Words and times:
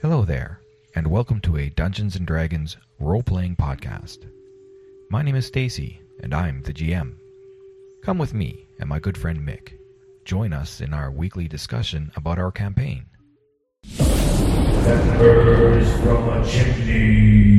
Hello 0.00 0.24
there, 0.24 0.60
and 0.94 1.08
welcome 1.08 1.40
to 1.40 1.56
a 1.56 1.70
Dungeons 1.70 2.14
and 2.14 2.24
Dragons 2.24 2.76
role-playing 3.00 3.56
podcast. 3.56 4.30
My 5.10 5.22
name 5.22 5.34
is 5.34 5.46
Stacy, 5.46 6.00
and 6.22 6.32
I'm 6.32 6.62
the 6.62 6.72
GM. 6.72 7.16
Come 8.04 8.16
with 8.16 8.32
me 8.32 8.68
and 8.78 8.88
my 8.88 9.00
good 9.00 9.18
friend 9.18 9.40
Mick. 9.40 9.72
Join 10.24 10.52
us 10.52 10.80
in 10.80 10.94
our 10.94 11.10
weekly 11.10 11.48
discussion 11.48 12.12
about 12.14 12.38
our 12.38 12.52
campaign. 12.52 13.06
that 13.98 15.18
burns 15.18 15.90
from 16.04 16.28
a 16.28 16.46
chimney. 16.46 17.58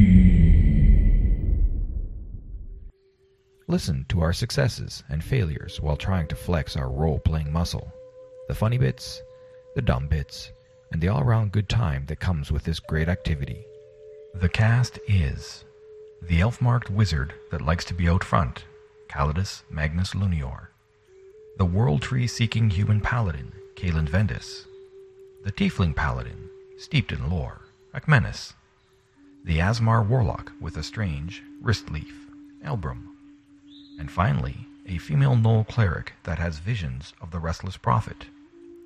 Listen 3.68 4.06
to 4.08 4.21
our 4.21 4.32
successes 4.32 5.04
and 5.10 5.21
failures 5.21 5.82
while 5.82 5.98
trying 5.98 6.30
to 6.30 6.38
flex 6.38 6.78
our 6.78 6.90
role-playing 6.90 7.52
muscle. 7.52 7.92
The 8.48 8.56
funny 8.56 8.78
bits, 8.78 9.21
the 9.76 9.82
dumb 9.82 10.07
bits, 10.07 10.54
and 10.92 11.02
the 11.02 11.07
all 11.07 11.24
round 11.24 11.52
good 11.52 11.70
time 11.70 12.06
that 12.07 12.20
comes 12.20 12.52
with 12.52 12.64
this 12.64 12.79
great 12.79 13.10
activity. 13.10 13.66
The 14.34 14.50
cast 14.50 15.00
is 15.07 15.64
the 16.21 16.42
elf-marked 16.42 16.89
wizard 16.89 17.34
that 17.52 17.62
likes 17.62 17.86
to 17.86 17.93
be 17.93 18.10
out 18.10 18.24
front, 18.24 18.65
Calidus 19.10 19.64
Magnus 19.70 20.14
Lunior. 20.14 20.70
The 21.57 21.65
world 21.65 22.02
tree-seeking 22.02 22.70
human 22.70 23.02
paladin, 23.02 23.52
Kalen 23.75 24.07
Vendis. 24.07 24.65
The 25.43 25.52
tiefling 25.52 25.96
paladin, 25.96 26.50
steeped 26.78 27.12
in 27.12 27.29
lore, 27.29 27.62
Akmenis. 27.93 28.54
The 29.46 29.60
Aasimar 29.60 30.06
warlock 30.07 30.51
with 30.60 30.78
a 30.78 30.84
strange 30.84 31.42
wrist 31.62 31.90
leaf, 31.90 32.14
Elbrum. 32.64 33.08
And 34.00 34.12
finally, 34.12 34.67
a 34.88 34.98
female 34.98 35.36
Gnoll 35.36 35.67
cleric 35.67 36.14
that 36.23 36.40
has 36.40 36.59
visions 36.59 37.14
of 37.22 37.31
the 37.31 37.40
restless 37.40 37.78
prophet, 37.78 38.26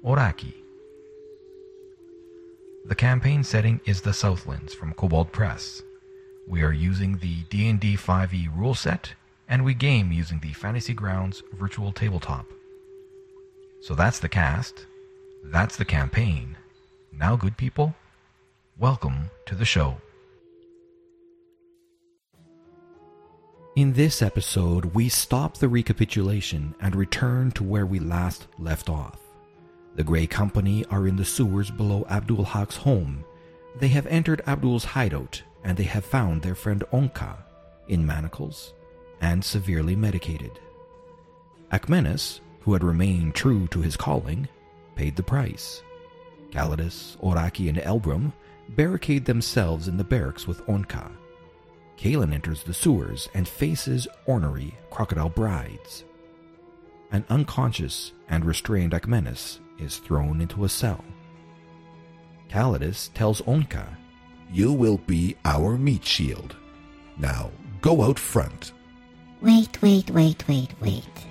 Oraki. 0.03 0.62
The 2.85 2.95
campaign 2.95 3.45
setting 3.45 3.79
is 3.85 4.01
the 4.01 4.11
Southlands 4.11 4.73
from 4.73 4.93
Kobold 4.93 5.31
Press. 5.31 5.81
We 6.49 6.63
are 6.63 6.73
using 6.73 7.17
the 7.17 7.43
D&D 7.43 7.95
5e 7.95 8.53
rule 8.57 8.75
set, 8.75 9.13
and 9.47 9.63
we 9.63 9.73
game 9.73 10.11
using 10.11 10.41
the 10.41 10.51
Fantasy 10.51 10.93
Grounds 10.93 11.41
virtual 11.53 11.93
tabletop. 11.93 12.45
So 13.79 13.95
that's 13.95 14.19
the 14.19 14.27
cast. 14.27 14.85
That's 15.45 15.77
the 15.77 15.85
campaign. 15.85 16.57
Now, 17.13 17.37
good 17.37 17.55
people, 17.55 17.95
welcome 18.77 19.29
to 19.45 19.55
the 19.55 19.63
show. 19.63 19.95
In 23.77 23.93
this 23.93 24.21
episode, 24.21 24.93
we 24.93 25.07
stop 25.07 25.57
the 25.57 25.69
recapitulation 25.69 26.75
and 26.81 26.97
return 26.97 27.51
to 27.51 27.63
where 27.63 27.85
we 27.85 27.99
last 27.99 28.47
left 28.59 28.89
off. 28.89 29.22
The 29.95 30.03
Grey 30.03 30.25
Company 30.25 30.83
are 30.85 31.07
in 31.07 31.15
the 31.17 31.25
sewers 31.25 31.69
below 31.69 32.05
Abdul 32.09 32.45
Haq's 32.45 32.77
home. 32.77 33.23
They 33.79 33.89
have 33.89 34.07
entered 34.07 34.41
Abdul's 34.47 34.85
hideout 34.85 35.43
and 35.63 35.77
they 35.77 35.83
have 35.83 36.03
found 36.03 36.41
their 36.41 36.55
friend 36.55 36.83
Onka 36.91 37.37
in 37.87 38.05
manacles 38.05 38.73
and 39.21 39.43
severely 39.43 39.95
medicated. 39.95 40.59
Akmenis, 41.71 42.39
who 42.61 42.73
had 42.73 42.83
remained 42.83 43.35
true 43.35 43.67
to 43.67 43.81
his 43.81 43.95
calling, 43.95 44.47
paid 44.95 45.15
the 45.15 45.23
price. 45.23 45.83
Calidus, 46.51 47.17
Oraki, 47.17 47.69
and 47.69 47.77
Elbrum 47.77 48.33
barricade 48.69 49.25
themselves 49.25 49.87
in 49.87 49.97
the 49.97 50.03
barracks 50.03 50.47
with 50.47 50.65
Onka. 50.65 51.11
Kalen 51.97 52.33
enters 52.33 52.63
the 52.63 52.73
sewers 52.73 53.29
and 53.35 53.47
faces 53.47 54.07
ornery 54.25 54.75
crocodile 54.89 55.29
brides. 55.29 56.03
An 57.11 57.23
unconscious 57.29 58.11
and 58.27 58.43
restrained 58.43 58.93
Akmenis 58.93 59.59
is 59.79 59.97
thrown 59.97 60.41
into 60.41 60.65
a 60.65 60.69
cell. 60.69 61.03
Calidus 62.49 63.09
tells 63.13 63.41
Onka, 63.41 63.87
You 64.51 64.73
will 64.73 64.97
be 64.97 65.35
our 65.43 65.77
meat 65.77 66.05
shield. 66.05 66.55
Now, 67.17 67.51
go 67.81 68.03
out 68.03 68.19
front. 68.19 68.73
Wait, 69.41 69.81
wait, 69.81 70.09
wait, 70.11 70.47
wait, 70.47 70.69
wait. 70.79 71.25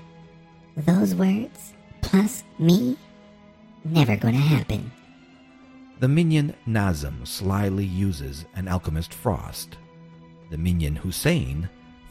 Those 0.76 1.14
words, 1.14 1.74
plus 2.00 2.44
me? 2.58 2.96
Never 3.84 4.16
gonna 4.16 4.36
happen. 4.36 4.90
The 6.00 6.08
minion 6.08 6.54
Nazem 6.66 7.26
slyly 7.26 7.84
uses 7.84 8.44
an 8.56 8.66
alchemist 8.68 9.14
frost. 9.14 9.76
The 10.50 10.58
minion 10.58 10.96
Hussein 10.96 11.68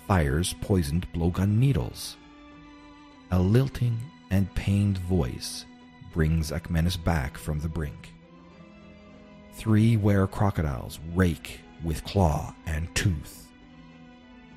fires 0.08 0.56
poisoned 0.62 1.12
blowgun 1.14 1.58
needles. 1.58 2.18
A 3.32 3.40
lilting 3.40 3.98
and 4.30 4.54
pained 4.56 4.98
voice 4.98 5.66
brings 6.14 6.52
Akmenis 6.52 7.02
back 7.02 7.38
from 7.38 7.60
the 7.60 7.70
brink. 7.70 8.14
Three 9.54 9.98
were 9.98 10.28
crocodiles 10.28 11.00
rake 11.14 11.62
with 11.84 12.04
claw 12.04 12.54
and 12.66 12.94
tooth. 12.96 13.48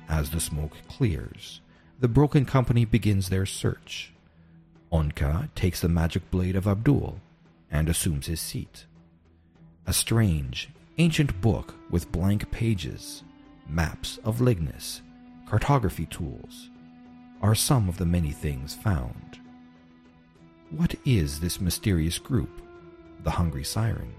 As 0.07 0.29
the 0.29 0.39
smoke 0.39 0.73
clears, 0.87 1.61
the 1.99 2.07
broken 2.07 2.45
company 2.45 2.85
begins 2.85 3.29
their 3.29 3.45
search. 3.45 4.13
Onka 4.91 5.49
takes 5.55 5.81
the 5.81 5.89
magic 5.89 6.29
blade 6.31 6.55
of 6.55 6.67
Abdul 6.67 7.19
and 7.71 7.89
assumes 7.89 8.27
his 8.27 8.39
seat. 8.39 8.85
A 9.87 9.93
strange, 9.93 10.69
ancient 10.97 11.41
book 11.41 11.75
with 11.89 12.11
blank 12.11 12.49
pages, 12.51 13.23
maps 13.67 14.19
of 14.23 14.41
Lignus, 14.41 15.01
cartography 15.47 16.05
tools, 16.05 16.69
are 17.41 17.55
some 17.55 17.89
of 17.89 17.97
the 17.97 18.05
many 18.05 18.31
things 18.31 18.75
found. 18.75 19.39
What 20.77 20.93
is 21.05 21.39
this 21.39 21.61
mysterious 21.61 22.19
group, 22.19 22.49
the 23.23 23.31
Hungry 23.31 23.63
Siren? 23.63 24.13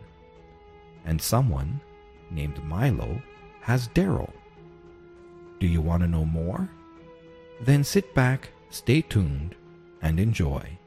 And 1.05 1.21
someone, 1.21 1.83
named 2.31 2.65
Milo, 2.65 3.21
has 3.61 3.89
Daryl. 3.89 4.33
Do 5.61 5.67
you 5.67 5.83
want 5.83 6.03
to 6.03 6.09
know 6.09 6.25
more? 6.25 6.71
Then 7.61 7.85
sit 7.85 8.15
back, 8.15 8.49
stay 8.71 9.03
tuned, 9.03 9.55
and 10.01 10.19
enjoy. 10.19 10.79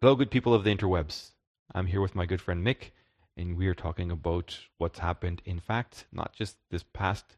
Hello, 0.00 0.16
good 0.16 0.30
people 0.30 0.54
of 0.54 0.64
the 0.64 0.74
interwebs. 0.74 1.32
I'm 1.74 1.84
here 1.84 2.00
with 2.00 2.14
my 2.14 2.24
good 2.24 2.40
friend 2.40 2.66
Mick, 2.66 2.92
and 3.36 3.58
we 3.58 3.66
are 3.66 3.74
talking 3.74 4.10
about 4.10 4.60
what's 4.78 5.00
happened, 5.00 5.42
in 5.44 5.60
fact, 5.60 6.06
not 6.10 6.32
just 6.32 6.56
this 6.70 6.84
past 6.94 7.36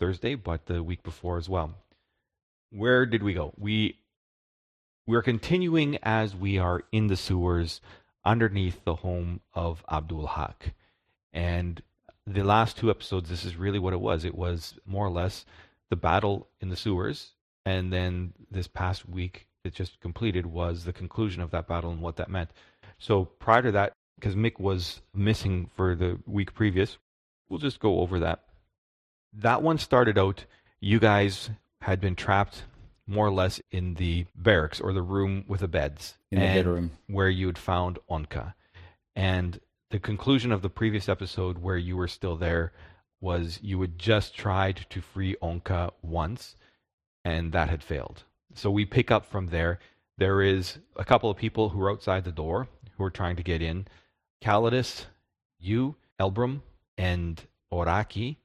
Thursday, 0.00 0.34
but 0.34 0.66
the 0.66 0.82
week 0.82 1.04
before 1.04 1.38
as 1.38 1.48
well. 1.48 1.76
Where 2.70 3.06
did 3.06 3.22
we 3.22 3.34
go? 3.34 3.54
We 3.56 4.00
we're 5.06 5.22
continuing 5.22 5.98
as 6.02 6.34
we 6.34 6.58
are 6.58 6.82
in 6.90 7.06
the 7.06 7.16
sewers 7.16 7.80
underneath 8.24 8.84
the 8.84 8.96
home 8.96 9.40
of 9.54 9.84
Abdul 9.90 10.26
Haq. 10.26 10.72
And 11.32 11.80
the 12.26 12.42
last 12.42 12.76
two 12.76 12.90
episodes, 12.90 13.30
this 13.30 13.44
is 13.44 13.56
really 13.56 13.78
what 13.78 13.92
it 13.92 14.00
was. 14.00 14.24
It 14.24 14.34
was 14.34 14.74
more 14.84 15.06
or 15.06 15.10
less 15.10 15.46
the 15.90 15.96
battle 15.96 16.48
in 16.60 16.70
the 16.70 16.76
sewers. 16.76 17.32
And 17.64 17.92
then 17.92 18.32
this 18.50 18.66
past 18.66 19.08
week 19.08 19.46
that 19.62 19.74
just 19.74 20.00
completed 20.00 20.46
was 20.46 20.84
the 20.84 20.92
conclusion 20.92 21.40
of 21.40 21.52
that 21.52 21.68
battle 21.68 21.92
and 21.92 22.00
what 22.00 22.16
that 22.16 22.30
meant. 22.30 22.50
So 22.98 23.24
prior 23.24 23.62
to 23.62 23.72
that, 23.72 23.92
because 24.16 24.34
Mick 24.34 24.58
was 24.58 25.02
missing 25.14 25.70
for 25.76 25.94
the 25.94 26.18
week 26.26 26.54
previous, 26.54 26.98
we'll 27.48 27.60
just 27.60 27.78
go 27.78 28.00
over 28.00 28.18
that. 28.20 28.44
That 29.32 29.62
one 29.62 29.78
started 29.78 30.18
out, 30.18 30.46
you 30.80 30.98
guys 30.98 31.50
had 31.82 32.00
been 32.00 32.16
trapped 32.16 32.64
more 33.06 33.26
or 33.26 33.32
less 33.32 33.60
in 33.70 33.94
the 33.94 34.26
barracks 34.34 34.80
or 34.80 34.92
the 34.92 35.02
room 35.02 35.44
with 35.46 35.60
the 35.60 35.68
beds. 35.68 36.18
In 36.30 36.40
the 36.40 36.46
bedroom. 36.46 36.90
Where 37.06 37.28
you 37.28 37.46
had 37.46 37.58
found 37.58 37.98
Onka. 38.10 38.54
And 39.14 39.60
the 39.90 39.98
conclusion 40.00 40.50
of 40.52 40.62
the 40.62 40.70
previous 40.70 41.08
episode 41.08 41.58
where 41.58 41.76
you 41.76 41.96
were 41.96 42.08
still 42.08 42.36
there 42.36 42.72
was 43.20 43.60
you 43.62 43.80
had 43.80 43.98
just 43.98 44.34
tried 44.34 44.86
to 44.90 45.00
free 45.00 45.36
Onka 45.42 45.92
once 46.02 46.56
and 47.24 47.52
that 47.52 47.68
had 47.70 47.82
failed. 47.82 48.24
So 48.54 48.70
we 48.70 48.84
pick 48.84 49.10
up 49.10 49.24
from 49.26 49.48
there. 49.48 49.78
There 50.18 50.42
is 50.42 50.78
a 50.96 51.04
couple 51.04 51.30
of 51.30 51.36
people 51.36 51.70
who 51.70 51.80
are 51.82 51.90
outside 51.90 52.24
the 52.24 52.32
door 52.32 52.68
who 52.96 53.04
are 53.04 53.10
trying 53.10 53.36
to 53.36 53.42
get 53.42 53.62
in. 53.62 53.86
Calidus, 54.42 55.06
you, 55.58 55.96
Elbrum, 56.20 56.62
and 56.98 57.42
Oraki 57.72 58.36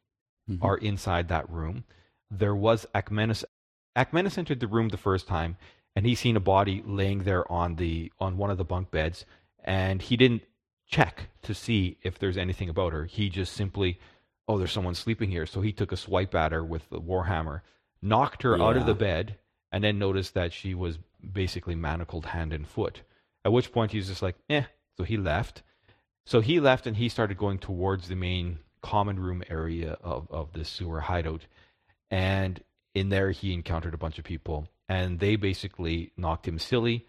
Mhm. 0.49 0.59
are 0.61 0.77
inside 0.77 1.27
that 1.29 1.49
room. 1.49 1.83
There 2.29 2.55
was 2.55 2.85
Akmenis. 2.93 3.43
Akmenis 3.95 4.37
entered 4.37 4.59
the 4.59 4.67
room 4.67 4.89
the 4.89 4.97
first 4.97 5.27
time, 5.27 5.57
and 5.95 6.05
he 6.05 6.15
seen 6.15 6.35
a 6.35 6.41
body 6.41 6.81
laying 6.85 7.23
there 7.23 7.49
on 7.51 7.75
the 7.75 8.11
on 8.19 8.37
one 8.37 8.49
of 8.49 8.57
the 8.57 8.63
bunk 8.63 8.91
beds, 8.91 9.25
and 9.63 10.01
he 10.01 10.17
didn't 10.17 10.43
check 10.87 11.29
to 11.41 11.53
see 11.53 11.97
if 12.01 12.19
there's 12.19 12.37
anything 12.37 12.69
about 12.69 12.93
her. 12.93 13.05
He 13.05 13.29
just 13.29 13.53
simply, 13.53 13.99
oh, 14.47 14.57
there's 14.57 14.71
someone 14.71 14.95
sleeping 14.95 15.29
here. 15.29 15.45
So 15.45 15.61
he 15.61 15.71
took 15.71 15.91
a 15.91 15.97
swipe 15.97 16.35
at 16.35 16.51
her 16.51 16.63
with 16.63 16.89
the 16.89 16.99
warhammer, 16.99 17.61
knocked 18.01 18.43
her 18.43 18.61
out 18.61 18.77
of 18.77 18.85
the 18.85 18.93
bed, 18.93 19.37
and 19.71 19.83
then 19.83 19.97
noticed 19.97 20.33
that 20.33 20.53
she 20.53 20.73
was 20.73 20.99
basically 21.33 21.75
manacled 21.75 22.25
hand 22.27 22.51
and 22.53 22.67
foot. 22.67 23.01
At 23.45 23.53
which 23.53 23.71
point 23.71 23.91
he 23.91 23.97
was 23.97 24.07
just 24.07 24.21
like, 24.21 24.35
eh. 24.49 24.63
So 24.97 25.03
he 25.03 25.17
left. 25.17 25.63
So 26.25 26.41
he 26.41 26.59
left 26.59 26.85
and 26.85 26.97
he 26.97 27.09
started 27.09 27.37
going 27.37 27.57
towards 27.57 28.07
the 28.07 28.15
main 28.15 28.59
common 28.81 29.19
room 29.19 29.43
area 29.49 29.97
of, 30.01 30.27
of 30.29 30.51
the 30.53 30.65
sewer 30.65 31.01
hideout. 31.01 31.45
And 32.09 32.61
in 32.93 33.09
there, 33.09 33.31
he 33.31 33.53
encountered 33.53 33.93
a 33.93 33.97
bunch 33.97 34.17
of 34.19 34.25
people. 34.25 34.67
And 34.89 35.19
they 35.19 35.35
basically 35.37 36.11
knocked 36.17 36.47
him 36.47 36.59
silly. 36.59 37.07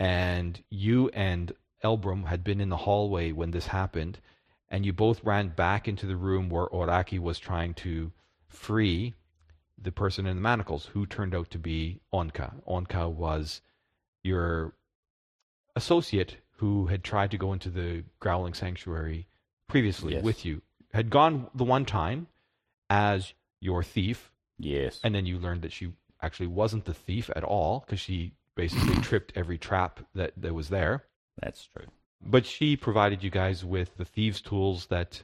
And 0.00 0.62
you 0.70 1.08
and 1.10 1.52
Elbrum 1.84 2.26
had 2.26 2.42
been 2.44 2.60
in 2.60 2.68
the 2.70 2.76
hallway 2.78 3.32
when 3.32 3.50
this 3.50 3.66
happened. 3.68 4.20
and 4.70 4.84
you 4.84 4.92
both 4.92 5.24
ran 5.24 5.48
back 5.48 5.88
into 5.88 6.04
the 6.04 6.14
room 6.16 6.50
where 6.50 6.66
Oraki 6.66 7.18
was 7.18 7.38
trying 7.38 7.72
to 7.72 8.12
free 8.48 9.14
the 9.78 9.90
person 9.90 10.26
in 10.26 10.36
the 10.36 10.42
manacles, 10.42 10.86
who 10.92 11.06
turned 11.06 11.34
out 11.34 11.48
to 11.50 11.58
be 11.58 12.00
Onka. 12.12 12.52
Onka 12.66 13.10
was 13.10 13.62
your 14.22 14.74
associate 15.76 16.36
who 16.56 16.86
had 16.88 17.02
tried 17.04 17.30
to 17.30 17.38
go 17.38 17.52
into 17.52 17.70
the 17.70 18.04
Growling 18.20 18.52
Sanctuary 18.52 19.26
previously 19.68 20.14
Yes. 20.14 20.22
with 20.24 20.44
you. 20.44 20.60
Had 20.92 21.08
gone 21.10 21.48
the 21.54 21.64
one 21.64 21.84
time 21.86 22.26
as 22.90 23.32
your 23.60 23.82
thief, 23.82 24.30
Yes. 24.58 25.00
and 25.04 25.14
then 25.14 25.24
you 25.26 25.38
learned 25.38 25.62
that 25.62 25.72
she 25.72 25.92
actually 26.20 26.48
wasn't 26.48 26.84
the 26.84 26.94
thief 26.94 27.30
at 27.36 27.44
all 27.44 27.80
because 27.86 28.00
she 28.00 28.32
basically 28.56 28.96
tripped 29.02 29.32
every 29.36 29.56
trap 29.58 30.00
that, 30.14 30.32
that 30.36 30.54
was 30.54 30.68
there. 30.68 31.04
That's 31.40 31.64
true. 31.66 31.86
But 32.20 32.44
she 32.44 32.76
provided 32.76 33.22
you 33.22 33.30
guys 33.30 33.64
with 33.64 33.96
the 33.96 34.04
thieves' 34.04 34.40
tools 34.40 34.86
that 34.86 35.22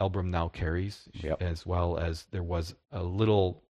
Elbrum 0.00 0.30
now 0.30 0.48
carries, 0.48 1.08
Yep. 1.12 1.40
as 1.40 1.64
well 1.64 1.96
as 1.96 2.24
there 2.32 2.42
was 2.42 2.74
a 2.90 3.04
little 3.04 3.62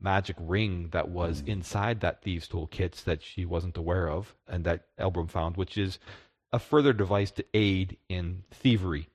magic 0.00 0.36
ring 0.38 0.88
that 0.92 1.08
was 1.08 1.42
Mm. 1.42 1.48
inside 1.48 2.00
that 2.00 2.22
thieves' 2.22 2.46
tool 2.46 2.68
kits 2.68 3.02
that 3.02 3.22
she 3.22 3.44
wasn't 3.44 3.76
aware 3.76 4.08
of, 4.08 4.34
and 4.46 4.64
that 4.64 4.86
Elbrum 4.98 5.28
found, 5.28 5.56
which 5.56 5.76
is 5.76 5.98
a 6.52 6.60
further 6.60 6.92
device 6.92 7.32
to 7.32 7.44
aid 7.52 7.96
in 8.08 8.44
thievery. 8.52 9.08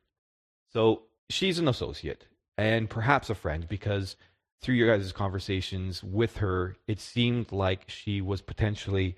So 0.74 1.04
she's 1.30 1.60
an 1.60 1.68
associate 1.70 2.28
and 2.58 2.90
perhaps 2.90 3.30
a 3.30 3.36
friend 3.36 3.68
because 3.68 4.16
through 4.62 4.76
your 4.76 4.96
guys' 4.96 5.12
conversations 5.12 6.04
with 6.04 6.38
her, 6.38 6.76
it 6.88 7.00
seemed 7.00 7.52
like 7.52 7.90
she 7.90 8.22
was 8.22 8.42
potentially 8.42 9.16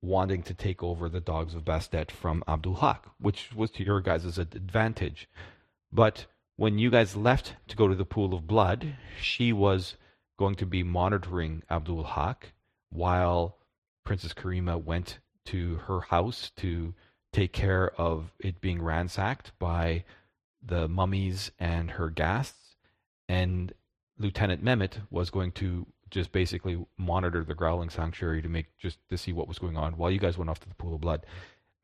wanting 0.00 0.42
to 0.44 0.54
take 0.54 0.82
over 0.82 1.08
the 1.08 1.20
dogs 1.20 1.54
of 1.54 1.64
Bastet 1.64 2.10
from 2.10 2.44
Abdul 2.46 2.76
Haq, 2.76 3.06
which 3.20 3.52
was 3.54 3.70
to 3.72 3.84
your 3.84 4.00
guys' 4.00 4.38
advantage. 4.38 5.28
But 5.92 6.26
when 6.56 6.78
you 6.78 6.90
guys 6.90 7.16
left 7.16 7.54
to 7.68 7.76
go 7.76 7.88
to 7.88 7.94
the 7.94 8.04
pool 8.04 8.34
of 8.34 8.46
blood, 8.46 8.96
she 9.20 9.52
was 9.52 9.96
going 10.38 10.54
to 10.56 10.66
be 10.66 10.82
monitoring 10.82 11.62
Abdul 11.70 12.04
Haq 12.04 12.52
while 12.90 13.56
Princess 14.04 14.32
Karima 14.32 14.82
went 14.82 15.18
to 15.46 15.76
her 15.86 16.00
house 16.00 16.50
to 16.56 16.94
take 17.32 17.52
care 17.52 17.90
of 18.00 18.32
it 18.38 18.60
being 18.60 18.80
ransacked 18.80 19.52
by 19.58 20.04
the 20.62 20.88
mummies 20.88 21.50
and 21.58 21.92
her 21.92 22.08
ghasts. 22.08 22.76
And 23.28 23.72
Lieutenant 24.18 24.64
Mehmet 24.64 24.98
was 25.10 25.30
going 25.30 25.52
to 25.52 25.86
just 26.10 26.32
basically 26.32 26.84
monitor 26.96 27.44
the 27.44 27.54
growling 27.54 27.90
sanctuary 27.90 28.42
to 28.42 28.48
make 28.48 28.66
just 28.78 28.98
to 29.10 29.18
see 29.18 29.32
what 29.32 29.48
was 29.48 29.58
going 29.58 29.76
on 29.76 29.96
while 29.96 30.10
you 30.10 30.18
guys 30.18 30.38
went 30.38 30.50
off 30.50 30.60
to 30.60 30.68
the 30.68 30.74
pool 30.74 30.94
of 30.94 31.00
blood. 31.00 31.26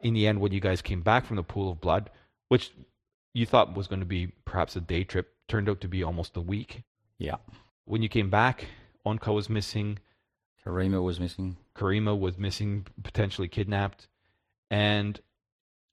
In 0.00 0.14
the 0.14 0.26
end, 0.26 0.40
when 0.40 0.52
you 0.52 0.60
guys 0.60 0.82
came 0.82 1.02
back 1.02 1.26
from 1.26 1.36
the 1.36 1.42
pool 1.42 1.70
of 1.70 1.80
blood, 1.80 2.10
which 2.48 2.72
you 3.32 3.46
thought 3.46 3.76
was 3.76 3.86
going 3.86 4.00
to 4.00 4.06
be 4.06 4.28
perhaps 4.44 4.76
a 4.76 4.80
day 4.80 5.04
trip, 5.04 5.34
turned 5.48 5.68
out 5.68 5.80
to 5.82 5.88
be 5.88 6.02
almost 6.02 6.36
a 6.36 6.40
week. 6.40 6.82
Yeah. 7.18 7.36
When 7.84 8.02
you 8.02 8.08
came 8.08 8.30
back, 8.30 8.66
Onka 9.06 9.34
was 9.34 9.50
missing, 9.50 9.98
Karima 10.64 11.02
was 11.02 11.20
missing. 11.20 11.56
Karima 11.76 12.18
was 12.18 12.38
missing, 12.38 12.86
potentially 13.02 13.48
kidnapped. 13.48 14.08
And 14.70 15.20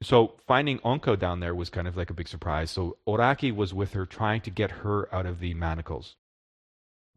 so 0.02 0.36
finding 0.48 0.80
Onka 0.80 1.20
down 1.20 1.40
there 1.40 1.54
was 1.54 1.70
kind 1.70 1.88
of 1.88 1.98
like 1.98 2.10
a 2.10 2.14
big 2.14 2.28
surprise. 2.28 2.72
So 2.72 2.98
Oraki 3.08 3.54
was 3.54 3.74
with 3.74 3.94
her 3.94 4.06
trying 4.06 4.42
to 4.42 4.50
get 4.50 4.72
her 4.72 5.14
out 5.14 5.26
of 5.26 5.40
the 5.40 5.54
manacles, 5.54 6.16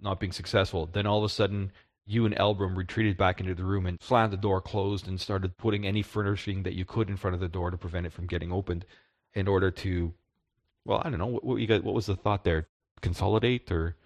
not 0.01 0.21
being 0.21 0.33
successful. 0.33 0.89
Then 0.93 1.07
all 1.07 1.19
of 1.19 1.25
a 1.25 1.29
sudden, 1.29 1.73
you 2.07 2.27
and 2.27 2.35
Elbrum 2.37 2.77
retreated 2.77 3.17
back 3.17 3.41
into 3.41 3.55
the 3.55 3.65
room 3.65 3.87
and 3.87 3.99
slammed 4.03 4.33
the 4.33 4.37
door 4.37 4.61
closed 4.61 5.09
and 5.09 5.21
started 5.21 5.57
putting 5.57 5.87
any 5.87 6.03
furnishing 6.03 6.63
that 6.65 6.75
you 6.75 6.85
could 6.85 7.09
in 7.09 7.17
front 7.17 7.35
of 7.35 7.41
the 7.41 7.49
door 7.49 7.71
to 7.71 7.77
prevent 7.77 8.07
it 8.07 8.13
from 8.13 8.27
getting 8.27 8.53
opened 8.53 8.85
in 9.33 9.49
order 9.49 9.71
to, 9.71 10.13
well, 10.85 11.01
I 11.05 11.11
don't 11.11 11.19
know, 11.19 11.27
what, 11.27 11.45
what, 11.45 11.57
you 11.57 11.67
guys, 11.67 11.83
what 11.83 11.95
was 11.95 12.07
the 12.07 12.17
thought 12.17 12.45
there? 12.45 12.69
Consolidate 13.01 13.71
or? 13.73 13.97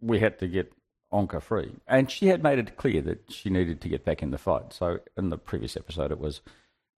We 0.00 0.20
had 0.20 0.38
to 0.38 0.48
get 0.48 0.72
Onka 1.12 1.42
free. 1.42 1.72
And 1.86 2.10
she 2.10 2.26
had 2.26 2.42
made 2.42 2.58
it 2.58 2.76
clear 2.76 3.00
that 3.02 3.30
she 3.30 3.50
needed 3.50 3.80
to 3.82 3.88
get 3.88 4.04
back 4.04 4.22
in 4.22 4.30
the 4.30 4.38
fight. 4.38 4.72
So 4.72 5.00
in 5.16 5.30
the 5.30 5.38
previous 5.38 5.76
episode, 5.76 6.10
it 6.10 6.18
was, 6.18 6.40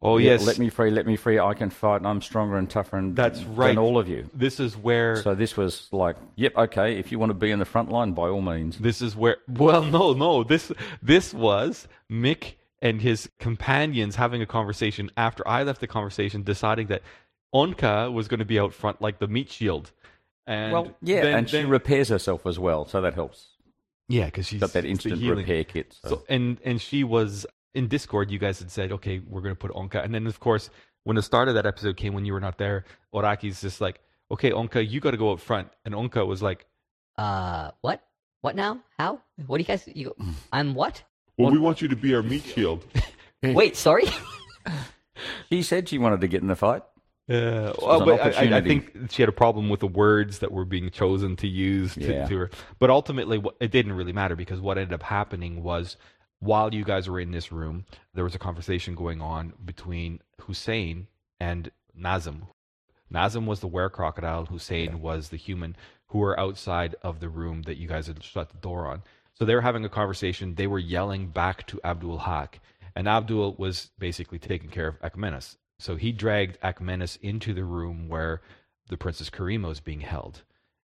Oh, 0.02 0.18
"Yeah, 0.18 0.32
yes. 0.32 0.46
let 0.46 0.58
me 0.58 0.68
free, 0.68 0.90
let 0.90 1.06
me 1.06 1.16
free. 1.16 1.38
I 1.38 1.54
can 1.54 1.70
fight. 1.70 2.04
I'm 2.04 2.20
stronger 2.20 2.56
and 2.58 2.68
tougher 2.68 2.98
and, 2.98 3.16
That's 3.16 3.42
right. 3.44 3.68
than 3.68 3.78
all 3.78 3.98
of 3.98 4.08
you. 4.08 4.28
This 4.34 4.60
is 4.60 4.76
where. 4.76 5.16
So 5.22 5.34
this 5.34 5.56
was 5.56 5.88
like, 5.90 6.16
yep, 6.36 6.54
okay, 6.56 6.98
if 6.98 7.10
you 7.10 7.18
want 7.18 7.30
to 7.30 7.34
be 7.34 7.50
in 7.50 7.58
the 7.58 7.64
front 7.64 7.90
line, 7.90 8.12
by 8.12 8.28
all 8.28 8.42
means. 8.42 8.78
This 8.78 9.00
is 9.00 9.16
where 9.16 9.38
well 9.48 9.82
no 9.82 10.12
no 10.12 10.44
this 10.44 10.70
this 11.02 11.32
was 11.32 11.88
Mick 12.12 12.54
and 12.82 13.00
his 13.00 13.28
companions 13.40 14.16
having 14.16 14.42
a 14.42 14.46
conversation 14.46 15.10
after 15.16 15.46
I 15.48 15.62
left 15.62 15.80
the 15.80 15.86
conversation 15.86 16.42
deciding 16.42 16.88
that 16.88 17.02
Onka 17.54 18.12
was 18.12 18.28
going 18.28 18.40
to 18.40 18.44
be 18.44 18.58
out 18.60 18.74
front 18.74 19.00
like 19.00 19.18
the 19.18 19.26
meat 19.28 19.50
shield. 19.50 19.92
And 20.46 20.72
well, 20.72 20.94
yeah, 21.00 21.22
then- 21.22 21.34
and 21.38 21.50
she 21.50 21.64
repairs 21.64 22.08
herself 22.10 22.46
as 22.46 22.58
well, 22.58 22.84
so 22.86 23.00
that 23.00 23.14
helps. 23.14 23.48
yeah 24.08 24.26
because 24.26 24.46
she's 24.46 24.60
Got 24.60 24.74
that 24.74 24.84
instant 24.84 25.22
repair 25.22 25.64
kit. 25.64 25.96
So. 26.02 26.08
So 26.08 26.24
and 26.28 26.58
and 26.64 26.80
she 26.80 27.02
was 27.02 27.46
in 27.74 27.88
Discord. 27.88 28.30
You 28.30 28.38
guys 28.38 28.58
had 28.58 28.70
said, 28.70 28.92
okay, 28.92 29.20
we're 29.28 29.40
going 29.42 29.54
to 29.54 29.58
put 29.58 29.70
Onka, 29.72 30.04
and 30.04 30.14
then 30.14 30.26
of 30.26 30.40
course 30.40 30.70
when 31.04 31.14
the 31.16 31.22
start 31.22 31.46
of 31.48 31.54
that 31.54 31.66
episode 31.66 31.96
came 31.96 32.14
when 32.14 32.24
you 32.24 32.32
were 32.32 32.40
not 32.40 32.58
there, 32.58 32.84
Oraki's 33.14 33.60
just 33.60 33.80
like, 33.80 34.00
okay, 34.30 34.50
Onka, 34.50 34.88
you 34.88 34.98
got 35.00 35.12
to 35.12 35.16
go 35.16 35.30
up 35.32 35.38
front, 35.40 35.68
and 35.84 35.94
Onka 35.94 36.26
was 36.26 36.42
like, 36.42 36.66
Uh, 37.16 37.70
what? 37.80 38.02
What 38.40 38.56
now? 38.56 38.80
How? 38.98 39.20
What 39.46 39.58
do 39.58 39.62
you 39.62 39.66
guys? 39.66 39.88
You? 39.94 40.14
I'm 40.52 40.74
what? 40.74 41.02
Well, 41.38 41.50
we 41.50 41.58
want 41.58 41.80
you 41.82 41.88
to 41.88 41.96
be 41.96 42.14
our 42.14 42.22
meat 42.22 42.42
shield. 42.44 42.84
Wait, 43.42 43.76
sorry. 43.76 44.04
she 45.50 45.62
said 45.62 45.88
she 45.88 45.98
wanted 45.98 46.20
to 46.20 46.28
get 46.28 46.42
in 46.42 46.48
the 46.48 46.56
fight. 46.56 46.82
Yeah, 47.28 47.72
well, 47.82 48.04
but 48.04 48.20
I- 48.20 48.44
I, 48.52 48.56
I 48.58 48.60
think 48.60 49.10
she 49.10 49.20
had 49.22 49.28
a 49.28 49.32
problem 49.32 49.68
with 49.68 49.80
the 49.80 49.88
words 49.88 50.38
that 50.40 50.52
were 50.52 50.64
being 50.64 50.90
chosen 50.90 51.34
to 51.36 51.48
use 51.48 51.94
to, 51.94 52.00
Yeah. 52.12 52.26
to 52.28 52.36
her. 52.38 52.50
But 52.78 52.90
ultimately, 52.90 53.42
it 53.60 53.72
didn't 53.72 53.94
really 53.94 54.12
matter 54.12 54.36
because 54.36 54.60
what 54.60 54.78
ended 54.78 54.92
up 54.92 55.02
happening 55.02 55.62
was 55.64 55.96
while 56.46 56.72
you 56.72 56.84
guys 56.84 57.08
were 57.08 57.18
in 57.18 57.32
this 57.32 57.50
room, 57.50 57.84
there 58.14 58.24
was 58.24 58.36
a 58.36 58.38
conversation 58.38 58.94
going 58.94 59.20
on 59.20 59.52
between 59.64 60.20
Hussein 60.42 61.08
and 61.40 61.70
Nazim. 61.92 62.46
Nazim 63.10 63.46
was 63.46 63.60
the 63.60 63.66
were 63.66 63.90
crocodile. 63.90 64.46
Hussein 64.46 65.00
was 65.00 65.28
the 65.28 65.36
human 65.36 65.76
who 66.08 66.18
were 66.18 66.38
outside 66.38 66.94
of 67.02 67.18
the 67.18 67.28
room 67.28 67.62
that 67.62 67.78
you 67.78 67.88
guys 67.88 68.06
had 68.06 68.22
shut 68.22 68.50
the 68.50 68.58
door 68.58 68.86
on. 68.86 69.02
So 69.34 69.44
they 69.44 69.56
were 69.56 69.60
having 69.60 69.84
a 69.84 69.88
conversation. 69.88 70.54
They 70.54 70.68
were 70.68 70.78
yelling 70.78 71.26
back 71.26 71.66
to 71.66 71.80
Abdul 71.84 72.18
Haq. 72.18 72.60
And 72.94 73.08
Abdul 73.08 73.56
was 73.58 73.90
basically 73.98 74.38
taking 74.38 74.70
care 74.70 74.86
of 74.86 75.00
Akmenis. 75.00 75.56
So 75.80 75.96
he 75.96 76.12
dragged 76.12 76.60
Akmenis 76.60 77.18
into 77.20 77.54
the 77.54 77.64
room 77.64 78.08
where 78.08 78.40
the 78.88 78.96
Princess 78.96 79.30
Karima 79.30 79.66
was 79.66 79.80
being 79.80 80.00
held. 80.00 80.42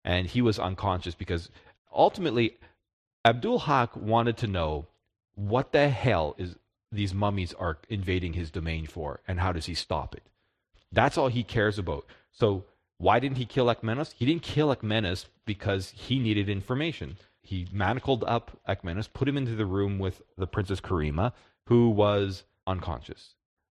And 0.05 0.25
he 0.25 0.41
was 0.41 0.57
unconscious 0.57 1.15
because 1.15 1.49
ultimately 1.93 2.57
Abdul 3.25 3.59
Haq 3.59 3.95
wanted 3.97 4.37
to 4.37 4.47
know 4.47 4.87
what 5.39 5.71
the 5.71 5.87
hell 5.87 6.35
is 6.37 6.55
these 6.91 7.13
mummies 7.13 7.53
are 7.53 7.77
invading 7.87 8.33
his 8.33 8.51
domain 8.51 8.85
for 8.85 9.21
and 9.27 9.39
how 9.39 9.51
does 9.51 9.67
he 9.67 9.73
stop 9.73 10.13
it? 10.13 10.23
That's 10.91 11.17
all 11.17 11.29
he 11.29 11.43
cares 11.43 11.79
about. 11.79 12.05
So 12.31 12.65
why 12.97 13.19
didn't 13.19 13.37
he 13.37 13.45
kill 13.45 13.67
Akmenis? 13.67 14.13
He 14.13 14.25
didn't 14.25 14.41
kill 14.41 14.75
Akmenis 14.75 15.25
because 15.45 15.93
he 15.95 16.19
needed 16.19 16.49
information. 16.49 17.17
He 17.41 17.67
manacled 17.71 18.23
up 18.27 18.59
Akmenis, 18.67 19.11
put 19.11 19.29
him 19.29 19.37
into 19.37 19.55
the 19.55 19.65
room 19.65 19.97
with 19.97 20.21
the 20.37 20.47
Princess 20.47 20.81
Karima, 20.81 21.31
who 21.67 21.89
was 21.89 22.43
unconscious. 22.67 23.35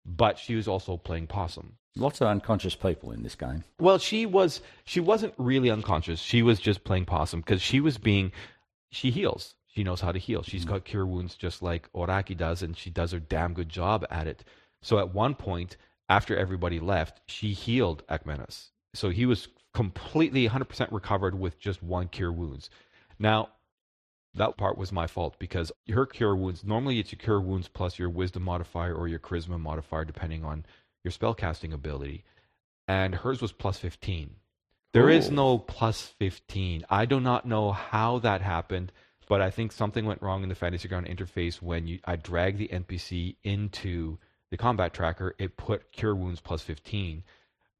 But 0.06 0.38
she 0.38 0.54
was 0.54 0.66
also 0.66 0.96
playing 0.96 1.26
possum. 1.26 1.76
Lots 1.96 2.20
of 2.20 2.28
unconscious 2.28 2.74
people 2.74 3.10
in 3.10 3.22
this 3.22 3.34
game. 3.34 3.64
Well, 3.78 3.98
she 3.98 4.24
was 4.24 4.62
she 4.84 5.00
wasn't 5.00 5.34
really 5.36 5.70
unconscious. 5.70 6.20
She 6.20 6.42
was 6.42 6.58
just 6.58 6.84
playing 6.84 7.04
possum 7.04 7.40
because 7.40 7.60
she 7.60 7.80
was 7.80 7.98
being 7.98 8.32
she 8.90 9.10
heals. 9.10 9.54
She 9.74 9.84
knows 9.84 10.00
how 10.00 10.12
to 10.12 10.18
heal. 10.18 10.42
She's 10.42 10.62
mm-hmm. 10.62 10.74
got 10.74 10.84
cure 10.84 11.06
wounds 11.06 11.34
just 11.34 11.62
like 11.62 11.92
Oraki 11.92 12.36
does, 12.36 12.62
and 12.62 12.76
she 12.76 12.90
does 12.90 13.12
a 13.12 13.20
damn 13.20 13.54
good 13.54 13.68
job 13.68 14.04
at 14.10 14.26
it. 14.26 14.44
So 14.82 14.98
at 14.98 15.14
one 15.14 15.34
point, 15.34 15.76
after 16.08 16.36
everybody 16.36 16.80
left, 16.80 17.20
she 17.26 17.52
healed 17.52 18.02
Akmenis. 18.08 18.70
So 18.94 19.10
he 19.10 19.26
was 19.26 19.48
completely 19.72 20.48
100% 20.48 20.90
recovered 20.90 21.38
with 21.38 21.60
just 21.60 21.82
one 21.82 22.08
cure 22.08 22.32
wounds. 22.32 22.70
Now, 23.18 23.50
that 24.34 24.56
part 24.56 24.78
was 24.78 24.92
my 24.92 25.06
fault 25.06 25.36
because 25.38 25.72
her 25.88 26.06
cure 26.06 26.36
wounds, 26.36 26.64
normally 26.64 26.98
it's 26.98 27.12
your 27.12 27.18
cure 27.18 27.40
wounds 27.40 27.68
plus 27.68 27.98
your 27.98 28.10
wisdom 28.10 28.42
modifier 28.44 28.94
or 28.94 29.08
your 29.08 29.18
charisma 29.18 29.60
modifier, 29.60 30.04
depending 30.04 30.44
on 30.44 30.64
your 31.04 31.12
spellcasting 31.12 31.72
ability. 31.72 32.24
And 32.88 33.14
hers 33.14 33.40
was 33.40 33.52
plus 33.52 33.78
15. 33.78 34.30
There 34.92 35.08
is 35.08 35.28
Ooh. 35.28 35.34
no 35.34 35.58
plus 35.58 36.02
15. 36.18 36.84
I 36.90 37.04
do 37.04 37.20
not 37.20 37.46
know 37.46 37.70
how 37.72 38.18
that 38.20 38.40
happened, 38.40 38.92
but 39.30 39.40
I 39.40 39.48
think 39.52 39.70
something 39.70 40.06
went 40.06 40.22
wrong 40.22 40.42
in 40.42 40.48
the 40.48 40.56
Fantasy 40.56 40.88
Ground 40.88 41.06
interface 41.06 41.62
when 41.62 41.86
you, 41.86 42.00
I 42.04 42.16
dragged 42.16 42.58
the 42.58 42.66
NPC 42.66 43.36
into 43.44 44.18
the 44.50 44.56
combat 44.56 44.92
tracker. 44.92 45.36
It 45.38 45.56
put 45.56 45.92
cure 45.92 46.16
wounds 46.16 46.40
plus 46.40 46.62
15. 46.62 47.22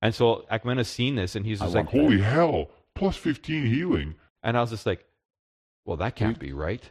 And 0.00 0.14
so 0.14 0.44
Akmena's 0.48 0.86
seen 0.86 1.16
this 1.16 1.34
and 1.34 1.44
he's 1.44 1.60
I 1.60 1.64
just 1.64 1.74
like, 1.74 1.88
Holy 1.88 2.20
hell! 2.20 2.70
Plus 2.94 3.16
15 3.16 3.66
healing. 3.66 4.14
and 4.44 4.56
I 4.56 4.60
was 4.60 4.70
just 4.70 4.86
like, 4.86 5.04
well, 5.84 5.96
that 5.96 6.14
can't 6.14 6.38
be 6.38 6.52
right. 6.52 6.88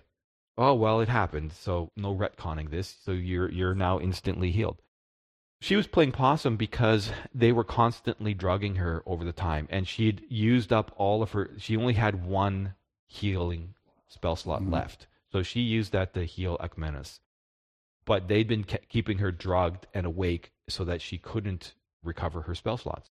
Oh 0.57 0.73
well, 0.73 0.99
it 0.99 1.07
happened. 1.07 1.53
So 1.53 1.89
no 1.95 2.13
retconning 2.13 2.69
this. 2.69 2.97
So 3.05 3.11
you're 3.11 3.49
you're 3.49 3.75
now 3.75 3.97
instantly 4.01 4.51
healed. 4.51 4.81
She 5.61 5.77
was 5.77 5.87
playing 5.87 6.11
possum 6.11 6.57
because 6.57 7.13
they 7.33 7.53
were 7.53 7.63
constantly 7.63 8.33
drugging 8.33 8.75
her 8.75 9.03
over 9.05 9.23
the 9.23 9.31
time, 9.31 9.69
and 9.71 9.87
she'd 9.87 10.25
used 10.27 10.73
up 10.73 10.91
all 10.97 11.23
of 11.23 11.31
her. 11.31 11.51
She 11.57 11.77
only 11.77 11.93
had 11.93 12.25
one 12.25 12.73
healing 13.07 13.75
spell 14.09 14.35
slot 14.35 14.61
Mhm. 14.61 14.71
left, 14.73 15.07
so 15.31 15.41
she 15.41 15.61
used 15.61 15.91
that 15.93 16.13
to 16.13 16.25
heal 16.25 16.57
Akmenos. 16.59 17.19
But 18.05 18.27
they'd 18.27 18.47
been 18.47 18.63
ke- 18.63 18.87
keeping 18.89 19.19
her 19.19 19.31
drugged 19.31 19.87
and 19.93 20.05
awake 20.05 20.51
so 20.67 20.83
that 20.85 21.01
she 21.01 21.17
couldn't 21.17 21.73
recover 22.03 22.41
her 22.41 22.55
spell 22.55 22.77
slots. 22.77 23.09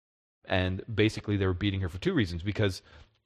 And 0.44 0.82
basically, 0.92 1.36
they 1.36 1.46
were 1.46 1.54
beating 1.54 1.80
her 1.80 1.88
for 1.88 1.98
two 1.98 2.12
reasons 2.14 2.42
because 2.42 2.82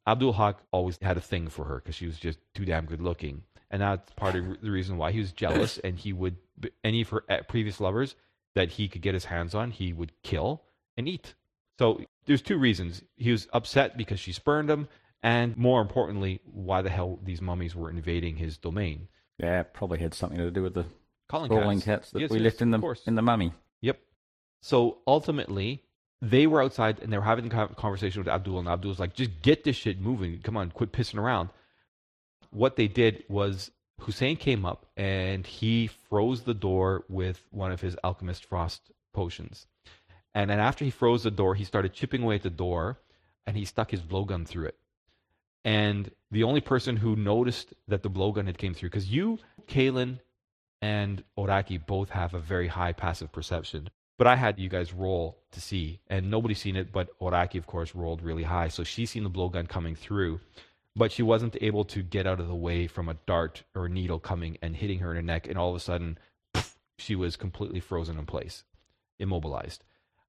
Abdul 0.07 0.35
Haq 0.35 0.63
always 0.73 0.99
had 1.01 1.17
a 1.17 1.21
thing 1.23 1.49
for 1.49 1.65
her 1.65 1.77
because 1.77 1.95
she 1.95 2.07
was 2.07 2.19
just 2.19 2.39
too 2.55 2.65
damn 2.65 2.85
good 2.87 3.01
looking. 3.01 3.45
And 3.71 3.81
that's 3.81 4.13
part 4.13 4.37
of 4.37 4.61
the 4.61 4.71
reason 4.71 4.99
why 4.99 5.13
he 5.13 5.19
was 5.21 5.33
jealous 5.33 5.79
and 5.85 5.99
he 5.99 6.13
would, 6.13 6.37
any 6.83 7.01
of 7.01 7.09
her 7.09 7.25
uh, 7.31 7.43
previous 7.49 7.81
lovers 7.81 8.15
that 8.55 8.71
he 8.73 8.89
could 8.89 9.01
get 9.03 9.15
his 9.15 9.25
hands 9.27 9.55
on, 9.55 9.71
he 9.71 9.93
would 9.93 10.13
kill 10.23 10.63
and 10.97 11.09
eat. 11.09 11.35
So 11.79 12.05
there's 12.27 12.43
two 12.43 12.59
reasons. 12.59 13.03
He 13.17 13.33
was 13.33 13.49
upset 13.53 13.97
because 13.97 14.21
she 14.21 14.33
spurned 14.33 14.71
him, 14.71 14.87
and 15.25 15.57
more 15.57 15.81
importantly, 15.81 16.41
why 16.45 16.83
the 16.83 16.91
hell 16.91 17.19
these 17.25 17.41
mummies 17.41 17.75
were 17.75 17.91
invading 17.91 18.37
his 18.37 18.59
domain. 18.59 19.09
Yeah, 19.39 19.63
probably 19.63 19.99
had 19.99 20.13
something 20.15 20.39
to 20.39 20.51
do 20.51 20.63
with 20.63 20.75
the 20.75 20.85
Calling 21.29 21.49
crawling 21.49 21.79
cats. 21.79 21.87
cats 21.87 22.11
that 22.11 22.21
Yes, 22.21 22.31
we 22.31 22.37
yes, 22.37 22.45
left 22.45 22.63
in 22.63 22.71
the 22.71 22.97
in 23.07 23.15
the 23.15 23.23
mummy. 23.23 23.53
Yep. 23.81 23.99
So 24.61 24.99
ultimately, 25.07 25.83
they 26.21 26.47
were 26.47 26.63
outside 26.63 27.01
and 27.01 27.11
they 27.13 27.17
were 27.17 27.25
having 27.25 27.47
a 27.53 27.69
conversation 27.69 28.21
with 28.21 28.29
Abdul, 28.29 28.59
and 28.59 28.69
Abdul 28.69 28.91
was 28.91 29.01
like, 29.01 29.15
"Just 29.15 29.43
get 29.43 29.65
this 29.65 29.77
shit 29.77 29.99
moving. 29.99 30.41
Come 30.41 30.57
on, 30.59 30.71
quit 30.71 30.93
pissing 30.93 31.19
around." 31.19 31.49
What 32.51 32.77
they 32.77 32.87
did 32.87 33.25
was 33.29 33.71
Hussein 34.01 34.37
came 34.37 34.65
up 34.67 34.87
and 34.97 35.47
he 35.47 35.87
froze 35.87 36.43
the 36.43 36.55
door 36.55 37.05
with 37.09 37.47
one 37.51 37.73
of 37.73 37.81
his 37.81 37.97
alchemist 38.05 38.45
frost 38.45 38.93
potions, 39.15 39.67
and 40.35 40.51
then 40.51 40.61
after 40.61 40.85
he 40.85 40.91
froze 40.91 41.23
the 41.23 41.31
door, 41.31 41.55
he 41.55 41.65
started 41.65 41.95
chipping 41.95 42.23
away 42.23 42.35
at 42.37 42.43
the 42.43 42.51
door, 42.51 43.01
and 43.47 43.57
he 43.57 43.65
stuck 43.65 43.91
his 43.91 44.03
blowgun 44.03 44.47
through 44.47 44.67
it. 44.67 44.79
And 45.65 46.11
the 46.31 46.43
only 46.45 46.61
person 46.61 46.97
who 46.97 47.17
noticed 47.17 47.73
that 47.89 48.03
the 48.03 48.11
blowgun 48.11 48.47
had 48.47 48.59
came 48.59 48.75
through, 48.75 48.91
because 48.91 49.11
you, 49.11 49.39
Kalen, 49.67 50.21
and 50.83 51.25
Oraki 51.39 51.85
both 51.85 52.11
have 52.11 52.35
a 52.35 52.39
very 52.41 52.69
high 52.69 52.93
passive 52.93 53.33
perception. 53.33 53.89
But 54.19 54.27
I 54.27 54.37
had 54.37 54.59
you 54.59 54.69
guys 54.69 54.93
roll 54.93 55.39
to 55.53 55.61
see, 55.61 56.01
and 56.09 56.31
nobody 56.31 56.55
seen 56.55 56.77
it, 56.77 56.93
but 56.93 57.19
Oraki, 57.19 57.59
of 57.59 57.67
course, 57.67 57.95
rolled 57.95 58.23
really 58.23 58.43
high. 58.43 58.69
So 58.69 58.85
she 58.85 59.07
seen 59.07 59.25
the 59.25 59.31
blowgun 59.31 59.69
coming 59.69 59.97
through, 59.97 60.41
but 60.95 61.11
she 61.11 61.23
wasn't 61.23 61.57
able 61.61 61.85
to 61.87 62.03
get 62.03 62.27
out 62.27 62.39
of 62.41 62.47
the 62.47 62.55
way 62.55 62.87
from 62.87 63.09
a 63.09 63.17
dart 63.27 63.63
or 63.75 63.87
a 63.87 63.89
needle 63.89 64.19
coming 64.21 64.59
and 64.61 64.77
hitting 64.77 64.99
her 64.99 65.11
in 65.11 65.17
her 65.17 65.23
neck, 65.23 65.49
and 65.49 65.57
all 65.57 65.71
of 65.71 65.77
a 65.77 65.81
sudden, 65.81 66.19
she 66.99 67.17
was 67.17 67.37
completely 67.37 67.81
frozen 67.81 68.19
in 68.19 68.27
place, 68.27 68.65
immobilized. 69.19 69.83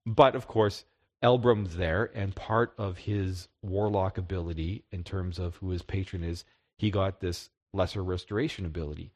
But 0.06 0.36
of 0.36 0.48
course, 0.48 0.86
Elbrum's 1.24 1.78
there, 1.78 2.12
and 2.14 2.36
part 2.36 2.74
of 2.78 2.98
his 2.98 3.48
warlock 3.62 4.18
ability, 4.18 4.84
in 4.92 5.04
terms 5.04 5.40
of 5.40 5.56
who 5.58 5.70
his 5.70 5.82
patron 5.82 6.24
is, 6.24 6.46
he 6.78 6.92
got 6.92 7.20
this 7.20 7.50
lesser 7.74 8.04
restoration 8.04 8.66
ability. 8.66 9.12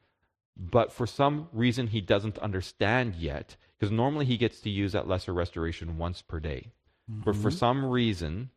But 0.56 0.92
for 0.92 1.06
some 1.06 1.48
reason 1.52 1.88
he 1.88 2.00
doesn't 2.00 2.38
understand 2.38 3.14
yet 3.14 3.56
because 3.78 3.90
normally 3.90 4.26
he 4.26 4.36
gets 4.36 4.60
to 4.60 4.70
use 4.70 4.92
that 4.92 5.08
lesser 5.08 5.32
restoration 5.32 5.96
once 5.96 6.20
per 6.20 6.38
day. 6.38 6.72
But 7.08 7.34
for 7.34 7.48
mm-hmm. 7.48 7.58
some 7.58 7.84
reason 7.84 8.50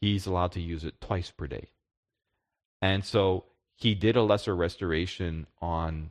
he's 0.00 0.26
allowed 0.26 0.52
to 0.52 0.60
use 0.60 0.84
it 0.84 1.00
twice 1.00 1.30
per 1.30 1.46
day. 1.46 1.70
And 2.80 3.04
so 3.04 3.44
he 3.74 3.94
did 3.94 4.16
a 4.16 4.22
lesser 4.22 4.54
restoration 4.54 5.46
on 5.60 6.10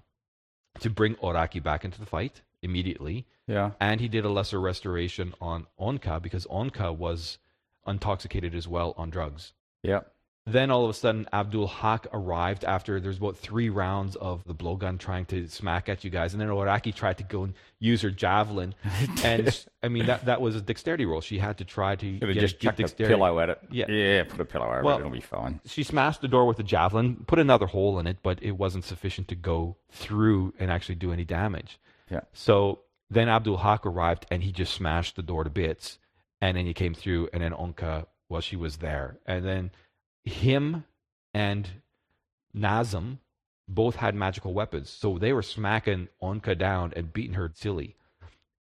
to 0.79 0.89
bring 0.89 1.15
oraki 1.15 1.63
back 1.63 1.85
into 1.85 1.99
the 1.99 2.05
fight 2.05 2.41
immediately 2.61 3.25
Yeah. 3.47 3.71
and 3.79 4.01
he 4.01 4.07
did 4.07 4.25
a 4.25 4.29
lesser 4.29 4.59
restoration 4.59 5.33
on 5.39 5.67
onka 5.79 6.21
because 6.21 6.45
onka 6.47 6.95
was 6.95 7.37
intoxicated 7.85 8.53
as 8.55 8.67
well 8.67 8.93
on 8.97 9.09
drugs 9.09 9.53
Yeah. 9.83 10.01
then 10.45 10.71
all 10.71 10.83
of 10.85 10.89
a 10.89 10.93
sudden, 10.93 11.27
Abdul 11.33 11.67
Haq 11.67 12.07
arrived 12.13 12.63
after 12.63 12.99
there's 13.01 13.17
about 13.17 13.35
three 13.37 13.67
rounds 13.69 14.15
of 14.15 14.45
the 14.45 14.55
blowgun 14.55 14.97
trying 14.97 15.25
to 15.25 15.47
smack 15.49 15.89
at 15.89 16.05
you 16.05 16.09
guys, 16.09 16.33
and 16.33 16.39
then 16.41 16.47
Oraki 16.47 16.95
tried 16.95 17.17
to 17.17 17.23
go 17.25 17.43
and 17.43 17.53
use 17.79 18.01
her 18.01 18.09
javelin, 18.09 18.73
and 19.25 19.65
I 19.83 19.89
mean 19.89 20.05
that 20.05 20.23
that 20.25 20.39
was 20.39 20.55
a 20.55 20.61
dexterity 20.61 21.05
roll. 21.05 21.19
She 21.19 21.37
had 21.37 21.57
to 21.57 21.65
try 21.65 21.97
to 21.97 22.11
get, 22.19 22.33
just 22.37 22.59
get 22.59 22.67
chucked 22.69 22.79
a 22.79 22.83
dexterity. 22.83 23.13
pillow 23.13 23.39
at 23.41 23.49
it. 23.49 23.59
Yeah. 23.71 23.91
Yeah, 23.91 24.23
put 24.23 24.39
a 24.39 24.45
pillow 24.45 24.67
over 24.67 24.83
Well- 24.83 24.95
it, 24.95 24.99
it'll 25.01 25.11
be 25.11 25.19
fine. 25.19 25.59
She 25.65 25.83
smashed 25.83 26.21
the 26.21 26.29
door 26.29 26.45
with 26.47 26.59
a 26.59 26.63
javelin, 26.63 27.25
put 27.27 27.39
another 27.39 27.65
hole 27.67 27.99
in 27.99 28.07
it, 28.07 28.19
but 28.23 28.41
it 28.41 28.51
wasn't 28.51 28.85
sufficient 28.85 29.27
to 29.27 29.35
go 29.35 29.75
through 29.91 30.53
and 30.59 30.71
actually 30.71 30.95
do 30.95 31.11
any 31.11 31.25
damage. 31.25 31.77
Yeah. 32.09 32.21
So 32.33 32.81
then 33.09 33.29
Abdul 33.29 33.57
Haq 33.57 33.85
arrived, 33.85 34.25
and 34.29 34.43
he 34.43 34.51
just 34.51 34.73
smashed 34.73 35.15
the 35.15 35.21
door 35.21 35.43
to 35.43 35.49
bits, 35.49 35.99
and 36.41 36.57
then 36.57 36.65
he 36.65 36.73
came 36.73 36.93
through, 36.93 37.29
and 37.33 37.41
then 37.41 37.53
Onka, 37.53 38.05
well, 38.29 38.41
she 38.41 38.55
was 38.55 38.77
there, 38.77 39.19
and 39.25 39.45
then 39.45 39.71
him 40.23 40.83
and 41.33 41.69
Nazem 42.55 43.19
both 43.67 43.97
had 43.97 44.15
magical 44.15 44.53
weapons, 44.53 44.89
so 44.89 45.17
they 45.17 45.33
were 45.33 45.41
smacking 45.41 46.07
Onka 46.21 46.57
down 46.57 46.93
and 46.95 47.13
beating 47.13 47.35
her 47.35 47.51
silly, 47.53 47.95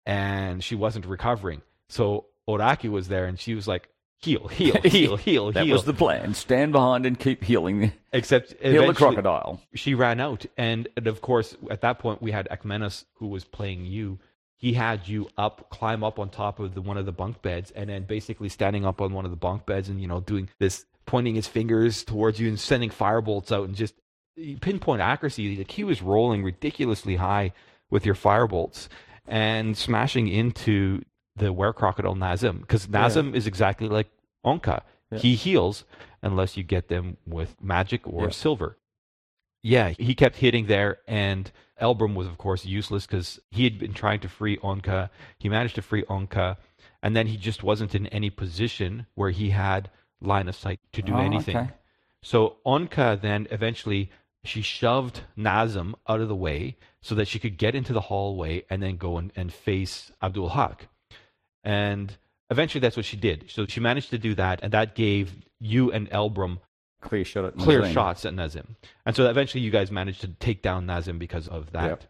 and 0.05 0.63
she 0.63 0.75
wasn't 0.75 1.05
recovering. 1.05 1.61
So 1.89 2.25
Oraki 2.49 2.89
was 2.89 3.07
there, 3.07 3.25
and 3.25 3.39
she 3.39 3.55
was 3.55 3.67
like, 3.67 3.89
"Heal, 4.23 4.47
heal, 4.47 4.73
heal, 4.83 4.83
heal, 4.83 5.17
heal. 5.17 5.51
That 5.51 5.65
heal." 5.65 5.73
was 5.73 5.83
the 5.83 5.93
plan. 5.93 6.33
Stand 6.33 6.71
behind 6.71 7.05
and 7.05 7.19
keep 7.19 7.43
healing. 7.43 7.91
Except 8.11 8.53
Heal 8.61 8.87
the 8.87 8.93
crocodile. 8.93 9.61
she 9.75 9.93
ran 9.95 10.19
out 10.19 10.45
and, 10.57 10.87
and 10.95 11.07
of 11.07 11.21
course 11.21 11.57
at 11.69 11.81
that 11.81 11.99
point 11.99 12.21
we 12.21 12.31
had 12.31 12.47
Ekmenos 12.49 13.05
who 13.15 13.27
was 13.27 13.43
playing 13.43 13.85
you 13.85 14.19
he 14.55 14.73
had 14.73 15.07
you 15.07 15.27
up 15.37 15.69
climb 15.69 16.03
up 16.03 16.19
on 16.19 16.29
top 16.29 16.59
of 16.59 16.73
the 16.73 16.81
one 16.81 16.97
of 16.97 17.05
the 17.05 17.11
bunk 17.11 17.41
beds 17.41 17.71
and 17.71 17.89
then 17.89 18.03
basically 18.03 18.49
standing 18.49 18.85
up 18.85 19.01
on 19.01 19.11
one 19.13 19.25
of 19.25 19.31
the 19.31 19.37
bunk 19.37 19.65
beds 19.65 19.89
and 19.89 19.99
you 19.99 20.07
know 20.07 20.21
doing 20.21 20.47
this 20.59 20.85
pointing 21.05 21.35
his 21.35 21.47
fingers 21.47 22.03
towards 22.03 22.39
you 22.39 22.47
and 22.47 22.59
sending 22.59 22.89
firebolts 22.89 23.51
out 23.51 23.65
and 23.67 23.75
just 23.75 23.95
pinpoint 24.61 25.01
accuracy 25.01 25.57
like 25.57 25.71
he 25.71 25.83
was 25.83 26.01
rolling 26.01 26.43
ridiculously 26.43 27.15
high 27.15 27.51
with 27.89 28.05
your 28.05 28.15
firebolts 28.15 28.87
and 29.27 29.75
smashing 29.77 30.27
into 30.27 31.01
the 31.35 31.51
were 31.51 31.73
crocodile 31.73 32.15
Nazim 32.15 32.59
because 32.59 32.87
Nazim 32.89 33.33
is 33.35 33.47
exactly 33.47 33.87
like 33.89 34.09
Onka 34.45 34.81
Yeah. 35.11 35.19
he 35.19 35.35
heals 35.35 35.83
unless 36.21 36.55
you 36.57 36.63
get 36.63 36.87
them 36.87 37.17
with 37.25 37.61
magic 37.61 38.07
or 38.07 38.25
Yeah. 38.25 38.29
silver 38.31 38.77
yeah, 39.65 39.89
he 39.97 40.13
kept 40.13 40.35
hitting 40.35 40.65
there, 40.67 40.97
and 41.07 41.49
Elbrum 41.81 42.15
was, 42.15 42.27
of 42.27 42.37
course, 42.37 42.65
useless 42.65 43.05
because 43.07 43.39
he 43.49 43.63
had 43.63 43.79
been 43.79 43.93
trying 43.93 44.19
to 44.19 44.27
free 44.27 44.57
Onka. 44.57 45.09
He 45.39 45.47
managed 45.47 45.75
to 45.75 45.81
free 45.81 46.03
Onka, 46.03 46.57
and 47.01 47.15
then 47.15 47.27
he 47.27 47.37
just 47.37 47.63
wasn't 47.63 47.95
in 47.95 48.07
any 48.07 48.29
position 48.29 49.07
where 49.15 49.29
he 49.31 49.51
had 49.51 49.89
line 50.19 50.49
of 50.49 50.55
sight 50.55 50.81
to 50.91 51.01
do 51.01 51.13
Oh, 51.13 51.19
anything. 51.19 51.55
okay. 51.55 51.69
So 52.21 52.57
Onka 52.65 53.21
then 53.21 53.47
eventually 53.51 54.11
she 54.43 54.61
shoved 54.61 55.21
Nazim 55.37 55.95
out 56.09 56.19
of 56.19 56.27
the 56.27 56.35
way 56.35 56.75
so 57.01 57.15
that 57.15 57.29
she 57.29 57.39
could 57.39 57.57
get 57.57 57.73
into 57.73 57.93
the 57.93 58.01
hallway 58.01 58.65
and 58.69 58.83
then 58.83 58.97
go 58.97 59.17
and, 59.17 59.31
and 59.33 59.53
face 59.53 60.11
Abdul 60.21 60.49
Haq. 60.49 60.87
And 61.63 62.15
eventually 62.49 62.79
that's 62.81 62.97
what 62.97 63.05
she 63.05 63.17
did. 63.17 63.45
So 63.49 63.65
she 63.65 63.79
managed 63.79 64.09
to 64.11 64.17
do 64.17 64.35
that, 64.35 64.59
and 64.63 64.71
that 64.73 64.95
gave 64.95 65.35
you 65.59 65.91
and 65.91 66.09
Elbrum 66.09 66.59
Clear 67.01 67.25
shot 67.25 67.57
clear 67.57 67.91
shots 67.91 68.23
at 68.23 68.33
Nazim. 68.33 68.77
And 69.05 69.13
so 69.13 69.29
eventually 69.29 69.61
you 69.61 69.71
guys 69.71 69.91
managed 69.91 70.21
to 70.21 70.29
take 70.29 70.61
down 70.61 70.85
Nazim 70.85 71.19
because 71.19 71.49
of 71.49 71.71
that. 71.73 71.85
Yep. 71.89 72.03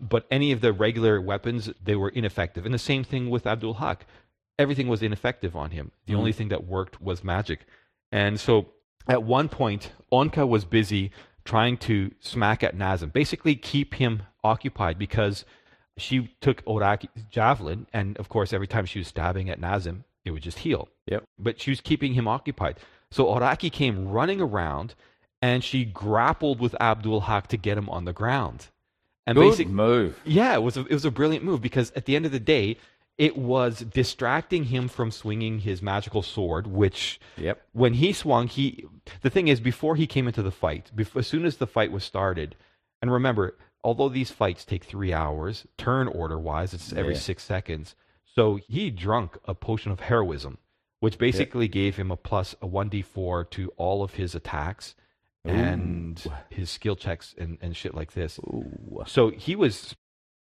But 0.00 0.26
any 0.30 0.52
of 0.52 0.60
the 0.60 0.72
regular 0.72 1.18
weapons, 1.20 1.70
they 1.82 1.96
were 1.96 2.10
ineffective. 2.10 2.66
And 2.66 2.74
the 2.74 2.78
same 2.78 3.04
thing 3.04 3.30
with 3.30 3.46
Abdul 3.46 3.74
Haq. 3.74 4.04
Everything 4.58 4.86
was 4.86 5.02
ineffective 5.02 5.56
on 5.56 5.70
him. 5.70 5.92
The 6.06 6.12
Mhm. 6.12 6.18
only 6.18 6.32
thing 6.32 6.48
that 6.48 6.64
worked 6.64 7.00
was 7.00 7.24
magic. 7.24 7.60
And 8.12 8.38
so 8.38 8.66
at 9.08 9.22
one 9.22 9.48
point, 9.48 9.92
Onka 10.12 10.46
was 10.46 10.64
busy 10.66 11.10
trying 11.44 11.76
to 11.78 12.10
smack 12.20 12.62
at 12.62 12.76
Nazim, 12.76 13.08
basically 13.10 13.56
keep 13.56 13.94
him 13.94 14.24
occupied 14.42 14.98
because 14.98 15.44
she 15.96 16.30
took 16.40 16.64
Oraki's 16.64 17.24
javelin, 17.30 17.86
and 17.92 18.16
of 18.18 18.28
course, 18.28 18.52
every 18.52 18.66
time 18.66 18.86
she 18.86 18.98
was 18.98 19.08
stabbing 19.08 19.48
at 19.50 19.60
Nazim, 19.60 20.04
it 20.24 20.30
would 20.30 20.42
just 20.42 20.60
heal 20.60 20.88
Yep. 21.06 21.24
but 21.38 21.60
she 21.60 21.70
was 21.70 21.80
keeping 21.80 22.14
him 22.14 22.26
occupied. 22.26 22.78
So 23.10 23.26
Oraki 23.26 23.70
came 23.70 24.08
running 24.08 24.40
around 24.40 24.94
and 25.42 25.62
she 25.62 25.84
grappled 25.84 26.58
with 26.60 26.74
Abdul 26.80 27.20
Haq 27.22 27.46
to 27.48 27.56
get 27.58 27.76
him 27.78 27.88
on 27.90 28.06
the 28.06 28.12
ground. 28.14 28.68
And 29.26 29.36
Good 29.36 29.50
basic- 29.50 29.68
move. 29.68 30.18
yeah, 30.24 30.54
it 30.54 30.62
was 30.62 30.76
a, 30.76 30.80
it 30.86 30.92
was 30.92 31.04
a 31.04 31.10
brilliant 31.10 31.44
move 31.44 31.60
because 31.60 31.90
at 31.92 32.06
the 32.06 32.16
end 32.16 32.24
of 32.26 32.32
the 32.32 32.40
day, 32.40 32.76
it 33.16 33.36
was 33.36 33.80
distracting 33.80 34.64
him 34.64 34.88
from 34.88 35.10
swinging 35.12 35.60
his 35.60 35.80
magical 35.80 36.22
sword, 36.22 36.66
which 36.66 37.20
Yep. 37.36 37.62
when 37.72 37.94
he 37.94 38.12
swung, 38.12 38.48
he 38.48 38.86
the 39.20 39.30
thing 39.30 39.46
is 39.48 39.60
before 39.60 39.94
he 39.96 40.06
came 40.06 40.26
into 40.26 40.42
the 40.42 40.50
fight, 40.50 40.90
before, 40.96 41.20
as 41.20 41.26
soon 41.26 41.44
as 41.44 41.58
the 41.58 41.66
fight 41.66 41.92
was 41.92 42.02
started, 42.02 42.56
and 43.00 43.12
remember, 43.12 43.56
although 43.84 44.08
these 44.08 44.30
fights 44.30 44.64
take 44.64 44.84
three 44.84 45.12
hours, 45.12 45.66
turn 45.78 46.08
order 46.08 46.38
wise, 46.38 46.74
it's 46.74 46.92
every 46.92 47.14
Yeah. 47.14 47.20
six 47.20 47.42
seconds. 47.44 47.94
So 48.24 48.56
he 48.56 48.90
drunk 48.90 49.38
a 49.44 49.54
potion 49.54 49.92
of 49.92 50.00
heroism, 50.00 50.58
which 51.00 51.18
basically 51.18 51.68
gave 51.68 51.96
him 51.96 52.10
a 52.10 52.16
plus 52.16 52.56
a 52.60 52.66
one 52.66 52.88
d 52.88 53.02
four 53.02 53.44
to 53.44 53.68
all 53.76 54.02
of 54.02 54.14
his 54.14 54.34
attacks 54.34 54.94
and 55.44 56.22
his 56.50 56.70
skill 56.70 56.96
checks 56.96 57.34
and, 57.38 57.58
and 57.60 57.76
shit 57.76 57.94
like 57.94 58.12
this. 58.14 58.38
Ooh. 58.40 59.04
So 59.06 59.30
he 59.30 59.54
was 59.54 59.94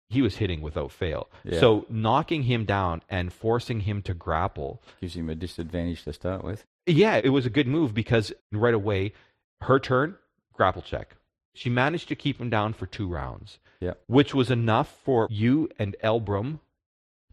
he 0.09 0.21
was 0.23 0.37
hitting 0.37 0.61
without 0.61 0.91
fail. 0.91 1.29
Yeah. 1.43 1.59
So 1.59 1.85
knocking 1.87 2.43
him 2.43 2.65
down 2.65 3.03
and 3.09 3.31
forcing 3.31 3.81
him 3.81 4.01
to 4.03 4.13
grapple, 4.15 4.81
Gives 4.99 5.15
him 5.15 5.29
a 5.29 5.35
disadvantage 5.35 6.03
to 6.05 6.13
start 6.13 6.43
with. 6.43 6.65
yeah, 6.87 7.17
it 7.23 7.29
was 7.29 7.45
a 7.45 7.49
good 7.51 7.67
move 7.67 7.93
because 7.93 8.33
right 8.51 8.73
away, 8.73 9.13
her 9.61 9.79
turn, 9.79 10.15
grapple 10.53 10.81
check. 10.81 11.15
She 11.59 11.69
managed 11.69 12.07
to 12.07 12.15
keep 12.15 12.39
him 12.39 12.49
down 12.49 12.71
for 12.71 12.85
two 12.85 13.09
rounds, 13.09 13.59
Yeah. 13.81 13.95
which 14.07 14.33
was 14.33 14.49
enough 14.49 14.97
for 15.03 15.27
you 15.29 15.67
and 15.77 15.93
Elbrum 16.01 16.61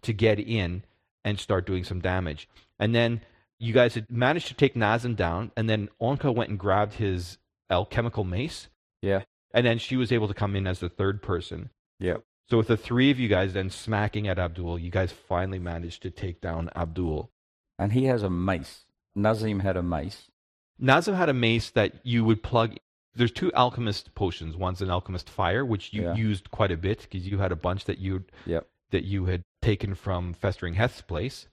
to 0.03 0.13
get 0.13 0.41
in 0.41 0.83
and 1.25 1.39
start 1.39 1.65
doing 1.65 1.85
some 1.85 2.01
damage. 2.01 2.49
And 2.77 2.93
then 2.93 3.21
you 3.61 3.73
guys 3.73 3.95
had 3.95 4.11
managed 4.11 4.49
to 4.49 4.55
take 4.55 4.75
Nazem 4.75 5.15
down, 5.15 5.53
and 5.57 5.71
then 5.71 5.91
Onka 6.01 6.35
went 6.35 6.51
and 6.51 6.59
grabbed 6.59 6.95
his 6.95 7.39
alchemical 7.71 8.25
mace, 8.25 8.69
Yeah. 9.01 9.23
and 9.55 9.65
then 9.65 9.79
she 9.79 9.95
was 9.97 10.11
able 10.11 10.27
to 10.27 10.35
come 10.35 10.57
in 10.57 10.67
as 10.67 10.81
the 10.81 10.89
third 10.89 11.23
person. 11.23 11.71
Yeah. 12.01 12.17
So 12.51 12.57
with 12.59 12.67
the 12.67 12.77
three 12.77 13.13
of 13.13 13.21
you 13.21 13.29
guys 13.29 13.53
then 13.53 13.71
smacking 13.71 14.27
at 14.27 14.41
Abdul, 14.41 14.81
you 14.81 14.91
guys 14.91 15.13
finally 15.13 15.61
managed 15.61 16.03
to 16.03 16.11
take 16.11 16.41
down 16.41 16.69
Abdul. 16.75 17.31
And 17.79 17.93
he 17.93 18.07
has 18.07 18.25
a 18.25 18.31
mace. 18.31 18.87
Nazim 19.15 19.61
had 19.61 19.77
a 19.77 19.85
mace. 19.85 20.33
Nazim 20.81 21.15
had 21.15 21.29
a 21.29 21.33
mace 21.33 21.71
that 21.71 22.05
you 22.05 22.25
would 22.25 22.43
plug. 22.43 22.75
There's 23.17 23.33
two 23.33 23.53
alchemist 23.55 24.15
potions. 24.15 24.57
One's 24.57 24.83
an 24.83 24.91
alchemist 24.91 25.29
fire, 25.31 25.65
which 25.65 25.93
you 25.93 26.03
Yeah. 26.03 26.15
used 26.15 26.51
quite 26.51 26.71
a 26.71 26.77
bit 26.77 27.01
because 27.03 27.27
you 27.27 27.39
had 27.39 27.53
a 27.53 27.57
bunch 27.57 27.85
that 27.87 27.99
you 27.99 28.25
Yep. 28.47 28.67
that 28.91 29.05
you 29.05 29.25
had 29.27 29.43
taken 29.63 29.95
from 29.95 30.33
Festering 30.33 30.75
Heth's 30.75 31.03
place. 31.03 31.49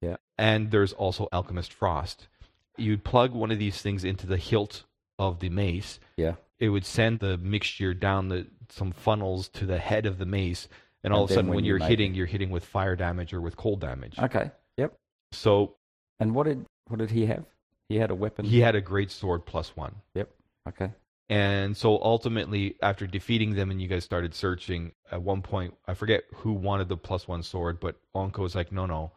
Yeah. 0.00 0.16
And 0.38 0.70
there's 0.70 0.92
also 0.92 1.28
alchemist 1.32 1.72
frost. 1.72 2.28
You'd 2.76 3.02
plug 3.04 3.32
one 3.32 3.50
of 3.50 3.58
these 3.58 3.80
things 3.82 4.04
into 4.04 4.26
the 4.26 4.36
hilt 4.36 4.84
of 5.18 5.40
the 5.40 5.48
mace. 5.48 5.98
Yeah. 6.16 6.36
It 6.58 6.68
would 6.68 6.84
send 6.84 7.18
the 7.20 7.36
mixture 7.38 7.94
down 7.94 8.28
the 8.28 8.46
some 8.68 8.92
funnels 8.92 9.48
to 9.50 9.64
the 9.66 9.78
head 9.78 10.06
of 10.06 10.18
the 10.18 10.26
mace, 10.26 10.68
and 11.04 11.12
all 11.14 11.24
of 11.24 11.30
a 11.30 11.34
sudden, 11.34 11.48
when 11.48 11.56
when 11.56 11.64
you 11.64 11.70
you're 11.70 11.78
make 11.78 11.88
hitting, 11.88 12.12
it- 12.12 12.16
you're 12.16 12.26
hitting 12.26 12.50
with 12.50 12.64
fire 12.64 12.96
damage 12.96 13.32
or 13.32 13.40
with 13.40 13.56
cold 13.56 13.80
damage. 13.80 14.18
Okay. 14.18 14.50
Yep. 14.76 14.96
So 15.32 15.76
And 16.20 16.34
what 16.34 16.44
did 16.44 16.66
what 16.88 16.98
did 16.98 17.10
he 17.10 17.26
have? 17.26 17.44
He 17.88 17.96
had 17.96 18.10
a 18.10 18.14
weapon. 18.14 18.44
he 18.44 18.60
had 18.60 18.74
a 18.74 18.80
great 18.80 19.10
sword 19.10 19.46
plus 19.46 19.76
one. 19.76 19.94
Yep. 20.14 20.30
Okay. 20.68 20.90
And 21.28 21.76
so 21.76 22.00
ultimately, 22.02 22.76
after 22.82 23.06
defeating 23.06 23.54
them 23.54 23.70
and 23.72 23.82
you 23.82 23.88
guys 23.88 24.04
started 24.04 24.32
searching, 24.34 24.92
at 25.10 25.22
one 25.22 25.42
point, 25.42 25.74
I 25.88 25.94
forget 25.94 26.22
who 26.34 26.52
wanted 26.52 26.88
the 26.88 26.96
plus 26.96 27.26
one 27.26 27.42
sword, 27.42 27.80
but 27.80 27.96
Onka 28.14 28.38
was 28.38 28.54
like, 28.54 28.70
no, 28.70 28.86
no, 28.86 29.10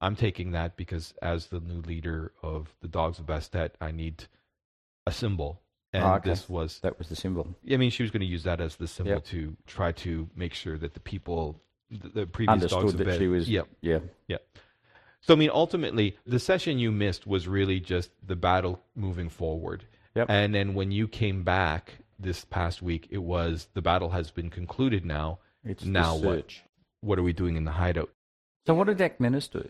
I'm 0.00 0.14
taking 0.14 0.52
that 0.52 0.76
because 0.76 1.12
as 1.22 1.46
the 1.46 1.58
new 1.58 1.80
leader 1.80 2.32
of 2.42 2.72
the 2.82 2.88
Dogs 2.88 3.18
of 3.18 3.26
Bastet, 3.26 3.70
I 3.80 3.90
need 3.90 4.24
a 5.08 5.12
symbol. 5.12 5.60
And 5.92 6.04
Ah, 6.04 6.16
okay. 6.16 6.30
this 6.30 6.48
was, 6.48 6.78
That 6.80 6.98
was 6.98 7.08
the 7.08 7.16
symbol. 7.16 7.48
Yeah, 7.64 7.74
I 7.74 7.78
mean, 7.78 7.90
she 7.90 8.02
was 8.04 8.10
going 8.12 8.20
to 8.20 8.26
use 8.26 8.44
that 8.44 8.60
as 8.60 8.76
the 8.76 8.86
symbol 8.86 9.14
Yep. 9.14 9.24
to 9.26 9.56
try 9.66 9.90
to 9.92 10.28
make 10.36 10.54
sure 10.54 10.78
that 10.78 10.94
the 10.94 11.00
people, 11.00 11.60
the, 11.90 12.08
the 12.08 12.26
previous 12.26 12.60
Dogs 12.62 12.72
Understood 12.74 12.94
of 12.94 12.98
that 12.98 13.04
Bed- 13.06 13.18
she 13.18 13.26
was. 13.28 13.48
Yep. 13.48 13.68
Yeah. 13.80 13.98
So, 15.22 15.34
I 15.34 15.36
mean, 15.36 15.50
ultimately, 15.52 16.16
the 16.26 16.38
session 16.38 16.78
you 16.78 16.92
missed 16.92 17.26
was 17.26 17.48
really 17.48 17.80
just 17.80 18.10
the 18.24 18.36
battle 18.36 18.80
moving 18.94 19.28
forward. 19.28 19.84
Yep. 20.16 20.30
And 20.30 20.54
then 20.54 20.74
when 20.74 20.90
you 20.90 21.06
came 21.06 21.44
back 21.44 21.92
this 22.18 22.44
past 22.44 22.80
week, 22.80 23.06
it 23.10 23.18
was 23.18 23.68
the 23.74 23.82
battle 23.82 24.10
has 24.10 24.30
been 24.30 24.50
concluded 24.50 25.04
now. 25.04 25.38
It's 25.62 25.84
Now 25.84 26.16
what? 26.16 26.52
What 27.02 27.18
are 27.18 27.22
we 27.22 27.34
doing 27.34 27.56
in 27.56 27.64
the 27.64 27.72
hideout? 27.72 28.10
So 28.66 28.74
what 28.74 28.86
did 28.86 28.98
Akmenis 28.98 29.50
do 29.50 29.68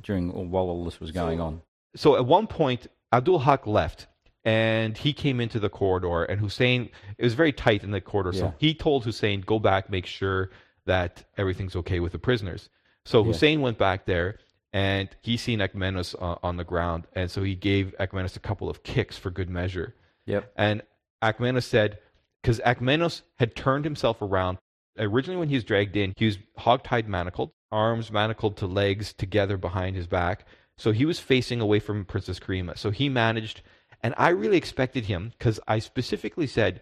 during 0.00 0.30
or 0.30 0.44
while 0.44 0.64
all 0.64 0.84
this 0.84 0.98
was 0.98 1.12
going 1.12 1.40
on? 1.40 1.60
So 1.94 2.16
at 2.16 2.24
one 2.24 2.46
point, 2.46 2.86
Abdul 3.12 3.40
Haq 3.40 3.66
left 3.66 4.06
and 4.44 4.96
he 4.96 5.12
came 5.12 5.40
into 5.40 5.58
the 5.58 5.70
corridor, 5.70 6.24
and 6.24 6.38
Hussein, 6.38 6.90
it 7.16 7.24
was 7.24 7.34
very 7.34 7.52
tight 7.52 7.82
in 7.82 7.92
the 7.92 8.00
corridor. 8.00 8.36
Yeah. 8.36 8.40
So 8.40 8.54
he 8.58 8.74
told 8.74 9.04
Hussein, 9.04 9.40
go 9.40 9.58
back, 9.58 9.88
make 9.88 10.06
sure 10.06 10.50
that 10.86 11.24
everything's 11.38 11.76
okay 11.76 12.00
with 12.00 12.12
the 12.12 12.18
prisoners. 12.18 12.68
So 13.06 13.20
Yeah. 13.20 13.26
Hussein 13.32 13.60
went 13.60 13.78
back 13.78 14.06
there 14.06 14.38
and 14.74 15.08
he 15.22 15.36
seen 15.36 15.60
Ekmenos 15.60 16.16
uh, 16.20 16.36
on 16.42 16.56
the 16.56 16.64
ground. 16.64 17.04
And 17.14 17.30
so 17.30 17.44
he 17.44 17.54
gave 17.54 17.94
Ekmenos 18.00 18.36
a 18.36 18.40
couple 18.40 18.68
of 18.68 18.82
kicks 18.82 19.16
for 19.16 19.30
good 19.30 19.48
measure. 19.48 19.94
Yep. 20.26 20.52
And 20.56 20.82
Akmenos 21.22 21.62
said, 21.62 21.98
because 22.42 22.58
Akmenos 22.60 23.22
had 23.36 23.54
turned 23.54 23.84
himself 23.84 24.20
around. 24.20 24.58
Originally, 24.98 25.38
when 25.38 25.48
he 25.48 25.54
was 25.54 25.64
dragged 25.64 25.96
in, 25.96 26.12
he 26.16 26.26
was 26.26 26.38
hogtied 26.58 27.06
manacled, 27.06 27.52
arms 27.70 28.10
manacled 28.10 28.56
to 28.56 28.66
legs 28.66 29.12
together 29.12 29.56
behind 29.56 29.94
his 29.94 30.08
back. 30.08 30.44
So 30.76 30.90
he 30.90 31.04
was 31.04 31.20
facing 31.20 31.60
away 31.60 31.78
from 31.78 32.04
Princess 32.04 32.40
Karima. 32.40 32.76
So 32.76 32.90
he 32.90 33.08
managed, 33.08 33.62
and 34.02 34.12
I 34.18 34.30
really 34.30 34.56
expected 34.56 35.04
him 35.04 35.32
because 35.38 35.60
I 35.68 35.78
specifically 35.78 36.48
said, 36.48 36.80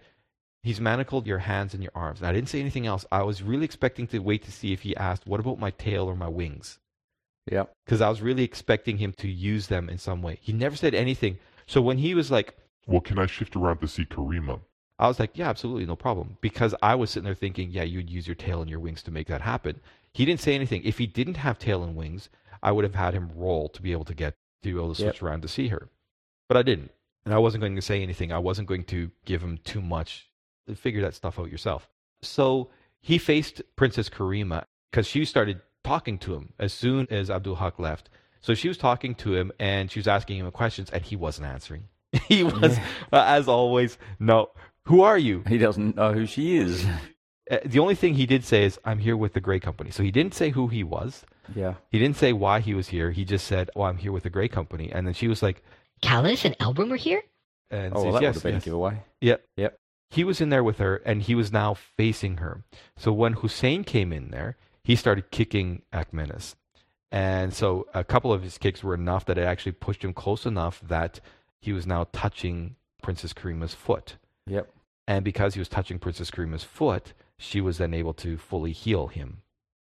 he's 0.62 0.81
manacled 0.81 1.26
your 1.26 1.38
hands 1.38 1.74
and 1.74 1.83
your 1.83 1.92
arms. 1.94 2.20
And 2.20 2.28
I 2.28 2.33
didn't 2.33 2.48
say 2.48 2.61
anything 2.61 2.87
else. 2.87 3.05
I 3.12 3.22
was 3.22 3.42
really 3.42 3.66
expecting 3.66 4.07
to 4.09 4.18
wait 4.20 4.44
to 4.44 4.52
see 4.52 4.72
if 4.72 4.81
he 4.81 4.96
asked, 4.96 5.26
what 5.26 5.40
about 5.40 5.59
my 5.59 5.72
tail 5.72 6.07
or 6.07 6.16
my 6.16 6.28
wings? 6.28 6.78
Yep. 7.50 7.72
Because 7.85 8.00
I 8.00 8.09
was 8.09 8.22
really 8.22 8.44
expecting 8.44 8.98
him 8.98 9.12
to 9.14 9.28
use 9.28 9.66
them 9.66 9.88
in 9.88 9.98
some 9.98 10.22
way. 10.22 10.38
He 10.40 10.52
never 10.52 10.76
said 10.76 10.94
anything. 10.94 11.38
So 11.66 11.83
when 11.83 11.98
he 11.98 12.14
was 12.14 12.31
like, 12.31 12.57
Well, 12.87 13.00
can 13.00 13.18
I 13.18 13.26
shift 13.26 13.57
around 13.57 13.81
to 13.81 13.88
see 13.88 14.05
Karima? 14.05 14.61
I 14.98 15.09
was 15.09 15.18
like, 15.18 15.37
yeah, 15.37 15.48
absolutely, 15.48 15.85
no 15.87 15.96
problem. 15.96 16.37
Because 16.40 16.74
I 16.81 16.94
was 16.94 17.11
sitting 17.11 17.24
there 17.24 17.35
thinking, 17.35 17.70
yeah, 17.70 17.83
you'd 17.83 18.09
use 18.11 18.28
your 18.28 18.37
tail 18.37 18.61
and 18.61 18.70
your 18.70 18.78
wings 18.78 19.02
to 19.05 19.11
make 19.11 19.26
that 19.26 19.40
happen. 19.40 19.81
He 20.12 20.24
didn't 20.24 20.40
say 20.40 20.55
anything. 20.55 20.83
If 20.85 20.98
he 20.98 21.07
didn't 21.09 21.38
have 21.38 21.59
tail 21.59 21.83
and 21.83 21.96
wings, 21.96 22.28
I 22.62 22.70
would 22.70 22.85
have 22.85 22.94
had 22.94 23.14
him 23.14 23.31
roll 23.35 23.68
to 23.70 23.83
be 23.83 23.90
able 23.90 24.05
to 24.05 24.14
get 24.14 24.35
to 24.62 24.72
be 24.72 24.78
able 24.78 24.94
to 24.94 25.02
Yep. 25.02 25.14
switch 25.14 25.22
around 25.22 25.42
to 25.42 25.48
see 25.48 25.68
her. 25.68 25.88
But 26.48 26.57
I 26.57 26.62
didn't. 26.62 26.92
And 27.24 27.35
I 27.35 27.38
wasn't 27.38 27.62
going 27.62 27.74
to 27.74 27.83
say 27.83 28.00
anything. 28.02 28.31
I 28.31 28.38
wasn't 28.38 28.68
going 28.68 28.85
to 28.85 29.11
give 29.24 29.42
him 29.42 29.59
too 29.64 29.83
much. 29.83 30.28
Figure 30.72 31.00
that 31.02 31.14
stuff 31.14 31.38
out 31.38 31.50
yourself. 31.50 31.88
So 32.22 32.70
he 33.00 33.18
faced 33.18 33.62
Princess 33.74 34.09
Karima 34.09 34.64
because 34.90 35.07
she 35.09 35.24
started 35.24 35.61
talking 35.85 36.18
to 36.18 36.35
him 36.35 36.53
as 36.59 36.73
soon 36.73 37.07
as 37.11 37.31
Abdul 37.31 37.57
Haq 37.57 37.79
left. 37.79 38.09
So 38.40 38.55
she 38.55 38.68
was 38.68 38.77
talking 38.79 39.14
to 39.16 39.35
him 39.35 39.53
and 39.59 39.90
she 39.90 39.99
was 39.99 40.09
asking 40.09 40.38
him 40.38 40.51
questions 40.51 40.90
and 40.90 41.03
he 41.03 41.16
wasn't 41.16 41.47
answering. 41.47 41.85
he 42.29 42.42
was, 42.45 42.77
uh, 43.12 43.25
as 43.27 43.49
always, 43.49 43.99
no. 44.18 44.51
Who 44.87 45.03
are 45.03 45.16
you? 45.18 45.45
He 45.47 45.59
doesn't 45.59 45.97
know 45.97 46.12
who 46.12 46.27
she 46.27 46.57
is. 46.57 46.85
Uh, 47.51 47.59
the 47.64 47.81
only 47.81 47.97
thing 47.97 48.14
he 48.14 48.25
did 48.25 48.45
say 48.45 48.62
is, 48.64 48.79
I'm 48.85 49.01
here 49.01 49.16
with 49.16 49.33
the 49.33 49.40
Grey 49.40 49.59
Company. 49.59 49.90
So 49.90 50.05
he 50.05 50.12
didn't 50.12 50.33
say 50.33 50.51
who 50.51 50.68
he 50.68 50.85
was. 50.85 51.25
yeah. 51.57 51.75
He 51.90 51.99
didn't 51.99 52.16
say 52.16 52.33
why 52.33 52.61
he 52.61 52.73
was 52.73 52.87
here. 52.88 53.11
He 53.11 53.25
just 53.25 53.49
said, 53.49 53.68
Oh, 53.75 53.83
I'm 53.83 53.97
here 53.99 54.12
with 54.12 54.23
the 54.23 54.31
Grey 54.31 54.47
Company. 54.47 54.92
And 54.92 55.05
then 55.05 55.12
she 55.12 55.27
was 55.27 55.42
like, 55.42 55.61
Callus 56.01 56.45
and 56.45 56.57
Elbrum 56.59 56.92
are 56.92 56.97
here? 56.97 57.21
and 57.68 57.95
Oh, 57.97 58.05
well, 58.05 58.12
that 58.12 58.23
yes, 58.23 58.35
would 58.35 58.35
have 58.37 58.42
been 58.45 58.55
yes. 58.55 58.62
a 58.62 58.64
giveaway. 58.64 59.03
Yep. 59.23 59.45
Yep. 59.57 59.77
He 60.12 60.23
was 60.23 60.40
in 60.40 60.51
there 60.51 60.62
with 60.62 60.79
her, 60.79 60.97
and 61.05 61.21
he 61.21 61.35
was 61.35 61.51
now 61.53 61.75
facing 61.75 62.37
her. 62.37 62.62
So 62.97 63.12
when 63.12 63.33
Hussein 63.33 63.83
came 63.83 64.12
in 64.12 64.31
there, 64.31 64.57
he 64.85 64.97
started 64.97 65.31
kicking 65.31 65.83
Akmenis. 65.92 66.55
And 67.11 67.53
so 67.53 67.87
a 67.92 68.05
couple 68.05 68.33
of 68.33 68.42
his 68.42 68.59
kicks 68.59 68.83
were 68.83 68.95
enough 68.95 69.27
that 69.27 69.38
it 69.38 69.45
actually 69.45 69.73
pushed 69.73 70.03
him 70.03 70.14
close 70.14 70.47
enough 70.47 70.81
that 70.81 71.21
he 71.61 71.73
was 71.73 71.87
now 71.87 72.07
touching 72.12 72.77
Princess 73.03 73.33
Karima's 73.33 73.75
foot. 73.75 74.16
Yep. 74.47 74.71
And 75.07 75.25
because 75.25 75.55
he 75.55 75.61
was 75.61 75.68
touching 75.68 75.99
Princess 75.99 76.31
Karima's 76.31 76.64
foot, 76.64 77.12
she 77.37 77.61
was 77.61 77.79
then 77.79 77.92
able 77.92 78.14
to 78.14 78.38
fully 78.38 78.73
heal 78.73 79.09
him. 79.09 79.42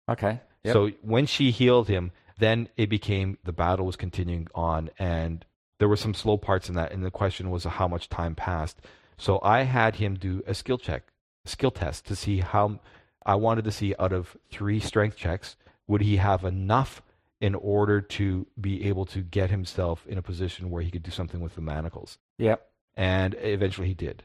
Okay. 0.10 0.40
Yep. 0.64 0.74
So 0.74 0.92
when 1.02 1.26
she 1.26 1.52
healed 1.52 1.88
him, 1.88 2.12
then 2.40 2.70
it 2.78 2.90
became 2.90 3.38
the 3.44 3.52
battle 3.52 3.86
was 3.86 3.96
continuing 3.96 4.48
on, 4.56 4.90
and 4.98 5.46
there 5.78 5.90
were 5.90 5.98
some 5.98 6.14
slow 6.14 6.38
parts 6.38 6.70
in 6.70 6.76
that. 6.76 6.92
And 6.92 7.04
the 7.04 7.12
question 7.12 7.52
was 7.52 7.66
how 7.66 7.88
much 7.88 8.10
time 8.10 8.34
passed. 8.34 8.80
So 9.18 9.40
I 9.44 9.64
had 9.64 9.98
him 9.98 10.16
do 10.16 10.42
a 10.48 10.54
skill 10.54 10.78
check, 10.78 11.04
a 11.46 11.50
skill 11.50 11.72
test 11.72 12.06
to 12.08 12.16
see 12.16 12.40
how 12.40 12.80
I 13.26 13.36
wanted 13.36 13.66
to 13.66 13.72
see 13.72 13.96
out 14.00 14.14
of 14.14 14.38
three 14.50 14.80
strength 14.80 15.18
checks, 15.18 15.56
would 15.88 16.02
he 16.02 16.18
have 16.18 16.44
enough 16.44 17.02
in 17.42 17.56
order 17.56 18.02
to 18.02 18.46
be 18.60 18.86
able 18.86 19.06
to 19.06 19.22
get 19.22 19.50
himself 19.50 20.06
in 20.08 20.18
a 20.18 20.22
position 20.22 20.70
where 20.70 20.82
he 20.82 20.92
could 20.92 21.04
do 21.04 21.12
something 21.12 21.40
with 21.40 21.56
the 21.56 21.62
manacles. 21.62 22.18
Yep. 22.38 22.68
And 22.96 23.36
eventually 23.40 23.88
he 23.88 23.94
did. 23.94 24.24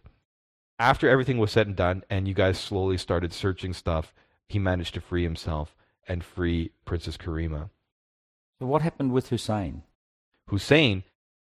After 0.78 1.08
everything 1.08 1.38
was 1.38 1.52
said 1.52 1.68
and 1.68 1.76
done, 1.76 2.02
and 2.10 2.26
you 2.26 2.34
guys 2.34 2.58
slowly 2.58 2.98
started 2.98 3.32
searching 3.32 3.72
stuff, 3.72 4.12
he 4.48 4.58
managed 4.58 4.94
to 4.94 5.00
free 5.00 5.22
himself 5.22 5.76
and 6.08 6.24
free 6.24 6.72
Princess 6.84 7.16
Karima. 7.16 7.70
So 8.58 8.66
what 8.66 8.82
happened 8.82 9.12
with 9.12 9.28
Hussein? 9.28 9.84
Hussein, 10.48 11.04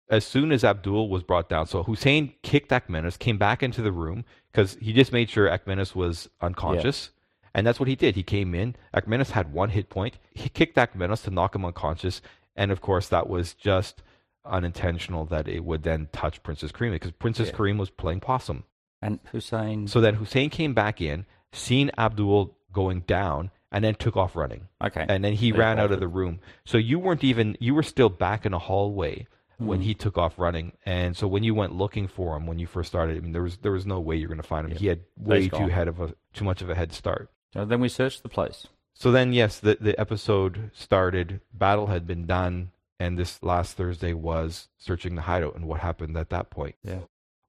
as 0.08 0.26
soon 0.26 0.50
as 0.52 0.64
Abdul 0.64 1.10
was 1.10 1.22
brought 1.22 1.50
down, 1.50 1.66
so 1.66 1.82
Hussein 1.82 2.32
kicked 2.42 2.70
Akmenis, 2.70 3.18
came 3.18 3.36
back 3.36 3.62
into 3.62 3.82
the 3.82 3.92
room 3.92 4.24
because 4.50 4.78
he 4.80 4.94
just 4.94 5.12
made 5.12 5.28
sure 5.28 5.48
Akmenis 5.48 5.94
was 5.94 6.30
unconscious. 6.40 7.10
And 7.54 7.66
that's 7.66 7.80
what 7.80 7.88
he 7.88 7.96
did. 7.96 8.14
He 8.16 8.22
came 8.22 8.54
in. 8.54 8.76
Akmenis 8.94 9.30
had 9.32 9.52
one 9.52 9.70
hit 9.70 9.88
point. 9.90 10.18
He 10.32 10.48
kicked 10.48 10.76
Akmenis 10.76 11.24
to 11.24 11.30
knock 11.30 11.54
him 11.54 11.64
unconscious. 11.64 12.22
And 12.56 12.70
of 12.70 12.80
course, 12.80 13.08
that 13.08 13.28
was 13.28 13.54
just 13.54 14.02
unintentional 14.44 15.24
that 15.26 15.48
it 15.48 15.64
would 15.64 15.82
then 15.82 16.08
touch 16.12 16.42
Princess 16.42 16.72
Karima 16.72 16.92
because 16.92 17.12
Princess 17.12 17.48
Yeah. 17.48 17.54
Karima 17.54 17.78
was 17.78 17.90
playing 17.90 18.20
possum. 18.20 18.64
And 19.02 19.18
Hussein. 19.32 19.86
So 19.88 20.00
then 20.00 20.14
Hussein 20.14 20.50
came 20.50 20.74
back 20.74 21.00
in, 21.00 21.24
seen 21.52 21.90
Abdul 21.96 22.56
going 22.72 23.00
down, 23.00 23.50
and 23.72 23.84
then 23.84 23.94
took 23.94 24.16
off 24.16 24.34
running. 24.36 24.68
okay. 24.82 25.06
And 25.08 25.24
then 25.24 25.32
he 25.34 25.52
They 25.52 25.58
ran 25.58 25.78
out 25.78 25.92
of 25.92 26.00
the 26.00 26.08
room. 26.08 26.40
So 26.64 26.76
you 26.76 26.98
weren't 26.98 27.22
even, 27.24 27.56
you 27.60 27.74
were 27.74 27.82
still 27.84 28.08
back 28.08 28.44
in 28.44 28.52
a 28.52 28.58
hallway 28.58 29.26
when 29.58 29.78
Hmm. 29.78 29.84
he 29.84 29.94
took 29.94 30.18
off 30.18 30.38
running. 30.38 30.72
And 30.84 31.16
so 31.16 31.28
when 31.28 31.44
you 31.44 31.54
went 31.54 31.74
looking 31.74 32.08
for 32.08 32.36
him 32.36 32.46
when 32.46 32.58
you 32.58 32.66
first 32.66 32.88
started, 32.88 33.16
I 33.16 33.20
mean, 33.20 33.32
there 33.32 33.42
was 33.42 33.58
there 33.58 33.72
was 33.72 33.86
no 33.86 34.00
way 34.00 34.16
you're 34.16 34.28
going 34.28 34.40
to 34.40 34.46
find 34.46 34.66
him. 34.66 34.72
Yeah. 34.72 34.78
He 34.78 34.86
had 34.86 35.00
way 35.16 35.48
too 35.48 35.68
head 35.68 35.86
of 35.86 36.00
a 36.00 36.14
too 36.32 36.44
much 36.44 36.62
of 36.62 36.70
a 36.70 36.74
head 36.74 36.92
start. 36.92 37.30
So 37.52 37.64
then 37.64 37.80
we 37.80 37.88
searched 37.88 38.22
the 38.22 38.28
place. 38.28 38.66
So 38.94 39.10
then, 39.10 39.32
yes, 39.32 39.58
the, 39.58 39.78
the 39.80 39.98
episode 39.98 40.70
started. 40.74 41.40
Battle 41.52 41.86
had 41.88 42.06
been 42.06 42.26
done, 42.26 42.70
and 42.98 43.18
this 43.18 43.42
last 43.42 43.76
Thursday 43.76 44.12
was 44.12 44.68
searching 44.78 45.14
the 45.14 45.22
hideout 45.22 45.54
and 45.56 45.66
what 45.66 45.80
happened 45.80 46.16
at 46.16 46.30
that 46.30 46.50
point. 46.50 46.74
Yeah. 46.84 47.00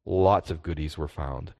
Lots 0.06 0.50
of 0.50 0.64
goodies 0.64 0.98
were 0.98 1.08
found. 1.08 1.54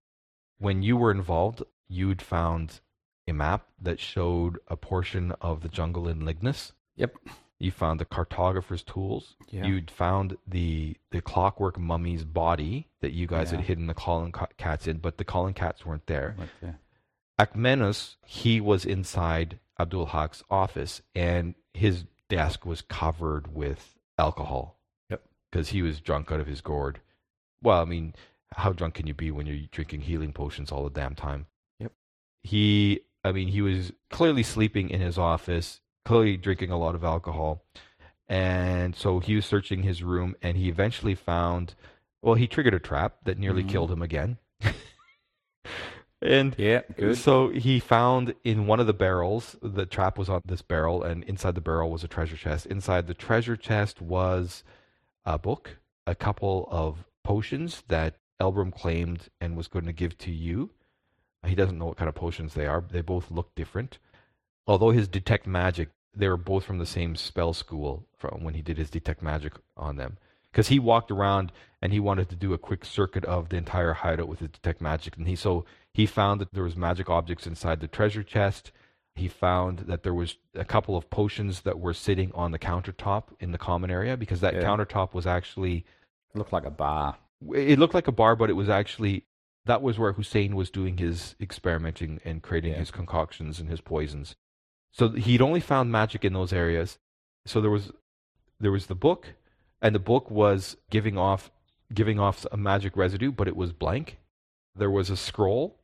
When 0.60 0.82
you 0.82 0.96
were 0.98 1.12
involved, 1.12 1.64
you'd 1.88 2.22
found 2.22 2.80
a 3.28 3.34
map 3.34 3.68
that 3.82 4.00
showed 4.00 4.60
a 4.68 4.76
portion 4.78 5.34
of 5.42 5.62
the 5.62 5.70
jungle 5.70 6.08
in 6.08 6.22
Lignus. 6.26 6.72
Yep. 6.96 7.16
You 7.60 7.72
found 7.72 8.00
the 8.00 8.06
cartographer's 8.06 8.82
tools. 8.84 9.36
Yeah. 9.50 9.66
You'd 9.66 9.92
found 9.92 10.38
the 10.48 10.96
the 11.12 11.22
clockwork 11.22 11.78
mummy's 11.78 12.24
body 12.24 12.88
that 13.02 13.12
you 13.12 13.28
guys 13.28 13.52
Yeah. 13.52 13.58
had 13.58 13.66
hidden 13.68 13.86
the 13.88 13.94
calling 13.94 14.34
cats 14.58 14.88
in, 14.88 14.98
but 14.98 15.18
the 15.18 15.24
calling 15.24 15.54
cats 15.54 15.86
weren't 15.86 16.08
there. 16.08 16.36
Right 16.40 16.50
there. 16.62 16.80
Akmenos, 17.42 18.18
he 18.26 18.62
was 18.62 18.86
inside 18.86 19.58
Abdul 19.80 20.08
Haq's 20.08 20.44
office, 20.50 21.02
and 21.16 21.56
his 21.74 22.06
desk 22.30 22.66
was 22.66 22.82
covered 22.82 23.54
with 23.56 23.98
alcohol. 24.20 24.78
Yep. 25.10 25.24
Because 25.50 25.70
he 25.70 25.82
was 25.82 26.00
drunk 26.00 26.32
out 26.32 26.40
of 26.40 26.46
his 26.48 26.62
gourd. 26.62 27.00
Well, 27.64 27.82
I 27.82 27.86
mean, 27.86 28.14
how 28.54 28.74
drunk 28.74 28.96
can 28.96 29.08
you 29.08 29.14
be 29.16 29.32
when 29.32 29.48
you're 29.48 29.68
drinking 29.72 30.02
healing 30.02 30.34
potions 30.34 30.72
all 30.72 30.84
the 30.84 30.90
damn 30.92 31.16
time? 31.16 31.48
Yep. 31.80 31.94
He, 32.44 33.02
I 33.24 33.32
mean, 33.32 33.48
he 33.48 33.62
was 33.62 33.92
clearly 34.12 34.44
sleeping 34.44 34.90
in 34.90 35.02
his 35.02 35.18
office, 35.18 35.82
clearly 36.06 36.38
drinking 36.38 36.70
a 36.70 36.78
lot 36.78 36.96
of 36.96 37.04
alcohol. 37.04 37.64
And 38.30 38.96
so 38.96 39.20
he 39.20 39.36
was 39.36 39.46
searching 39.46 39.82
his 39.84 40.04
room, 40.04 40.36
and 40.42 40.58
he 40.58 40.70
eventually 40.70 41.16
found, 41.16 41.74
well, 42.22 42.36
he 42.36 42.48
triggered 42.48 42.74
a 42.76 42.80
trap 42.80 43.16
that 43.26 43.40
nearly 43.40 43.64
Mhm. 43.64 43.70
killed 43.70 43.92
him 43.92 44.02
again. 44.04 44.38
and 46.22 46.56
Yeah, 46.58 46.82
good. 46.98 47.18
so 47.18 47.50
he 47.50 47.80
found 47.80 48.36
in 48.44 48.68
one 48.68 48.80
of 48.80 48.88
the 48.88 48.94
barrels, 48.94 49.56
the 49.62 49.86
trap 49.86 50.18
was 50.18 50.30
on 50.30 50.42
this 50.46 50.62
barrel, 50.62 51.04
and 51.04 51.24
inside 51.26 51.56
the 51.56 51.62
barrel 51.62 51.90
was 51.92 52.04
a 52.04 52.08
treasure 52.08 52.38
chest. 52.38 52.66
Inside 52.68 53.08
the 53.08 53.14
treasure 53.14 53.56
chest 53.56 54.02
was 54.02 54.64
a 55.26 55.38
book, 55.38 55.78
a 56.06 56.16
couple 56.16 56.68
of 56.72 57.06
potions 57.24 57.84
that 57.88 58.16
Elbrum 58.40 58.74
claimed 58.74 59.30
and 59.40 59.56
was 59.56 59.68
going 59.68 59.86
to 59.86 59.94
give 59.94 60.18
to 60.20 60.32
you. 60.32 60.72
He 61.46 61.56
doesn't 61.56 61.78
know 61.78 61.86
what 61.86 61.98
kind 61.98 62.10
of 62.10 62.16
potions 62.16 62.54
they 62.54 62.68
are. 62.68 62.82
They 62.82 63.02
both 63.02 63.32
look 63.32 63.54
different. 63.56 63.98
Although 64.68 64.92
his 64.92 65.08
detect 65.08 65.48
magic, 65.48 65.90
they 66.16 66.28
were 66.28 66.38
both 66.38 66.64
from 66.66 66.78
the 66.78 66.86
same 66.86 67.16
spell 67.16 67.54
school 67.54 68.06
from 68.18 68.44
when 68.44 68.54
he 68.54 68.62
did 68.62 68.78
his 68.78 68.90
detect 68.90 69.22
magic 69.22 69.54
on 69.78 69.96
them. 69.96 70.18
Because 70.52 70.68
he 70.68 70.80
walked 70.80 71.10
around 71.12 71.52
and 71.82 71.94
he 71.94 72.00
wanted 72.00 72.30
to 72.30 72.36
do 72.36 72.54
a 72.54 72.58
quick 72.58 72.84
circuit 72.86 73.24
of 73.26 73.50
the 73.50 73.58
entire 73.58 73.94
hideout 73.94 74.28
with 74.28 74.40
his 74.40 74.50
detect 74.50 74.82
magic, 74.82 75.18
and 75.18 75.28
he 75.28 75.36
so 75.36 75.66
he 75.94 76.06
found 76.06 76.40
that 76.42 76.54
there 76.54 76.64
was 76.64 76.76
magic 76.76 77.10
objects 77.10 77.46
inside 77.48 77.80
the 77.80 77.88
treasure 77.88 78.24
chest. 78.24 78.72
He 79.16 79.28
found 79.28 79.80
that 79.80 80.04
there 80.04 80.14
was 80.14 80.38
a 80.56 80.64
couple 80.64 80.96
of 80.96 81.10
potions 81.10 81.62
that 81.62 81.80
were 81.80 81.94
sitting 81.94 82.32
on 82.34 82.52
the 82.52 82.60
countertop 82.60 83.26
in 83.40 83.52
the 83.52 83.58
common 83.58 83.92
area 83.92 84.16
because 84.16 84.40
that 84.42 84.54
Yeah. 84.56 84.62
countertop 84.64 85.14
was 85.14 85.28
actually 85.28 85.86
It 86.34 86.38
looked 86.38 86.54
like 86.54 86.66
a 86.66 86.72
bar. 86.72 87.18
it 87.54 87.78
looked 87.78 87.94
like 87.94 88.08
a 88.08 88.12
bar, 88.14 88.36
but 88.36 88.50
it 88.50 88.54
was 88.54 88.70
actually 88.70 89.26
that 89.66 89.82
was 89.84 90.00
where 90.00 90.14
Hussein 90.14 90.56
was 90.56 90.72
doing 90.72 90.98
his 90.98 91.36
experimenting 91.40 92.20
and 92.26 92.42
creating 92.42 92.72
Yeah. 92.72 92.80
his 92.80 92.90
concoctions 92.90 93.60
and 93.60 93.70
his 93.70 93.80
poisons. 93.82 94.36
So 94.92 95.10
he'd 95.10 95.42
only 95.42 95.60
found 95.60 95.92
magic 95.92 96.26
in 96.26 96.34
those 96.34 96.52
areas. 96.54 96.98
So 97.46 97.60
there 97.62 97.70
was 97.70 97.92
there 98.60 98.72
was 98.72 98.88
the 98.88 98.96
book, 98.96 99.34
and 99.82 99.94
the 99.96 100.00
book 100.00 100.30
was 100.32 100.78
giving 100.90 101.18
off 101.18 101.52
giving 101.94 102.20
off 102.20 102.46
a 102.52 102.58
magic 102.58 102.96
residue, 102.96 103.32
but 103.32 103.48
it 103.50 103.56
was 103.58 103.74
blank. 103.74 104.18
There 104.76 104.90
was 104.90 105.10
a 105.10 105.18
scroll. 105.18 105.78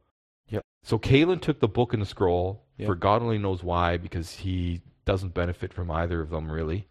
Yep. 0.50 0.64
So 0.84 0.98
Kalen 0.98 1.42
took 1.42 1.60
the 1.60 1.68
book 1.68 1.94
and 1.94 2.02
the 2.02 2.06
scroll 2.06 2.64
Yep. 2.78 2.88
for 2.88 2.96
God 2.96 3.22
only 3.22 3.38
knows 3.38 3.64
why, 3.64 3.98
because 3.98 4.32
he 4.38 4.82
doesn't 5.06 5.34
benefit 5.34 5.74
from 5.74 5.90
either 5.92 6.22
of 6.22 6.30
them 6.30 6.52
really. 6.52 6.88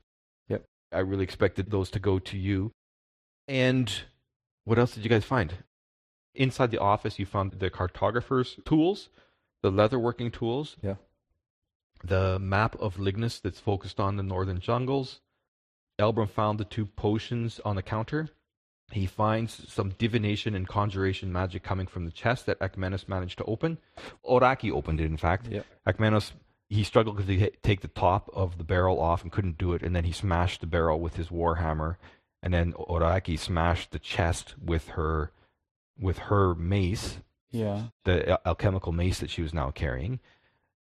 Yep. 0.48 0.64
I 0.92 0.98
really 1.00 1.24
expected 1.24 1.70
those 1.70 1.90
to 1.90 1.98
go 1.98 2.18
to 2.18 2.36
you. 2.36 2.72
And 3.48 3.92
what 4.64 4.78
else 4.78 4.94
did 4.94 5.04
you 5.04 5.10
guys 5.10 5.24
find? 5.24 5.54
Inside 6.34 6.70
the 6.70 6.78
office, 6.80 7.18
you 7.18 7.26
found 7.26 7.52
the 7.52 7.70
cartographer's 7.70 8.58
tools, 8.64 9.08
the 9.62 9.70
leatherworking 9.70 10.32
tools, 10.32 10.76
Yeah. 10.82 10.96
the 12.04 12.38
map 12.38 12.74
of 12.76 12.96
Lignus 12.98 13.40
that's 13.40 13.60
focused 13.60 13.98
on 14.00 14.16
the 14.16 14.22
northern 14.22 14.60
jungles. 14.60 15.20
Elbrum 15.98 16.28
found 16.28 16.58
the 16.60 16.64
two 16.64 16.84
potions 16.86 17.58
on 17.64 17.76
the 17.76 17.82
counter. 17.82 18.28
He 18.92 19.06
finds 19.06 19.70
some 19.72 19.90
divination 19.98 20.54
and 20.54 20.66
conjuration 20.66 21.32
magic 21.32 21.62
coming 21.64 21.86
from 21.86 22.04
the 22.04 22.12
chest 22.12 22.46
that 22.46 22.58
Akmenos 22.60 23.08
managed 23.08 23.38
to 23.38 23.44
open. 23.44 23.78
Oraki 24.24 24.70
opened 24.70 25.00
it, 25.00 25.06
in 25.06 25.16
fact. 25.16 25.48
Yep. 25.48 25.66
Akmenos, 25.88 26.32
he 26.68 26.84
struggled 26.84 27.18
to 27.18 27.22
hit- 27.34 27.62
take 27.62 27.80
the 27.80 27.88
top 27.88 28.30
of 28.32 28.58
the 28.58 28.64
barrel 28.64 29.00
off 29.00 29.22
and 29.22 29.32
couldn't 29.32 29.58
do 29.58 29.72
it, 29.72 29.82
and 29.82 29.94
then 29.94 30.04
he 30.04 30.12
smashed 30.12 30.60
the 30.60 30.66
barrel 30.68 31.00
with 31.00 31.16
his 31.16 31.28
warhammer, 31.28 31.96
and 32.42 32.54
then 32.54 32.72
Oraki 32.74 33.36
smashed 33.38 33.90
the 33.90 33.98
chest 33.98 34.54
with 34.64 34.88
her, 34.90 35.32
with 35.98 36.18
her 36.18 36.54
mace, 36.54 37.18
Yeah. 37.50 37.88
the 38.04 38.34
uh, 38.34 38.38
alchemical 38.46 38.92
mace 38.92 39.18
that 39.18 39.30
she 39.30 39.42
was 39.42 39.52
now 39.52 39.72
carrying. 39.72 40.20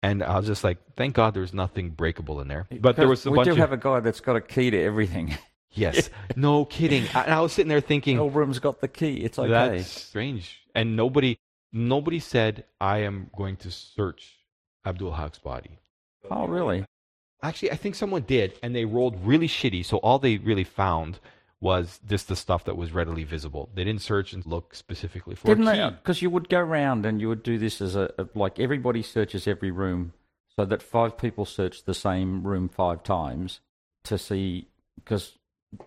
And 0.02 0.22
I 0.22 0.36
was 0.36 0.46
just 0.46 0.64
like, 0.64 0.78
thank 0.96 1.14
God 1.14 1.32
there's 1.32 1.54
nothing 1.54 1.90
breakable 1.90 2.40
in 2.40 2.48
there. 2.48 2.66
But 2.80 2.96
there 2.96 3.08
was 3.08 3.24
a 3.24 3.30
we 3.30 3.36
bunch 3.36 3.46
do 3.46 3.52
of 3.52 3.58
have 3.58 3.72
a 3.72 3.76
guy 3.78 4.00
that's 4.00 4.20
got 4.20 4.36
a 4.36 4.40
key 4.40 4.70
to 4.70 4.78
everything. 4.82 5.36
yes, 5.74 6.10
no 6.36 6.64
kidding. 6.64 7.04
I, 7.14 7.22
and 7.24 7.34
I 7.34 7.40
was 7.40 7.52
sitting 7.52 7.68
there 7.68 7.80
thinking, 7.80 8.16
No 8.16 8.28
room's 8.28 8.58
got 8.58 8.80
the 8.80 8.88
key. 8.88 9.16
It's 9.16 9.38
okay. 9.38 9.50
That's 9.50 9.88
strange. 9.90 10.60
And 10.74 10.96
nobody 10.96 11.38
nobody 11.72 12.20
said 12.20 12.64
I 12.80 12.98
am 12.98 13.30
going 13.36 13.56
to 13.58 13.70
search 13.70 14.36
Abdul 14.86 15.12
Haq's 15.12 15.38
body. 15.38 15.78
Oh, 16.30 16.46
really? 16.46 16.84
Actually, 17.42 17.72
I 17.72 17.76
think 17.76 17.94
someone 17.94 18.22
did, 18.22 18.54
and 18.62 18.74
they 18.74 18.86
rolled 18.86 19.24
really 19.26 19.48
shitty. 19.48 19.84
So 19.84 19.98
all 19.98 20.18
they 20.18 20.38
really 20.38 20.64
found 20.64 21.18
was 21.60 22.00
just 22.06 22.28
the 22.28 22.36
stuff 22.36 22.64
that 22.64 22.76
was 22.76 22.92
readily 22.92 23.24
visible. 23.24 23.68
They 23.74 23.84
didn't 23.84 24.02
search 24.02 24.32
and 24.32 24.44
look 24.46 24.74
specifically 24.74 25.34
for 25.34 25.46
Didn't 25.46 25.64
a 25.64 25.66
they? 25.70 25.76
key. 25.76 25.80
Uh, 25.80 25.90
because 25.90 26.22
you 26.22 26.30
would 26.30 26.48
go 26.48 26.60
round 26.60 27.06
and 27.06 27.20
you 27.20 27.28
would 27.28 27.42
do 27.42 27.58
this 27.58 27.80
as 27.80 27.96
a, 27.96 28.12
a 28.18 28.26
like 28.34 28.58
everybody 28.58 29.02
searches 29.02 29.46
every 29.46 29.70
room, 29.70 30.12
so 30.56 30.64
that 30.64 30.82
five 30.82 31.16
people 31.18 31.44
search 31.44 31.84
the 31.84 31.94
same 31.94 32.46
room 32.46 32.68
five 32.68 33.02
times 33.02 33.60
to 34.04 34.18
see 34.18 34.68
because 34.96 35.32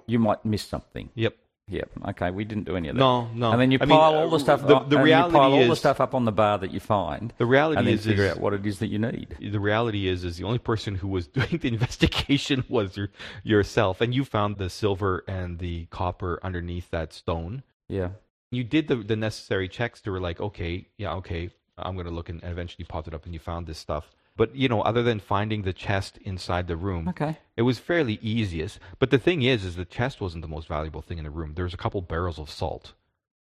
you 0.05 0.19
might 0.19 0.43
miss 0.45 0.63
something. 0.63 1.09
Yep. 1.15 1.35
Yep. 1.69 1.89
Okay, 2.09 2.31
we 2.31 2.45
didn't 2.45 2.63
do 2.63 2.77
any 2.77 2.87
of 2.87 2.95
that. 2.95 2.99
No, 2.99 3.27
no. 3.33 3.51
And 3.51 3.59
then 3.59 3.71
you 3.71 3.77
I 3.81 3.85
pile 3.85 4.13
mean, 4.13 4.21
all 4.21 4.29
the 4.29 4.35
uh, 4.37 4.39
stuff. 4.39 4.65
The, 4.65 4.77
up, 4.77 4.89
the 4.89 4.99
reality 4.99 5.35
you 5.35 5.39
pile 5.39 5.51
all 5.53 5.67
the 5.67 5.75
stuff 5.75 5.99
up 5.99 6.15
on 6.15 6.23
the 6.23 6.31
bar 6.31 6.57
that 6.59 6.71
you 6.71 6.79
find, 6.79 7.33
the 7.37 7.45
reality 7.45 7.79
and 7.79 7.87
then 7.87 7.95
is, 7.95 8.05
figure 8.05 8.23
is 8.23 8.31
out 8.31 8.39
what 8.39 8.53
it 8.53 8.65
is 8.65 8.79
that 8.79 8.87
you 8.87 8.99
need. 8.99 9.35
the 9.41 9.59
reality 9.59 10.07
is 10.07 10.23
is 10.23 10.37
the 10.37 10.45
only 10.45 10.59
person 10.59 10.95
who 10.95 11.09
was 11.09 11.27
doing 11.39 11.57
the 11.57 11.67
investigation 11.67 12.63
was 12.69 12.95
your, 12.95 13.09
yourself, 13.43 13.99
and 13.99 14.15
you 14.15 14.23
found 14.23 14.57
the 14.57 14.69
silver 14.69 15.25
and 15.27 15.59
the 15.59 15.87
copper 15.87 16.39
underneath 16.41 16.89
that 16.91 17.11
stone. 17.11 17.63
Yeah. 17.89 18.11
you 18.49 18.63
did 18.63 18.87
the 18.87 18.95
the 18.95 19.17
necessary 19.17 19.67
checks 19.67 19.99
to 20.01 20.11
were 20.11 20.21
like, 20.21 20.39
okay, 20.39 20.87
yeah, 20.97 21.15
okay, 21.15 21.49
I'm 21.77 21.97
gonna 21.97 22.11
look 22.11 22.29
and 22.29 22.41
and 22.43 22.51
eventually 22.53 22.85
popped 22.85 23.09
it 23.09 23.13
up 23.13 23.25
and 23.25 23.33
you 23.33 23.39
found 23.41 23.67
this 23.67 23.77
stuff. 23.77 24.09
But 24.37 24.55
you 24.55 24.69
know, 24.69 24.81
other 24.81 25.03
than 25.03 25.19
finding 25.19 25.63
the 25.63 25.73
chest 25.73 26.17
inside 26.21 26.67
the 26.67 26.77
room, 26.77 27.07
Okay. 27.09 27.37
it 27.57 27.63
was 27.63 27.79
fairly 27.79 28.19
easiest. 28.21 28.79
But 28.99 29.09
the 29.09 29.17
thing 29.17 29.41
is, 29.41 29.65
is 29.65 29.75
the 29.75 29.83
chest 29.85 30.21
wasn't 30.21 30.43
the 30.43 30.47
most 30.47 30.67
valuable 30.67 31.01
thing 31.01 31.17
in 31.17 31.23
the 31.23 31.31
room. 31.31 31.53
There's 31.55 31.73
a 31.73 31.77
couple 31.77 32.01
barrels 32.01 32.37
of 32.39 32.49
salt, 32.49 32.93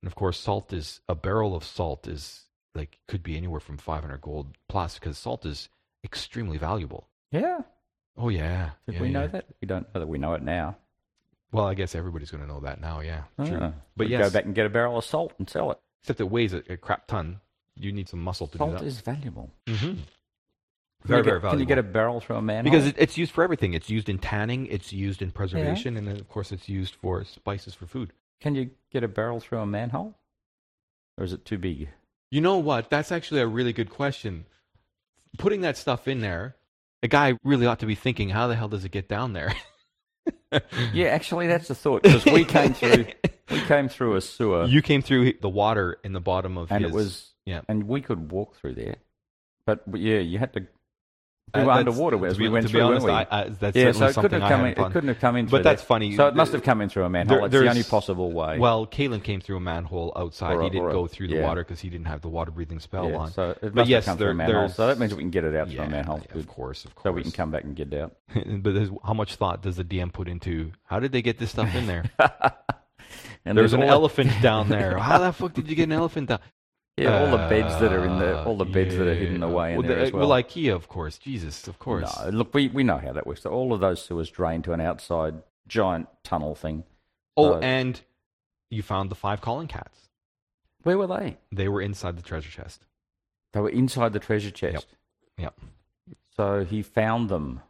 and 0.01 0.07
of 0.07 0.15
course, 0.15 0.39
salt 0.39 0.71
is 0.73 1.01
a 1.09 1.13
barrel 1.15 1.53
of 1.55 1.63
salt 1.63 2.07
is 2.07 2.45
like 2.73 2.97
could 3.07 3.21
be 3.23 3.37
anywhere 3.37 3.59
from 3.59 3.77
500 3.77 4.21
gold 4.21 4.57
plus 4.69 4.97
because 4.97 5.17
salt 5.17 5.45
is 5.45 5.69
extremely 6.03 6.57
valuable. 6.57 7.07
Yeah. 7.31 7.59
Oh 8.17 8.29
yeah, 8.29 8.69
Did 8.85 8.95
yeah, 8.95 9.01
we 9.01 9.09
know 9.09 9.27
that? 9.27 9.45
We 9.61 9.67
don't 9.67 9.93
know 9.93 9.99
that 9.99 10.07
we 10.07 10.17
know 10.17 10.33
it 10.35 10.41
now. 10.41 10.77
Well, 11.51 11.65
I 11.67 11.73
guess 11.73 11.93
everybody's 11.95 12.31
gonna 12.31 12.47
know 12.47 12.61
that 12.61 12.79
now. 12.79 13.01
Yeah, 13.01 13.23
true. 13.43 13.59
Ah. 13.61 13.73
But 13.97 14.07
yes, 14.09 14.21
go 14.23 14.29
back 14.29 14.45
and 14.45 14.55
get 14.55 14.65
a 14.65 14.69
barrel 14.69 14.97
of 14.97 15.03
salt 15.05 15.33
and 15.39 15.49
sell 15.49 15.71
it. 15.71 15.79
except 16.01 16.21
it 16.21 16.29
weighs 16.31 16.53
a, 16.53 16.63
a 16.71 16.77
crap 16.77 17.07
ton. 17.07 17.41
You 17.77 17.91
need 17.91 18.07
some 18.07 18.21
muscle 18.21 18.47
to 18.47 18.57
do 18.57 18.63
that. 18.65 18.71
Salt 18.79 18.83
is 18.83 19.01
valuable. 19.01 19.51
mm-hmm. 19.67 19.99
Can 21.01 21.09
Very, 21.09 21.19
you 21.19 21.23
get, 21.23 21.29
very 21.29 21.39
valuable. 21.41 21.51
Can 21.51 21.59
you 21.59 21.65
get 21.65 21.77
a 21.77 21.83
barrel 21.83 22.19
through 22.19 22.37
a 22.37 22.41
manhole? 22.41 22.71
because 22.71 22.87
it, 22.87 22.95
it's 22.97 23.17
used 23.17 23.31
for 23.31 23.43
everything. 23.43 23.73
It's 23.73 23.89
used 23.89 24.09
in 24.09 24.17
tanning. 24.17 24.65
It's 24.67 24.91
used 24.91 25.21
in 25.21 25.31
preservation, 25.31 25.97
and 25.97 26.07
then 26.07 26.17
of 26.17 26.27
course 26.29 26.51
it's 26.51 26.67
used 26.67 26.95
for 26.95 27.23
spices 27.23 27.75
for 27.75 27.85
food. 27.85 28.11
Can 28.41 28.55
you 28.55 28.71
get 28.91 29.03
a 29.03 29.07
barrel 29.07 29.39
through 29.39 29.59
a 29.59 29.65
manhole? 29.65 30.15
Or 31.17 31.23
is 31.23 31.31
it 31.31 31.45
too 31.45 31.57
big? 31.57 31.89
You 32.31 32.41
know 32.41 32.57
what? 32.57 32.89
That's 32.89 33.11
actually 33.11 33.41
a 33.41 33.47
really 33.47 33.71
good 33.71 33.89
question. 33.89 34.45
Putting 35.37 35.61
that 35.61 35.77
stuff 35.77 36.07
in 36.07 36.21
there, 36.21 36.55
a 37.03 37.07
guy 37.07 37.37
really 37.43 37.65
ought 37.65 37.79
to 37.79 37.85
be 37.85 37.95
thinking, 37.95 38.29
how 38.29 38.47
the 38.47 38.55
hell 38.55 38.67
does 38.67 38.83
it 38.83 38.91
get 38.91 39.07
down 39.07 39.33
there? 39.33 39.53
Yeah, 40.93 41.07
actually, 41.07 41.47
that's 41.47 41.67
the 41.67 41.75
thought 41.75 42.03
because 42.03 42.25
we 42.25 42.45
came 42.45 42.73
through. 42.73 43.07
We 43.51 43.61
came 43.61 43.89
through 43.89 44.15
a 44.15 44.21
sewer, 44.21 44.65
you 44.65 44.81
came 44.81 45.01
through 45.01 45.33
the 45.41 45.49
water 45.49 45.99
in 46.03 46.13
the 46.13 46.21
bottom 46.21 46.57
of 46.57 46.71
and 46.71 46.83
his. 46.83 46.91
it 46.91 46.95
was, 46.95 47.33
yeah. 47.45 47.61
and 47.67 47.83
we 47.83 48.01
could 48.01 48.31
walk 48.31 48.55
through 48.55 48.75
there, 48.75 48.95
but 49.65 49.83
yeah, 49.93 50.19
you 50.19 50.39
had 50.39 50.53
to 50.53 50.65
We 51.53 51.61
Uh, 51.61 51.63
were 51.63 51.67
that's- 51.67 51.87
underwater 51.87 52.25
as 52.25 52.39
we 52.39 52.49
went 52.49 52.65
to 52.65 52.71
through, 52.71 52.81
be 52.81 52.85
weren't 52.85 53.03
we? 53.03 53.11
I, 53.11 53.49
that's 53.49 53.77
yeah, 53.77 53.91
so 53.91 54.07
it 54.07 54.15
couldn't 54.15 54.41
have 54.41 54.49
come 54.49 54.65
in. 54.65 54.71
It 54.71 54.91
couldn't 54.91 55.07
have 55.07 55.19
come 55.19 55.35
in 55.37 55.45
But 55.45 55.63
that's 55.63 55.81
that. 55.81 55.87
funny. 55.87 56.15
So 56.15 56.27
it 56.27 56.35
must 56.35 56.51
have 56.51 56.63
come 56.63 56.81
in 56.81 56.89
through 56.89 57.05
a 57.05 57.09
manhole. 57.09 57.47
There- 57.47 57.61
it's 57.61 57.65
the 57.65 57.69
only 57.69 57.83
possible 57.83 58.31
way. 58.33 58.57
Well, 58.59 58.85
Kalen 58.87 59.23
came 59.23 59.39
through 59.39 59.57
a 59.57 59.61
manhole 59.61 60.11
outside. 60.15 60.55
Or 60.57 60.63
he 60.63 60.69
didn't 60.69 60.87
or 60.87 60.91
go 60.91 61.07
through 61.07 61.27
the 61.29 61.35
yeah. 61.35 61.43
water 61.47 61.63
because 61.63 61.79
he 61.79 61.89
didn't 61.89 62.07
have 62.07 62.21
the 62.21 62.29
water 62.29 62.51
breathing 62.51 62.79
spell 62.79 63.09
yeah, 63.09 63.17
on. 63.17 63.31
so 63.31 63.51
it 63.51 63.59
but 63.61 63.75
must 63.75 63.89
yes, 63.89 64.05
have 64.05 64.13
come 64.13 64.17
through 64.17 64.31
a 64.31 64.33
manhole. 64.33 64.69
So 64.69 64.87
that 64.87 64.97
means 64.99 65.13
we 65.13 65.21
can 65.21 65.29
get 65.29 65.43
it 65.43 65.55
out 65.55 65.69
yeah, 65.69 65.75
through 65.75 65.85
a 65.85 65.89
manhole. 65.89 66.21
yeah, 66.29 66.39
of 66.39 66.47
course, 66.47 66.83
of 66.83 66.95
course. 66.95 67.03
So 67.03 67.11
we 67.11 67.21
can 67.21 67.31
come 67.31 67.51
back 67.51 67.63
and 67.63 67.75
get 67.75 67.93
it 67.93 68.01
out. 68.01 68.15
but 68.33 68.73
there's, 68.73 68.89
how 69.05 69.13
much 69.13 69.35
thought 69.35 69.61
does 69.61 69.77
the 69.77 69.85
DM 69.85 70.11
put 70.11 70.27
into 70.27 70.71
how 70.85 70.99
did 70.99 71.11
they 71.11 71.21
get 71.21 71.37
this 71.37 71.51
stuff 71.51 71.73
in 71.75 71.85
there? 71.87 72.03
And 73.47 73.55
There's 73.55 73.73
an 73.73 73.83
elephant 73.83 74.31
down 74.41 74.69
there. 74.69 74.97
How 74.97 75.19
the 75.19 75.31
fuck 75.31 75.53
did 75.53 75.69
you 75.69 75.75
get 75.75 75.83
an 75.83 75.91
elephant 75.91 76.29
down? 76.29 76.39
Yeah, 76.97 77.19
all 77.25 77.31
the 77.31 77.49
beds 77.49 77.77
that 77.81 77.91
are 77.91 78.05
in 78.05 78.19
the 78.19 78.39
ah, 78.39 78.45
all 78.45 78.55
the 78.55 78.63
beds 78.63 78.95
that 78.95 79.05
are 79.05 79.13
hidden 79.13 79.41
yeah. 79.41 79.47
away 79.47 79.71
in 79.73 79.79
well, 79.79 79.87
there 79.87 79.97
the- 79.97 80.05
as 80.05 80.11
well. 80.13 80.29
Well, 80.29 80.41
IKEA, 80.41 80.73
of 80.73 80.87
course. 80.87 81.17
Jesus, 81.17 81.67
of 81.67 81.77
course. 81.77 82.09
No, 82.23 82.29
look, 82.29 82.53
we, 82.53 82.69
we 82.69 82.83
know 82.83 82.97
how 82.97 83.11
that 83.11 83.27
works. 83.27 83.41
So 83.41 83.49
all 83.49 83.73
of 83.73 83.81
those 83.81 84.01
sewers 84.01 84.29
drain 84.29 84.61
to 84.61 84.71
an 84.71 84.79
outside 84.79 85.35
giant 85.67 86.07
tunnel 86.23 86.55
thing. 86.55 86.85
oh, 87.35 87.53
So- 87.53 87.59
and 87.59 87.99
you 88.69 88.81
found 88.81 89.09
the 89.11 89.15
five 89.15 89.41
calling 89.41 89.67
cats. 89.67 90.09
Where 90.83 90.97
were 90.97 91.07
they? 91.07 91.37
They 91.51 91.67
were 91.67 91.81
inside 91.81 92.15
the 92.17 92.21
treasure 92.21 92.49
chest. 92.51 92.85
They 93.53 93.59
were 93.59 93.69
inside 93.69 94.13
the 94.13 94.19
treasure 94.19 94.51
chest. 94.51 94.85
Yep. 95.37 95.53
Yep. 95.57 96.15
So 96.37 96.63
he 96.63 96.81
found 96.81 97.29
them 97.29 97.61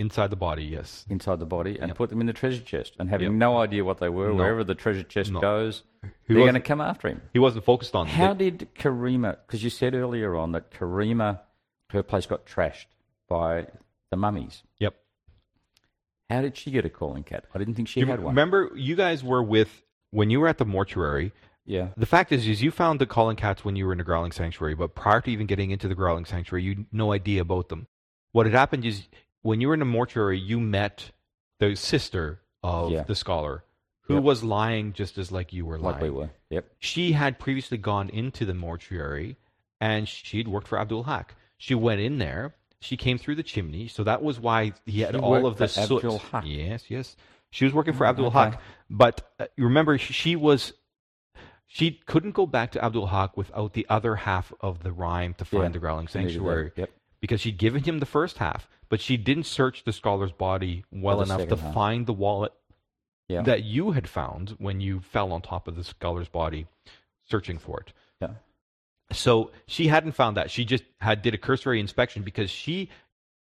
Inside 0.00 0.30
the 0.30 0.36
body, 0.36 0.64
yes. 0.64 1.04
inside 1.10 1.40
the 1.40 1.44
body 1.46 1.78
and 1.78 1.88
Yep. 1.90 1.96
put 1.98 2.08
them 2.08 2.20
in 2.22 2.26
the 2.26 2.32
treasure 2.32 2.62
chest. 2.62 2.94
And 2.98 3.10
having 3.10 3.32
Yep. 3.32 3.34
no 3.34 3.58
idea 3.58 3.84
what 3.84 3.98
they 3.98 4.08
were, 4.08 4.28
No. 4.28 4.36
wherever 4.36 4.64
the 4.64 4.74
treasure 4.74 5.02
chest 5.02 5.30
No. 5.30 5.40
goes, 5.40 5.82
He 6.26 6.32
they're 6.32 6.36
going 6.42 6.54
to 6.54 6.60
come 6.60 6.80
after 6.80 7.08
him. 7.08 7.20
he 7.34 7.38
wasn't 7.38 7.66
focused 7.66 7.94
on 7.94 8.06
How 8.06 8.32
they- 8.32 8.48
did 8.50 8.74
Karima? 8.74 9.36
Because 9.46 9.62
you 9.62 9.68
said 9.68 9.94
earlier 9.94 10.34
on 10.34 10.52
that 10.52 10.70
Karima, 10.70 11.40
her 11.90 12.02
place 12.02 12.24
got 12.24 12.46
trashed 12.46 12.86
by 13.28 13.66
the 14.10 14.16
mummies. 14.16 14.62
Yep. 14.78 14.94
How 16.30 16.40
did 16.40 16.56
she 16.56 16.70
get 16.70 16.86
a 16.86 16.90
calling 16.90 17.22
cat? 17.24 17.44
I 17.54 17.58
didn't 17.58 17.74
think 17.74 17.88
she 17.88 18.00
You 18.00 18.06
had 18.06 18.20
one. 18.20 18.32
Remember, 18.34 18.70
you 18.74 18.96
guys 18.96 19.22
were 19.22 19.42
with 19.42 19.82
when 20.12 20.30
you 20.30 20.40
were 20.40 20.48
at 20.48 20.56
the 20.56 20.64
mortuary. 20.64 21.32
Yeah. 21.66 21.88
The 21.98 22.06
fact 22.06 22.32
is, 22.32 22.48
is 22.48 22.62
you 22.62 22.70
found 22.70 23.00
the 23.00 23.06
calling 23.06 23.36
cats 23.36 23.66
when 23.66 23.76
you 23.76 23.84
were 23.84 23.92
in 23.92 23.98
the 23.98 24.04
growling 24.04 24.32
sanctuary, 24.32 24.74
but 24.74 24.94
prior 24.94 25.20
to 25.20 25.30
even 25.30 25.46
getting 25.46 25.70
into 25.72 25.88
the 25.88 25.94
growling 25.94 26.24
sanctuary, 26.24 26.62
you 26.62 26.74
had 26.74 26.86
no 26.90 27.12
idea 27.12 27.42
about 27.42 27.68
them. 27.68 27.86
What 28.32 28.46
had 28.46 28.54
happened 28.54 28.84
is 28.86 29.08
when 29.42 29.60
you 29.60 29.68
were 29.68 29.74
in 29.74 29.80
the 29.80 29.86
mortuary, 29.86 30.38
you 30.38 30.60
met 30.60 31.10
the 31.58 31.74
sister 31.76 32.40
of 32.62 32.90
Yeah. 32.90 33.02
the 33.04 33.14
scholar, 33.14 33.64
who 34.02 34.14
Yep. 34.14 34.22
was 34.22 34.44
lying 34.44 34.92
just 34.92 35.18
as 35.18 35.30
like 35.32 35.52
you 35.52 35.64
were 35.66 35.78
lying. 35.78 35.94
Like 35.94 36.02
we 36.02 36.10
were. 36.10 36.30
Yep. 36.50 36.66
She 36.78 37.12
had 37.12 37.38
previously 37.38 37.78
gone 37.78 38.08
into 38.10 38.44
the 38.44 38.54
mortuary, 38.54 39.36
and 39.80 40.08
she'd 40.08 40.48
worked 40.48 40.68
for 40.68 40.78
Abdul 40.78 41.04
Haq. 41.04 41.34
She 41.58 41.74
went 41.74 42.00
in 42.00 42.18
there. 42.18 42.54
She 42.80 42.96
came 42.96 43.18
through 43.18 43.34
the 43.34 43.42
chimney, 43.42 43.88
so 43.88 44.02
that 44.04 44.22
was 44.22 44.40
why 44.40 44.72
he 44.86 45.00
had 45.02 45.14
She 45.14 45.20
all 45.20 45.30
worked 45.32 45.46
of 45.46 45.56
the 45.58 45.68
for 45.68 45.80
soot. 45.86 45.96
Abdul 46.04 46.18
Haq. 46.18 46.44
Yes, 46.46 46.84
yes. 46.90 47.16
She 47.50 47.64
was 47.64 47.74
working 47.74 47.92
for 47.94 48.04
Mm, 48.04 48.10
Abdul 48.10 48.26
okay. 48.28 48.38
Haq, 48.38 48.62
but 48.88 49.32
uh, 49.38 49.46
you 49.56 49.64
remember 49.64 49.98
sh- 49.98 50.12
she 50.14 50.36
was 50.36 50.72
she 51.66 52.00
couldn't 52.06 52.32
go 52.32 52.46
back 52.46 52.72
to 52.72 52.84
Abdul 52.84 53.06
Haq 53.08 53.36
without 53.36 53.74
the 53.74 53.86
other 53.88 54.16
half 54.16 54.52
of 54.60 54.82
the 54.82 54.90
rhyme 54.92 55.34
to 55.34 55.44
find 55.44 55.64
Yeah, 55.64 55.68
the 55.68 55.78
growling 55.78 56.06
she 56.08 56.18
needed 56.18 56.30
that. 56.30 56.32
sanctuary 56.34 56.72
Yep. 56.76 56.90
Because 57.20 57.40
she'd 57.40 57.58
given 57.58 57.84
him 57.84 57.98
the 57.98 58.06
first 58.06 58.38
half, 58.38 58.68
but 58.88 59.00
she 59.00 59.16
didn't 59.16 59.44
search 59.46 59.84
the 59.84 59.92
scholar's 59.92 60.32
body 60.32 60.84
well 60.90 61.22
enough 61.22 61.46
to 61.48 61.56
half. 61.56 61.74
find 61.74 62.06
the 62.06 62.12
wallet 62.12 62.52
Yeah. 63.28 63.42
that 63.42 63.62
you 63.64 63.92
had 63.92 64.08
found 64.08 64.50
when 64.58 64.80
you 64.80 65.00
fell 65.00 65.32
on 65.32 65.42
top 65.42 65.68
of 65.68 65.76
the 65.76 65.84
scholar's 65.84 66.28
body 66.28 66.66
searching 67.28 67.58
for 67.58 67.80
it. 67.80 67.92
yeah. 68.20 68.34
So 69.12 69.50
she 69.66 69.88
hadn't 69.88 70.12
found 70.12 70.36
that. 70.36 70.50
She 70.50 70.64
just 70.64 70.84
had 71.00 71.22
did 71.22 71.34
a 71.34 71.38
cursory 71.38 71.80
inspection 71.80 72.22
because 72.22 72.50
she 72.50 72.88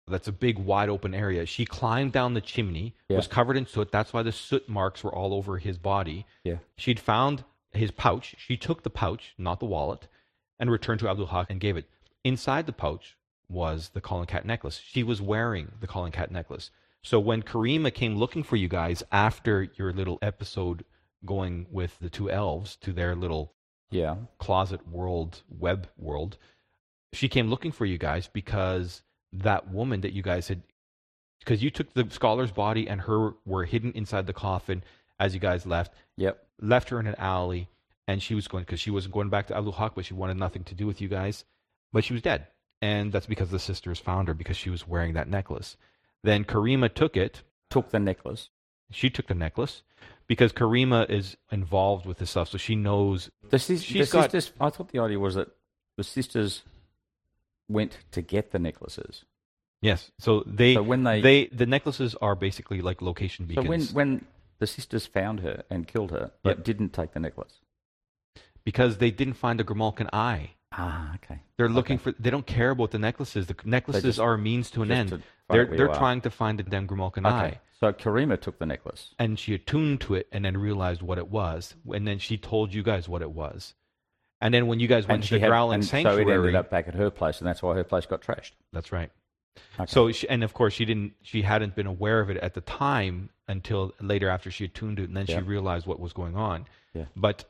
that's 0.07 0.29
a 0.29 0.33
big 0.33 0.59
wide 0.59 0.91
open 0.91 1.15
area. 1.15 1.47
She 1.47 1.65
climbed 1.65 2.13
down 2.13 2.35
the 2.35 2.43
chimney, 2.43 2.95
Yeah. 3.09 3.17
was 3.17 3.27
covered 3.27 3.57
in 3.57 3.65
soot. 3.67 3.91
That's 3.91 4.13
why 4.13 4.23
the 4.23 4.33
soot 4.33 4.69
marks 4.69 5.03
were 5.03 5.15
all 5.15 5.33
over 5.33 5.57
his 5.57 5.79
body. 5.79 6.27
Yeah. 6.45 6.59
She'd 6.77 7.01
found 7.01 7.43
his 7.73 7.91
pouch. 7.91 8.35
She 8.37 8.59
took 8.59 8.83
the 8.83 8.91
pouch, 8.91 9.33
not 9.39 9.61
the 9.61 9.65
wallet, 9.67 10.07
and 10.59 10.71
returned 10.71 11.01
to 11.01 11.09
Abdul 11.09 11.29
Haq 11.29 11.49
and 11.49 11.59
gave 11.59 11.79
it. 11.79 11.89
Inside 12.23 12.67
the 12.67 12.73
pouch 12.75 13.17
was 13.48 13.90
the 13.90 14.00
Calling 14.00 14.26
Cat 14.26 14.44
necklace. 14.44 14.80
She 14.85 15.02
was 15.02 15.20
wearing 15.22 15.72
the 15.80 15.87
Calling 15.87 16.12
Cat 16.12 16.30
necklace. 16.30 16.70
So 17.02 17.20
when 17.20 17.42
Karima 17.42 17.92
came 17.92 18.16
looking 18.16 18.42
for 18.42 18.57
you 18.57 18.68
guys 18.68 19.02
after 19.12 19.68
your 19.76 19.92
little 19.92 20.18
episode 20.22 20.85
going 21.24 21.66
with 21.70 21.98
the 22.00 22.09
two 22.11 22.30
elves 22.30 22.76
to 22.76 22.92
their 22.92 23.14
little 23.14 23.52
Yeah. 23.90 24.16
closet 24.38 24.87
world, 24.88 25.42
web 25.48 25.88
world, 25.96 26.38
she 27.12 27.28
came 27.28 27.48
looking 27.48 27.72
for 27.72 27.85
you 27.87 27.98
guys 27.98 28.28
because 28.28 29.02
that 29.33 29.68
woman 29.70 30.00
that 30.00 30.12
you 30.12 30.22
guys 30.22 30.48
had, 30.48 30.62
because 31.40 31.62
you 31.62 31.70
took 31.70 31.92
the 31.92 32.09
scholar's 32.11 32.50
body 32.52 32.88
and 32.88 33.02
her 33.02 33.35
were 33.44 33.64
hidden 33.64 33.92
inside 33.92 34.26
the 34.26 34.33
coffin 34.33 34.83
as 35.18 35.35
you 35.35 35.40
guys 35.40 35.66
left, 35.66 35.92
Yep. 36.16 36.46
left 36.61 36.88
her 36.88 36.98
in 36.98 37.07
an 37.07 37.14
alley, 37.18 37.68
and 38.09 38.22
she 38.22 38.35
was 38.35 38.48
going 38.48 38.64
because 38.64 38.80
she 38.80 38.90
wasn't 38.90 39.14
going 39.14 39.28
back 39.28 39.46
to 39.48 39.57
Abdul 39.57 39.72
Haq, 39.74 39.94
but 39.94 40.04
she 40.07 40.14
wanted 40.14 40.37
nothing 40.38 40.64
to 40.64 40.74
do 40.74 40.87
with 40.87 41.00
you 41.00 41.09
guys, 41.09 41.44
but 41.92 42.02
she 42.04 42.12
was 42.14 42.22
dead, 42.22 42.48
and 42.85 43.12
that's 43.12 43.27
because 43.35 43.51
the 43.51 43.59
sisters 43.70 43.99
found 44.09 44.29
her 44.29 44.35
because 44.35 44.57
she 44.62 44.70
was 44.70 44.83
wearing 44.92 45.14
that 45.14 45.29
necklace. 45.38 45.77
Then 46.23 46.44
Karima 46.44 46.88
took 47.01 47.16
it. 47.16 47.35
Took 47.75 47.87
the 47.90 47.99
necklace. 48.11 48.42
She 48.90 49.09
took 49.16 49.27
the 49.27 49.35
necklace 49.47 49.83
because 50.27 50.53
Karima 50.53 51.01
is 51.18 51.27
involved 51.51 52.05
with 52.07 52.18
this 52.18 52.31
stuff, 52.31 52.49
so 52.51 52.59
she 52.59 52.77
knows. 52.77 53.31
The, 53.51 53.59
sis- 53.59 53.83
She's 53.83 54.11
the 54.11 54.16
got- 54.18 54.31
sisters. 54.31 54.53
I 54.61 54.70
thought 54.70 54.88
the 54.92 55.01
idea 55.07 55.18
was 55.18 55.35
that 55.35 55.49
the 55.97 56.05
sisters 56.05 56.62
went 57.68 57.92
to 58.12 58.20
get 58.23 58.44
the 58.53 58.59
necklaces. 58.59 59.25
Yes, 59.81 60.11
so 60.18 60.31
they 60.47 60.75
So 60.75 60.83
when 60.83 61.03
they- 61.05 61.20
they 61.29 61.47
the 61.61 61.66
necklaces 61.77 62.14
are 62.27 62.35
basically 62.47 62.81
like 62.88 63.03
location 63.11 63.47
beacons. 63.47 63.66
So 63.66 63.70
when 63.70 63.83
when 63.99 64.11
the 64.62 64.66
sisters 64.66 65.05
found 65.07 65.40
her 65.40 65.57
and 65.70 65.87
killed 65.92 66.11
her, 66.11 66.27
but 66.42 66.57
Yep. 66.59 66.64
didn't 66.70 66.90
take 66.99 67.12
the 67.12 67.20
necklace. 67.20 67.55
because 68.73 68.97
they 68.97 69.11
didn't 69.20 69.35
find 69.44 69.57
the 69.61 69.64
Grimalkin 69.70 70.09
eye. 70.12 70.44
Ah, 70.77 71.15
okay. 71.17 71.41
They're 71.57 71.69
looking 71.69 71.97
Okay. 71.97 72.13
for. 72.13 72.23
They 72.23 72.31
don't 72.31 72.47
care 72.47 72.71
about 72.71 72.91
the 72.91 72.99
necklaces. 72.99 73.47
The 73.47 73.57
necklaces 73.65 74.03
just- 74.03 74.19
are 74.21 74.35
a 74.35 74.39
means 74.39 74.71
to 74.73 74.83
an 74.83 74.91
end. 74.91 75.09
to 75.11 75.23
they're 75.49 75.67
they're 75.67 75.89
trying 75.89 76.21
to 76.23 76.31
find 76.31 76.59
the 76.59 76.65
eye. 77.25 77.47
Okay. 77.47 77.59
So 77.81 77.93
Karima 77.93 78.41
took 78.41 78.59
the 78.59 78.67
necklace. 78.67 79.15
and 79.19 79.39
she 79.39 79.53
attuned 79.55 80.01
to 80.03 80.15
it 80.15 80.27
and 80.33 80.45
then 80.45 80.57
realized 80.57 81.03
what 81.03 81.19
it 81.19 81.29
was 81.29 81.75
and 81.93 82.07
then 82.09 82.19
she 82.19 82.39
told 82.39 82.73
you 82.73 82.83
guys 82.83 83.09
what 83.09 83.21
it 83.21 83.31
was 83.31 83.75
and 84.41 84.55
then 84.55 84.67
when 84.69 84.81
you 84.81 84.89
guys 84.89 85.07
went 85.07 85.17
and 85.21 85.25
to 85.29 85.35
the 85.35 85.41
had, 85.41 85.49
growling 85.49 85.75
and 85.77 85.85
sanctuary 85.85 86.25
so 86.25 86.31
it 86.31 86.35
ended 86.35 86.55
up 86.55 86.71
back 86.71 86.89
at 86.89 86.95
her 86.95 87.11
place, 87.11 87.39
and 87.41 87.47
that's 87.47 87.63
why 87.63 87.75
her 87.75 87.85
place 87.85 88.07
got 88.07 88.23
trashed. 88.23 88.53
that's 88.73 88.91
right 88.91 89.11
Okay. 89.79 89.87
so 89.87 90.11
she, 90.13 90.29
and 90.29 90.43
of 90.43 90.55
course 90.55 90.73
she 90.73 90.85
didn't 90.85 91.13
she 91.23 91.43
hadn't 91.43 91.75
been 91.75 91.87
aware 91.87 92.21
of 92.21 92.31
it 92.31 92.39
at 92.39 92.55
the 92.55 92.61
time 92.63 93.29
until 93.49 93.93
later 94.01 94.29
after 94.31 94.51
she 94.51 94.65
attuned 94.65 94.99
it 94.99 95.05
and 95.09 95.17
then 95.17 95.27
she 95.27 95.39
realized 95.41 95.87
what 95.87 96.01
was 96.01 96.13
going 96.15 96.37
on 96.37 96.67
Yeah. 96.95 97.05
but 97.15 97.45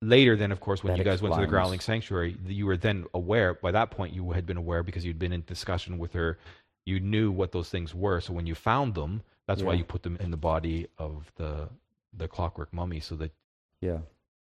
later 0.00 0.36
then 0.36 0.52
of 0.52 0.60
course 0.60 0.82
when 0.84 0.92
That 0.92 0.98
you 0.98 1.04
guys 1.04 1.20
went 1.20 1.34
to 1.34 1.38
the 1.38 1.42
explains. 1.44 1.50
growling 1.50 1.80
sanctuary 1.80 2.36
you 2.46 2.66
were 2.66 2.76
then 2.76 3.06
aware 3.14 3.54
by 3.54 3.72
that 3.72 3.90
point 3.90 4.12
you 4.14 4.30
had 4.32 4.46
been 4.46 4.56
aware 4.56 4.82
because 4.82 5.04
you'd 5.04 5.18
been 5.18 5.32
in 5.32 5.42
discussion 5.46 5.98
with 5.98 6.12
her 6.12 6.38
you 6.86 7.00
knew 7.00 7.30
what 7.32 7.50
those 7.52 7.68
things 7.68 7.94
were 7.94 8.20
so 8.20 8.32
when 8.32 8.46
you 8.46 8.54
found 8.54 8.94
them 8.94 9.22
that's 9.46 9.62
why 9.62 9.72
you 9.72 9.82
put 9.84 10.02
them 10.04 10.16
in 10.20 10.30
the 10.30 10.36
body 10.36 10.86
of 10.98 11.32
the 11.36 11.68
the 12.16 12.28
clockwork 12.28 12.72
mummy 12.72 13.00
so 13.00 13.16
that 13.16 13.32
yeah. 13.80 13.98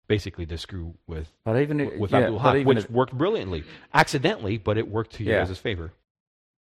basically 0.08 0.46
to 0.46 0.58
screw 0.58 0.94
with 1.08 1.32
But 1.44 1.60
even 1.60 1.80
if, 1.80 1.98
with 1.98 2.12
yeah, 2.12 2.20
Abdul 2.20 2.38
but 2.38 2.44
Haq, 2.44 2.56
even 2.56 2.68
which 2.68 2.78
if- 2.86 2.92
worked 2.92 3.14
brilliantly, 3.14 3.64
accidentally, 3.94 4.58
but 4.58 4.78
it 4.78 4.88
worked 4.90 5.14
to 5.14 5.24
you 5.24 5.32
Yeah. 5.32 5.46
guys' 5.46 5.58
favor. 5.58 5.92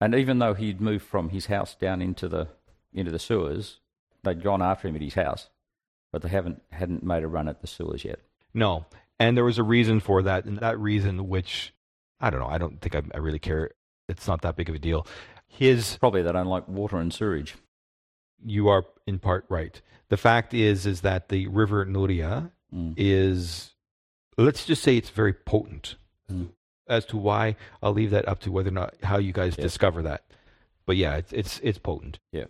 and 0.01 0.13
even 0.15 0.39
though 0.39 0.53
he'd 0.53 0.79
moved 0.81 1.05
from 1.05 1.29
his 1.29 1.45
house 1.47 1.75
down 1.75 2.01
into 2.01 2.27
the 2.27 2.47
into 2.93 3.12
the 3.12 3.19
sewers, 3.19 3.79
they'd 4.23 4.41
gone 4.43 4.62
after 4.62 4.88
him 4.88 4.95
at 4.95 5.01
his 5.01 5.13
house, 5.15 5.49
but 6.12 6.21
they 6.21 6.29
haven't 6.29 6.62
hadn't 6.71 7.03
made 7.03 7.23
a 7.23 7.27
run 7.27 7.47
at 7.47 7.62
the 7.62 7.67
sewers 7.67 8.03
yet. 8.05 8.19
No, 8.53 8.86
and 9.19 9.36
there 9.38 9.43
was 9.43 9.57
a 9.57 9.63
reason 9.63 9.99
for 9.99 10.21
that, 10.23 10.45
and 10.45 10.57
that 10.60 10.79
reason, 10.79 11.27
which 11.29 11.73
I 12.19 12.29
don't 12.29 12.39
know, 12.39 12.47
I 12.47 12.57
don't 12.57 12.81
think 12.81 12.95
I, 12.95 13.01
I 13.13 13.17
really 13.19 13.39
care. 13.39 13.71
It's 14.10 14.27
not 14.27 14.41
that 14.41 14.55
big 14.55 14.69
of 14.69 14.75
a 14.75 14.79
deal. 14.79 15.05
His, 15.47 15.97
Probably 15.97 16.21
that 16.23 16.36
don't 16.36 16.67
water 16.69 16.97
and 16.97 17.13
sewage. 17.13 17.55
you 18.45 18.67
are 18.69 18.83
in 19.05 19.19
part 19.19 19.45
right. 19.49 19.81
The 20.10 20.17
fact 20.17 20.53
is, 20.53 20.86
is 20.86 21.01
that 21.01 21.29
the 21.29 21.47
river 21.47 21.86
Nuria 21.86 22.51
Mm. 22.75 22.95
is, 22.97 23.73
let's 24.38 24.65
just 24.65 24.83
say, 24.83 24.97
it's 24.97 25.10
very 25.10 25.31
potent. 25.31 25.95
Mm. 26.29 26.49
As 26.86 27.05
to 27.05 27.17
why, 27.17 27.55
I'll 27.81 27.93
leave 27.93 28.12
that 28.12 28.27
up 28.27 28.41
to 28.41 28.51
whether 28.51 28.67
or 28.67 28.73
not 28.73 28.93
how 29.03 29.17
you 29.19 29.31
guys 29.31 29.55
Yeah. 29.57 29.63
discover 29.63 30.01
that. 30.03 30.25
But 30.86 30.97
yeah, 30.97 31.15
it's 31.15 31.31
it's 31.31 31.60
it's 31.63 31.77
potent. 31.77 32.19
Yeah. 32.33 32.45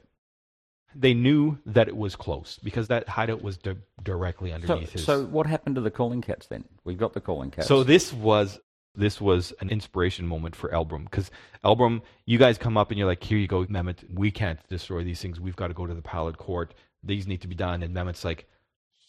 They 0.95 1.13
knew 1.13 1.57
that 1.65 1.87
it 1.87 1.95
was 1.95 2.15
close 2.15 2.59
because 2.63 2.87
that 2.87 3.07
hideout 3.07 3.41
was 3.41 3.57
di- 3.57 3.75
directly 4.03 4.49
So, 4.49 4.55
underneath 4.55 4.91
his. 4.93 5.03
so 5.03 5.25
what 5.25 5.45
happened 5.45 5.75
to 5.75 5.81
the 5.81 5.91
calling 5.91 6.21
cats 6.21 6.47
then? 6.47 6.63
We've 6.85 6.97
got 6.97 7.13
the 7.13 7.21
calling 7.21 7.51
cats. 7.51 7.67
So 7.67 7.83
this 7.83 8.11
was 8.13 8.59
this 8.95 9.21
was 9.21 9.53
an 9.59 9.69
inspiration 9.69 10.25
moment 10.27 10.55
for 10.55 10.69
Elbrum 10.69 11.03
because 11.03 11.29
Elbrum, 11.63 12.01
you 12.25 12.39
guys 12.39 12.57
come 12.57 12.77
up 12.77 12.89
and 12.89 12.97
you're 12.97 13.07
like, 13.07 13.23
here 13.23 13.37
you 13.37 13.47
go, 13.47 13.63
Mehmet. 13.65 13.97
We 14.11 14.31
can't 14.31 14.59
destroy 14.69 15.03
these 15.03 15.21
things. 15.21 15.39
We've 15.39 15.55
got 15.55 15.67
to 15.67 15.75
go 15.75 15.85
to 15.85 15.93
the 15.93 16.01
Pallid 16.01 16.37
Court. 16.39 16.73
These 17.03 17.27
need 17.27 17.41
to 17.41 17.47
be 17.47 17.53
done. 17.53 17.83
And 17.83 17.95
Mehmet's 17.95 18.25
like, 18.25 18.47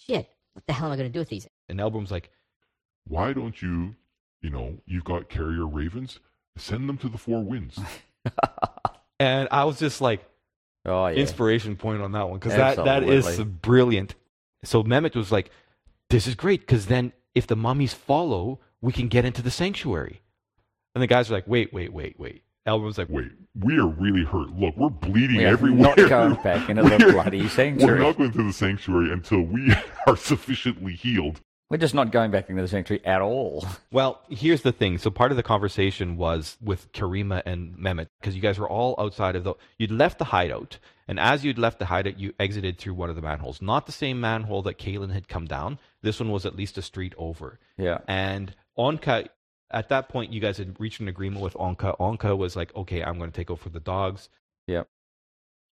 Shit. 0.07 0.29
What 0.53 0.67
the 0.67 0.73
hell 0.75 0.87
am 0.89 0.93
I 0.93 0.97
going 0.97 1.09
to 1.09 1.13
do 1.13 1.21
with 1.21 1.29
these? 1.31 1.49
and 1.71 1.79
Elbrum's 1.79 2.11
like, 2.11 2.31
Why 3.07 3.33
don't 3.33 3.63
you, 3.63 3.95
you 4.43 4.51
know, 4.51 4.77
you've 4.85 5.05
got 5.05 5.31
carrier 5.31 5.67
ravens, 5.67 6.19
send 6.59 6.87
them 6.89 6.99
to 6.99 7.09
the 7.09 7.19
four 7.19 7.43
winds. 7.43 7.79
and 9.21 9.49
I 9.51 9.65
was 9.65 9.79
just 9.79 10.01
like, 10.01 10.25
Oh 10.89 11.07
yeah. 11.09 11.17
inspiration 11.21 11.77
point 11.77 12.03
on 12.03 12.13
that 12.13 12.29
one 12.29 12.39
because 12.39 12.57
that, 12.57 12.85
that 12.85 13.03
is 13.05 13.39
brilliant. 13.45 14.15
So 14.65 14.83
Mehmet 14.83 15.15
was 15.15 15.31
like, 15.31 15.51
"This 16.11 16.27
is 16.27 16.35
great 16.35 16.61
because 16.61 16.87
then 16.87 17.13
if 17.35 17.47
the 17.47 17.57
mummies 17.57 17.95
follow, 17.95 18.59
we 18.81 18.93
can 18.93 19.09
get 19.09 19.25
into 19.25 19.43
the 19.43 19.51
sanctuary." 19.51 20.21
And 20.95 21.03
the 21.03 21.07
guys 21.07 21.31
are 21.31 21.35
like, 21.35 21.47
"Wait, 21.47 21.73
wait, 21.73 21.93
wait, 21.93 22.19
wait." 22.19 22.43
Elvin 22.69 22.85
was 22.85 22.99
like, 22.99 23.09
Wait, 23.09 23.33
we 23.59 23.79
are 23.79 23.87
really 23.87 24.25
hurt. 24.25 24.51
Look, 24.51 24.77
we're 24.77 24.91
bleeding 24.91 25.39
We 25.39 25.47
everywhere. 25.47 25.95
not 25.97 25.97
going 26.09 26.35
back 26.43 26.69
into 26.69 26.83
the 26.83 26.99
bloody 27.13 27.49
We're 27.79 27.99
not 27.99 28.19
going 28.19 28.31
to 28.33 28.43
the 28.43 28.53
sanctuary 28.53 29.11
until 29.11 29.41
we 29.41 29.75
are 30.07 30.17
sufficiently 30.17 30.93
healed. 30.93 31.41
We're 31.71 31.77
just 31.77 31.95
not 31.95 32.13
going 32.13 32.31
back 32.31 32.49
into 32.49 32.63
the 32.63 32.69
sanctuary 32.69 33.05
at 33.05 33.21
all. 33.21 33.67
Well, 33.91 34.21
here's 34.29 34.63
the 34.63 34.73
thing. 34.73 34.99
So 34.99 35.11
part 35.11 35.31
of 35.33 35.37
the 35.37 35.43
conversation 35.43 36.17
was 36.19 36.59
with 36.63 36.93
Karima 36.93 37.43
and 37.47 37.75
Mehmet 37.77 38.09
because 38.21 38.37
you 38.37 38.43
guys 38.43 38.59
were 38.59 38.69
all 38.69 38.95
outside 38.99 39.35
of 39.35 39.45
the. 39.45 39.55
You'd 39.79 39.91
left 39.91 40.19
the 40.19 40.27
hideout, 40.27 40.79
and 41.09 41.19
as 41.19 41.43
you'd 41.45 41.59
left 41.59 41.79
the 41.79 41.87
hideout, 41.87 42.19
you 42.19 42.35
exited 42.39 42.79
through 42.79 42.95
one 42.95 43.09
of 43.09 43.17
the 43.17 43.23
manholes. 43.23 43.63
Not 43.63 43.87
the 43.87 43.93
same 43.93 44.21
manhole 44.21 44.63
that 44.63 44.79
Kalen 44.79 45.13
had 45.13 45.27
come 45.27 45.47
down. 45.47 45.79
This 46.03 46.21
one 46.21 46.31
was 46.31 46.45
at 46.45 46.55
least 46.55 46.77
a 46.77 46.83
street 46.83 47.15
over. 47.17 47.59
Yeah. 47.79 47.99
And 48.07 48.55
Onka, 48.79 49.29
at 49.71 49.89
that 49.89 50.11
point, 50.11 50.33
you 50.33 50.41
guys 50.41 50.59
had 50.59 50.79
reached 50.79 51.01
an 51.01 51.09
agreement 51.09 51.43
with 51.43 51.55
Onka. 51.55 51.99
Onka 51.99 52.37
was 52.37 52.57
like, 52.57 52.75
"Okay, 52.77 53.03
I'm 53.03 53.17
going 53.19 53.31
to 53.31 53.37
take 53.37 53.51
over 53.51 53.63
for 53.63 53.71
the 53.71 53.81
dogs. 53.81 54.29
Yep. 54.67 54.87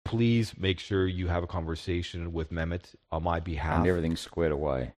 Please 0.05 0.53
make 0.57 0.79
sure 0.79 1.07
you 1.07 1.27
have 1.27 1.43
a 1.43 1.47
conversation 1.47 2.31
with 2.31 2.51
Mehmet 2.51 2.93
on 3.11 3.23
my 3.23 3.39
behalf." 3.39 3.79
And 3.79 3.87
everything's 3.87 4.21
squared 4.21 4.51
away. 4.51 4.93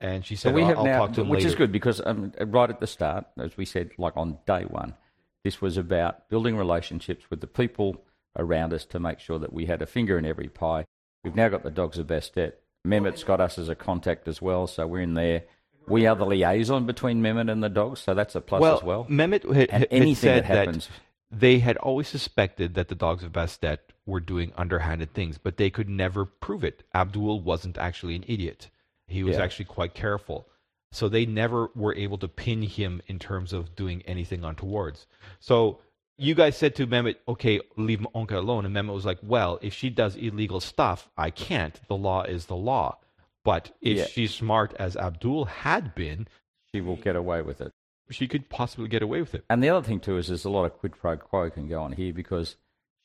And 0.00 0.24
she 0.24 0.36
So 0.36 0.48
said, 0.48 0.54
we 0.54 0.62
have 0.62 0.78
I'll 0.78 0.84
now, 0.84 0.98
talk 0.98 1.14
to 1.14 1.22
him 1.22 1.28
which 1.28 1.44
is 1.44 1.54
good 1.54 1.72
because 1.72 2.00
um, 2.04 2.32
right 2.38 2.68
at 2.68 2.80
the 2.80 2.86
start, 2.86 3.26
as 3.38 3.56
we 3.56 3.64
said, 3.64 3.90
like 3.96 4.16
on 4.16 4.38
day 4.46 4.64
one, 4.64 4.94
this 5.42 5.62
was 5.62 5.76
about 5.76 6.28
building 6.28 6.56
relationships 6.56 7.24
with 7.30 7.40
the 7.40 7.46
people 7.46 8.04
around 8.36 8.74
us 8.74 8.84
to 8.86 9.00
make 9.00 9.20
sure 9.20 9.38
that 9.38 9.52
we 9.52 9.66
had 9.66 9.80
a 9.80 9.86
finger 9.86 10.18
in 10.18 10.26
every 10.26 10.48
pie. 10.48 10.84
We've 11.24 11.34
now 11.34 11.48
got 11.48 11.62
the 11.62 11.70
dogs 11.70 11.98
of 11.98 12.06
Bastet. 12.08 12.52
Mehmet's 12.86 13.24
got 13.24 13.40
us 13.40 13.58
as 13.58 13.68
a 13.68 13.74
contact 13.74 14.28
as 14.28 14.42
well, 14.42 14.66
so 14.66 14.86
we're 14.86 15.00
in 15.00 15.14
there. 15.14 15.44
We 15.88 16.06
are 16.06 16.16
the 16.16 16.26
liaison 16.26 16.84
between 16.84 17.22
Mehmet 17.22 17.50
and 17.50 17.62
the 17.62 17.68
dogs, 17.68 18.00
so 18.00 18.14
that's 18.14 18.34
a 18.34 18.40
plus 18.40 18.60
well, 18.60 18.76
as 18.76 18.82
well. 18.82 19.06
Mehmet 19.08 19.44
had, 19.54 19.70
had 19.70 19.88
anything 19.90 20.14
said 20.14 20.44
that 20.44 20.66
happens, 20.66 20.88
they 21.30 21.58
had 21.60 21.76
always 21.78 22.08
suspected 22.08 22.74
that 22.74 22.88
the 22.88 22.94
dogs 22.94 23.24
of 23.24 23.32
Bastet 23.32 23.78
were 24.04 24.20
doing 24.20 24.52
underhanded 24.56 25.14
things, 25.14 25.38
but 25.38 25.56
they 25.56 25.70
could 25.70 25.88
never 25.88 26.24
prove 26.24 26.64
it. 26.64 26.82
Abdul 26.94 27.40
wasn't 27.40 27.78
actually 27.78 28.16
an 28.16 28.24
idiot. 28.26 28.68
He 29.08 29.22
was 29.24 29.36
Yeah. 29.36 29.42
actually 29.42 29.66
quite 29.66 29.94
careful. 29.94 30.48
So 30.92 31.08
they 31.08 31.26
never 31.26 31.70
were 31.74 31.94
able 31.94 32.18
to 32.18 32.28
pin 32.28 32.62
him 32.62 33.02
in 33.06 33.18
terms 33.18 33.52
of 33.52 33.74
doing 33.76 34.02
anything 34.02 34.44
untowards. 34.44 35.06
So 35.40 35.80
you 36.16 36.34
guys 36.34 36.56
said 36.56 36.74
to 36.76 36.86
Mehmet, 36.86 37.16
okay, 37.28 37.60
leave 37.76 38.00
Onka 38.14 38.32
alone. 38.36 38.64
And 38.64 38.74
Mehmet 38.74 38.94
was 38.94 39.04
like, 39.04 39.18
well, 39.22 39.58
if 39.60 39.74
she 39.74 39.90
does 39.90 40.16
illegal 40.16 40.60
stuff, 40.60 41.10
I 41.16 41.30
can't. 41.30 41.78
The 41.88 41.96
law 41.96 42.22
is 42.22 42.46
the 42.46 42.56
law. 42.56 42.98
But 43.44 43.76
if 43.80 43.96
Yeah. 43.98 44.06
she's 44.06 44.34
smart 44.34 44.74
as 44.78 44.96
Abdul 44.96 45.44
had 45.46 45.94
been, 45.94 46.26
she 46.72 46.80
will 46.80 46.96
get 46.96 47.16
away 47.16 47.42
with 47.42 47.60
it. 47.60 47.72
she 48.08 48.28
could 48.28 48.48
possibly 48.48 48.86
get 48.88 49.02
away 49.02 49.20
with 49.20 49.34
it. 49.34 49.44
And 49.50 49.60
the 49.60 49.68
other 49.68 49.84
thing 49.84 49.98
too 49.98 50.16
is 50.16 50.28
there's 50.28 50.44
a 50.44 50.50
lot 50.50 50.64
of 50.64 50.78
quid 50.78 50.92
pro 50.92 51.16
quo 51.16 51.50
can 51.50 51.66
go 51.68 51.82
on 51.82 51.90
here 51.90 52.12
because 52.12 52.54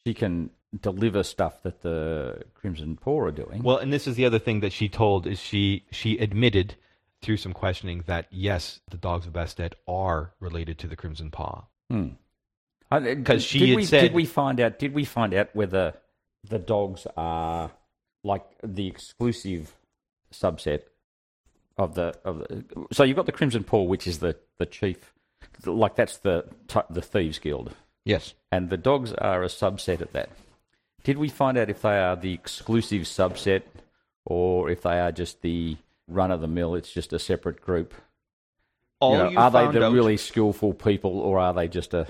she 0.05 0.13
can 0.13 0.49
deliver 0.79 1.23
stuff 1.23 1.61
that 1.63 1.81
the 1.81 2.43
Crimson 2.53 2.95
Paw 2.95 3.19
are 3.21 3.31
doing. 3.31 3.61
Well, 3.63 3.77
and 3.77 3.91
this 3.91 4.07
is 4.07 4.15
the 4.15 4.25
other 4.25 4.39
thing 4.39 4.61
that 4.61 4.71
she 4.71 4.89
told 4.89 5.27
is 5.27 5.39
she 5.39 5.85
she 5.91 6.17
admitted 6.17 6.75
through 7.21 7.37
some 7.37 7.53
questioning 7.53 8.03
that 8.07 8.27
yes, 8.31 8.79
the 8.89 8.97
dogs 8.97 9.27
of 9.27 9.33
Bastet 9.33 9.73
are 9.87 10.33
related 10.39 10.79
to 10.79 10.87
the 10.87 10.95
Crimson 10.95 11.29
Paw. 11.29 11.65
Hmm. 11.89 12.09
She 13.39 13.59
did 13.59 13.69
had 13.69 13.75
we, 13.75 13.85
said- 13.85 14.01
did 14.01 14.13
we 14.13 14.25
find 14.25 14.59
out? 14.59 14.79
Did 14.79 14.93
we 14.93 15.05
find 15.05 15.33
out 15.33 15.49
whether 15.55 15.93
the 16.49 16.59
dogs 16.59 17.07
are 17.15 17.71
like 18.23 18.43
the 18.63 18.87
exclusive 18.87 19.75
subset 20.33 20.81
of 21.77 21.95
the 21.95 22.13
of 22.25 22.39
the? 22.39 22.65
So 22.91 23.03
you've 23.03 23.15
got 23.15 23.27
the 23.27 23.31
Crimson 23.31 23.63
Paw, 23.63 23.83
which 23.83 24.07
is 24.07 24.19
the 24.19 24.35
the 24.57 24.65
chief, 24.65 25.13
like 25.65 25.95
that's 25.95 26.17
the 26.17 26.45
the 26.89 27.01
thieves 27.01 27.39
guild, 27.39 27.73
Yes. 28.05 28.33
and 28.51 28.69
the 28.69 28.77
dogs 28.77 29.13
are 29.13 29.43
a 29.43 29.47
subset 29.47 30.01
of 30.01 30.11
that. 30.13 30.29
Did 31.03 31.17
we 31.17 31.29
find 31.29 31.57
out 31.57 31.69
if 31.69 31.81
they 31.81 31.99
are 31.99 32.15
the 32.15 32.33
exclusive 32.33 33.03
subset, 33.03 33.63
or 34.25 34.69
if 34.69 34.81
they 34.83 34.99
are 34.99 35.11
just 35.11 35.41
the 35.41 35.77
run 36.07 36.31
of 36.31 36.41
the 36.41 36.47
mill? 36.47 36.75
It's 36.75 36.91
just 36.91 37.13
a 37.13 37.19
separate 37.19 37.61
group. 37.61 37.93
All 38.99 39.13
You 39.13 39.17
know, 39.17 39.29
you 39.29 39.37
are 39.39 39.49
they 39.51 39.67
the 39.79 39.85
out- 39.85 39.93
really 39.93 40.17
skillful 40.17 40.73
people, 40.73 41.19
or 41.19 41.39
are 41.39 41.53
they 41.53 41.67
just 41.67 41.93
a 41.93 42.07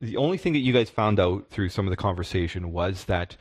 the 0.00 0.16
only 0.16 0.36
thing 0.38 0.52
that 0.52 0.58
you 0.58 0.72
guys 0.72 0.90
found 0.90 1.18
out 1.20 1.48
through 1.50 1.68
some 1.70 1.86
of 1.86 1.90
the 1.90 1.96
conversation 1.96 2.72
was 2.72 3.04
that 3.04 3.36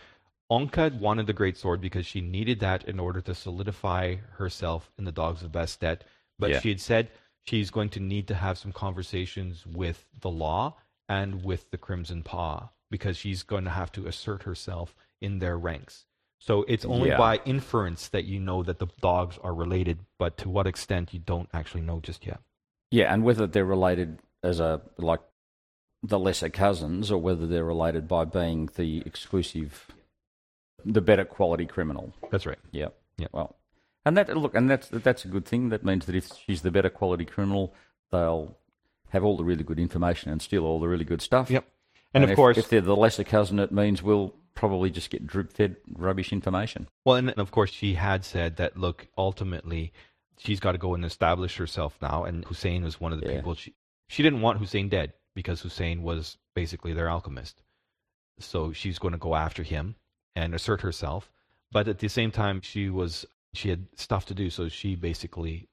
Onka 0.51 0.97
wanted 0.99 1.25
the 1.25 1.33
great 1.33 1.57
sword 1.57 1.81
because 1.81 2.05
she 2.05 2.21
needed 2.21 2.59
that 2.59 2.87
in 2.87 2.99
order 2.99 3.19
to 3.21 3.33
solidify 3.35 4.15
herself 4.37 4.91
in 4.97 5.03
the 5.03 5.11
dogs 5.11 5.41
of 5.43 5.51
Bastet. 5.51 6.01
But 6.37 6.51
Yeah. 6.51 6.59
she 6.59 6.69
had 6.69 6.79
said 6.79 7.09
she's 7.43 7.71
going 7.71 7.89
to 7.89 7.99
need 7.99 8.27
to 8.27 8.35
have 8.35 8.57
some 8.59 8.71
conversations 8.71 9.65
with 9.65 10.05
the 10.21 10.29
law 10.29 10.75
and 11.17 11.43
with 11.43 11.69
the 11.71 11.77
Crimson 11.77 12.23
Paw 12.23 12.69
because 12.89 13.15
she's 13.17 13.43
going 13.43 13.63
to 13.65 13.69
have 13.81 13.91
to 13.93 14.07
assert 14.07 14.43
herself 14.43 14.95
in 15.21 15.39
their 15.39 15.57
ranks. 15.57 16.05
So 16.39 16.63
it's 16.67 16.85
only 16.85 17.09
Yeah. 17.09 17.17
by 17.17 17.33
inference 17.45 18.09
that 18.09 18.25
you 18.25 18.39
know 18.39 18.63
that 18.63 18.79
the 18.79 18.87
dogs 19.01 19.35
are 19.45 19.53
related, 19.65 19.97
but 20.19 20.37
to 20.41 20.49
what 20.49 20.67
extent 20.67 21.13
you 21.13 21.19
don't 21.19 21.49
actually 21.53 21.81
know 21.89 21.99
just 22.09 22.25
yet. 22.25 22.39
Yeah, 22.91 23.13
and 23.13 23.23
whether 23.23 23.47
they're 23.47 23.65
related 23.77 24.19
as 24.43 24.59
a 24.59 24.81
like 24.97 25.21
the 26.11 26.19
lesser 26.19 26.49
cousins, 26.49 27.09
or 27.11 27.17
whether 27.27 27.47
they're 27.47 27.63
related 27.75 28.07
by 28.07 28.25
being 28.25 28.69
the 28.75 29.01
exclusive, 29.05 29.71
the 30.83 31.01
better 31.09 31.25
quality 31.25 31.65
criminal. 31.65 32.13
That's 32.31 32.45
right. 32.45 32.59
Yeah, 32.71 32.89
Yeah. 33.17 33.27
Well, 33.31 33.55
and 34.05 34.17
that 34.17 34.35
look, 34.37 34.53
and 34.53 34.69
that's 34.69 34.89
that's 34.89 35.23
a 35.23 35.29
good 35.29 35.45
thing. 35.45 35.69
That 35.69 35.83
means 35.85 36.05
that 36.07 36.15
if 36.15 36.25
she's 36.45 36.61
the 36.61 36.71
better 36.71 36.89
quality 36.89 37.25
criminal, 37.25 37.73
they'll 38.11 38.57
have 39.13 39.23
all 39.23 39.37
the 39.37 39.43
really 39.43 39.63
good 39.63 39.79
information 39.79 40.31
and 40.31 40.41
steal 40.41 40.65
all 40.65 40.79
the 40.79 40.87
really 40.87 41.05
good 41.05 41.21
stuff. 41.21 41.49
Yep. 41.49 41.65
And, 42.15 42.23
of 42.23 42.31
if, 42.31 42.35
course, 42.35 42.57
if 42.57 42.67
they're 42.67 42.81
the 42.81 42.95
lesser 42.95 43.23
cousin, 43.23 43.59
it 43.59 43.71
means 43.71 44.03
we'll 44.03 44.33
probably 44.55 44.89
just 44.89 45.09
get 45.09 45.25
drip 45.25 45.53
fed 45.53 45.77
rubbish 45.95 46.33
information. 46.33 46.87
Well, 47.05 47.17
and 47.17 47.29
of 47.37 47.51
course, 47.51 47.71
she 47.71 47.93
had 47.93 48.25
said 48.25 48.57
that, 48.57 48.75
look, 48.77 49.07
ultimately, 49.17 49.93
she's 50.37 50.59
got 50.59 50.73
to 50.73 50.77
go 50.77 50.93
and 50.95 51.05
establish 51.05 51.57
herself 51.57 51.97
now. 52.01 52.23
And 52.23 52.43
Hussein 52.45 52.83
was 52.83 52.99
one 52.99 53.13
of 53.13 53.21
the 53.21 53.27
Yeah. 53.27 53.35
people. 53.37 53.53
She, 53.55 53.73
she 54.09 54.23
didn't 54.23 54.41
want 54.41 54.59
Hussein 54.59 54.89
dead 54.89 55.13
because 55.35 55.61
Hussein 55.61 56.03
was 56.03 56.37
basically 56.55 56.93
their 56.93 57.09
alchemist. 57.09 57.61
So 58.39 58.73
she's 58.73 58.99
going 58.99 59.13
to 59.13 59.17
go 59.19 59.35
after 59.35 59.61
him 59.63 59.95
and 60.35 60.53
assert 60.55 60.81
herself. 60.81 61.31
But 61.71 61.87
at 61.87 61.99
the 61.99 62.09
same 62.09 62.31
time, 62.31 62.61
she 62.61 62.89
was 62.89 63.25
she 63.53 63.69
had 63.69 63.87
stuff 63.95 64.25
to 64.27 64.33
do. 64.33 64.49
So 64.49 64.69
she 64.69 64.95
basically 64.95 65.67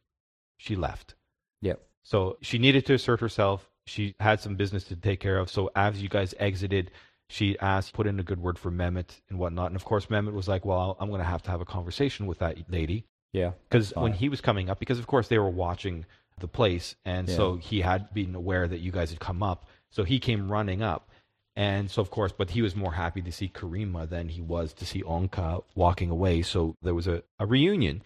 she 0.58 0.76
left. 0.76 1.14
Yep. 1.62 1.80
So 2.02 2.38
she 2.40 2.58
needed 2.58 2.86
to 2.86 2.94
assert 2.94 3.20
herself. 3.20 3.68
She 3.86 4.14
had 4.20 4.40
some 4.40 4.56
business 4.56 4.84
to 4.84 4.96
take 4.96 5.20
care 5.20 5.38
of. 5.38 5.50
So 5.50 5.70
as 5.74 6.02
you 6.02 6.08
guys 6.08 6.34
exited, 6.38 6.90
she 7.28 7.58
asked, 7.58 7.92
put 7.92 8.06
in 8.06 8.18
a 8.18 8.22
good 8.22 8.40
word 8.40 8.58
for 8.58 8.70
Mehmet 8.70 9.20
and 9.28 9.38
whatnot. 9.38 9.68
And 9.68 9.76
of 9.76 9.84
course, 9.84 10.06
Mehmet 10.06 10.32
was 10.32 10.48
like, 10.48 10.64
well, 10.64 10.96
I'm 10.98 11.08
going 11.08 11.20
to 11.20 11.26
have 11.26 11.42
to 11.44 11.50
have 11.50 11.60
a 11.60 11.64
conversation 11.64 12.26
with 12.26 12.38
that 12.38 12.70
lady. 12.70 13.04
Yeah. 13.32 13.52
Because 13.68 13.92
when 13.94 14.12
he 14.12 14.28
was 14.28 14.40
coming 14.40 14.68
up, 14.68 14.80
because 14.80 14.98
of 14.98 15.06
course 15.06 15.28
they 15.28 15.38
were 15.38 15.50
watching 15.50 16.06
the 16.40 16.48
place. 16.48 16.96
And 17.04 17.28
so 17.28 17.56
he 17.56 17.80
had 17.80 18.12
been 18.12 18.34
aware 18.34 18.66
that 18.66 18.80
you 18.80 18.90
guys 18.90 19.10
had 19.10 19.20
come 19.20 19.42
up. 19.42 19.66
So 19.90 20.04
he 20.04 20.18
came 20.18 20.50
running 20.50 20.82
up. 20.82 21.08
And 21.56 21.90
so, 21.90 22.00
of 22.00 22.10
course, 22.10 22.32
but 22.32 22.50
he 22.50 22.62
was 22.62 22.76
more 22.76 22.92
happy 22.92 23.20
to 23.22 23.32
see 23.32 23.48
Karima 23.48 24.08
than 24.08 24.28
he 24.28 24.40
was 24.40 24.72
to 24.74 24.86
see 24.86 25.02
Onka 25.02 25.62
walking 25.74 26.08
away. 26.08 26.42
So 26.42 26.76
there 26.80 26.94
was 26.94 27.06
a, 27.06 27.22
a 27.38 27.46
reunion. 27.46 28.02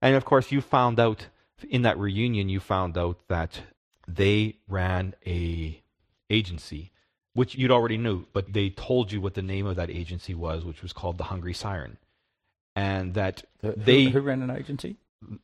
And 0.00 0.16
of 0.16 0.24
course, 0.24 0.52
you 0.52 0.60
found 0.60 1.00
out 1.00 1.26
in 1.70 1.82
that 1.82 1.98
reunion, 1.98 2.48
you 2.48 2.60
found 2.60 2.96
out 2.98 3.18
that 3.28 3.60
they 4.06 4.56
ran 4.68 5.14
a 5.26 5.80
agency, 6.30 6.90
which 7.34 7.54
you'd 7.54 7.70
already 7.70 7.96
knew, 7.98 8.26
but 8.32 8.52
they 8.52 8.70
told 8.70 9.12
you 9.12 9.20
what 9.20 9.34
the 9.34 9.42
name 9.42 9.66
of 9.66 9.76
that 9.76 9.90
agency 9.90 10.34
was, 10.34 10.64
which 10.64 10.82
was 10.82 10.92
called 10.92 11.18
the 11.18 11.24
Hungry 11.24 11.54
Siren. 11.54 11.98
And 12.76 13.14
that 13.14 13.44
The- 13.60 13.68
who- 13.72 13.74
they, 13.76 14.04
who 14.06 14.20
ran 14.20 14.42
an 14.42 14.50
agency? 14.50 14.96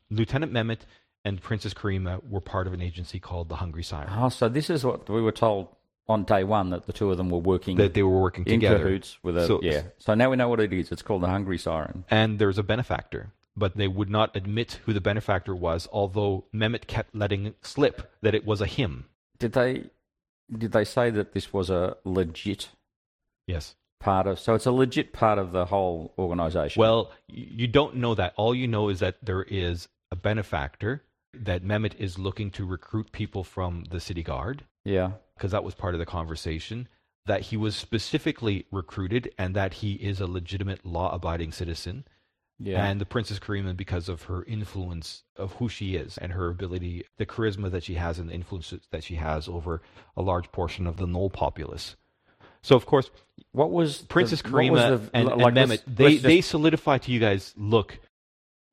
Lieutenant 0.09 0.51
Mehmet 0.51 0.79
and 1.23 1.41
Princess 1.41 1.73
Karima, 1.73 2.21
were 2.27 2.41
part 2.41 2.67
of 2.67 2.73
an 2.73 2.81
agency 2.81 3.19
called 3.19 3.47
the 3.49 3.57
Hungry 3.57 3.83
Siren. 3.83 4.09
Oh, 4.15 4.29
so 4.29 4.49
this 4.49 4.69
is 4.69 4.83
what 4.83 5.07
we 5.09 5.21
were 5.21 5.31
told 5.31 5.67
on 6.07 6.23
day 6.23 6.43
one 6.43 6.71
that 6.71 6.87
the 6.87 6.93
two 6.93 7.09
of 7.11 7.17
them 7.17 7.29
were 7.29 7.37
working 7.39 7.77
That 7.77 7.93
they 7.93 8.03
were 8.03 8.19
working 8.19 8.43
in 8.45 8.53
together. 8.59 8.79
cahoots 8.83 9.17
with 9.23 9.37
a 9.37 9.47
So- 9.47 9.61
yeah. 9.63 9.83
So 9.99 10.13
now 10.13 10.29
we 10.31 10.35
know 10.35 10.49
what 10.49 10.59
it 10.59 10.73
is. 10.73 10.91
It's 10.91 11.01
called 11.03 11.21
the 11.21 11.27
Hungry 11.27 11.57
Siren. 11.57 12.03
and 12.09 12.37
there's 12.39 12.57
a 12.57 12.63
benefactor, 12.63 13.31
but 13.55 13.75
they 13.77 13.87
would 13.87 14.09
not 14.09 14.35
admit 14.35 14.79
who 14.85 14.93
the 14.93 15.01
benefactor 15.01 15.55
was, 15.55 15.87
although 15.91 16.45
Mehmet 16.53 16.87
kept 16.87 17.15
letting 17.15 17.53
slip 17.61 18.11
that 18.21 18.35
it 18.35 18.45
was 18.45 18.61
a 18.61 18.65
him. 18.65 19.05
Did 19.39 19.53
they 19.53 19.85
did 20.57 20.71
they 20.73 20.83
say 20.85 21.09
that 21.11 21.33
this 21.33 21.53
was 21.53 21.69
a 21.69 21.95
legit 22.03 22.69
Yes. 23.47 23.75
part 23.99 24.27
of? 24.27 24.39
So 24.39 24.53
it's 24.53 24.65
a 24.65 24.71
legit 24.71 25.13
part 25.13 25.39
of 25.39 25.51
the 25.53 25.65
whole 25.65 26.13
organization. 26.17 26.79
Well, 26.79 27.11
you 27.27 27.67
don't 27.67 27.95
know 27.95 28.15
that. 28.15 28.33
All 28.35 28.53
you 28.53 28.67
know 28.67 28.89
is 28.89 28.99
that 28.99 29.17
there 29.23 29.43
is 29.43 29.87
a 30.11 30.15
benefactor, 30.15 31.03
that 31.33 31.63
Mehmet 31.63 31.95
is 31.97 32.19
looking 32.19 32.51
to 32.51 32.65
recruit 32.65 33.11
people 33.13 33.43
from 33.45 33.85
the 33.89 34.01
city 34.01 34.23
guard, 34.23 34.65
yeah, 34.83 35.11
because 35.35 35.51
that 35.51 35.63
was 35.63 35.73
part 35.75 35.95
of 35.95 35.99
the 35.99 36.05
conversation. 36.05 36.87
that 37.27 37.41
he 37.41 37.55
was 37.55 37.75
specifically 37.75 38.65
recruited 38.71 39.31
and 39.37 39.55
that 39.55 39.75
he 39.75 39.93
is 39.93 40.19
a 40.19 40.25
legitimate 40.25 40.83
law-abiding 40.83 41.51
citizen. 41.51 42.03
Yeah. 42.63 42.85
And 42.85 43.01
the 43.01 43.05
Princess 43.05 43.39
Karima, 43.39 43.75
because 43.75 44.07
of 44.09 44.23
her 44.23 44.43
influence 44.43 45.23
of 45.35 45.53
who 45.53 45.67
she 45.69 45.95
is 45.95 46.17
and 46.17 46.31
her 46.33 46.49
ability, 46.49 47.05
the 47.17 47.25
charisma 47.25 47.71
that 47.71 47.83
she 47.83 47.95
has 47.95 48.19
and 48.19 48.29
the 48.29 48.33
influence 48.33 48.73
that 48.91 49.03
she 49.03 49.15
has 49.15 49.47
over 49.47 49.81
a 50.15 50.21
large 50.21 50.51
portion 50.51 50.85
of 50.87 50.97
the 50.97 51.05
Gnoll 51.07 51.31
populace. 51.31 51.95
So, 52.61 52.75
of 52.75 52.85
course, 52.85 53.09
what 53.53 53.71
was 53.71 54.03
Princess 54.03 54.41
the, 54.41 54.49
Karima 54.49 54.71
was 54.71 55.01
the- 55.01 55.09
and, 55.15 55.27
like, 55.29 55.39
and 55.47 55.57
Mehmet, 55.57 55.69
let's- 55.69 55.83
they, 55.87 56.03
let's 56.11 56.21
they 56.21 56.41
solidify 56.41 56.99
to 56.99 57.11
you 57.11 57.19
guys, 57.19 57.53
look, 57.57 57.97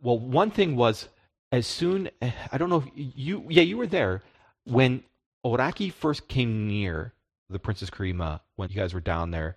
well, 0.03 0.19
one 0.19 0.51
thing 0.51 0.77
was, 0.77 1.09
as 1.51 1.67
soon, 1.67 2.11
I 2.21 2.59
don't 2.59 2.69
know 2.69 2.85
if 2.85 2.89
you, 2.95 3.45
yeah, 3.49 3.63
you 3.63 3.79
were 3.79 3.87
there 3.87 4.23
when 4.65 5.03
Oraki 5.47 5.91
first 5.91 6.29
came 6.29 6.67
near 6.69 7.15
the 7.49 7.59
Princess 7.59 7.89
Karima, 7.89 8.41
when 8.57 8.69
you 8.69 8.77
guys 8.77 8.93
were 8.93 9.01
down 9.01 9.31
there, 9.31 9.57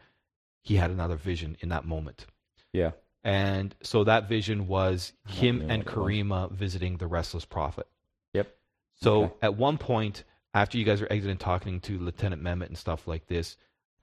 he 0.63 0.77
had 0.77 0.89
another 0.91 1.17
vision 1.17 1.57
in 1.59 1.67
that 1.69 1.83
moment. 1.85 2.25
yeah. 2.71 2.91
And 3.23 3.75
so 3.83 4.03
that 4.05 4.27
vision 4.27 4.67
was 4.67 5.13
him 5.27 5.63
and. 5.69 5.85
Karima 5.85 6.51
visiting 6.51 6.97
the 6.97 7.07
Restless 7.07 7.45
Prophet. 7.45 7.87
Yep. 8.33 8.55
So 8.95 9.23
Okay. 9.23 9.33
at 9.43 9.55
one 9.55 9.77
point, 9.77 10.23
after 10.53 10.77
you 10.77 10.83
guys 10.85 11.01
were 11.01 11.11
exiting, 11.11 11.37
talking 11.37 11.79
to 11.81 11.99
Lieutenant 11.99 12.41
Mehmet 12.41 12.67
and 12.67 12.77
stuff 12.77 13.07
like 13.07 13.27
this, 13.27 13.57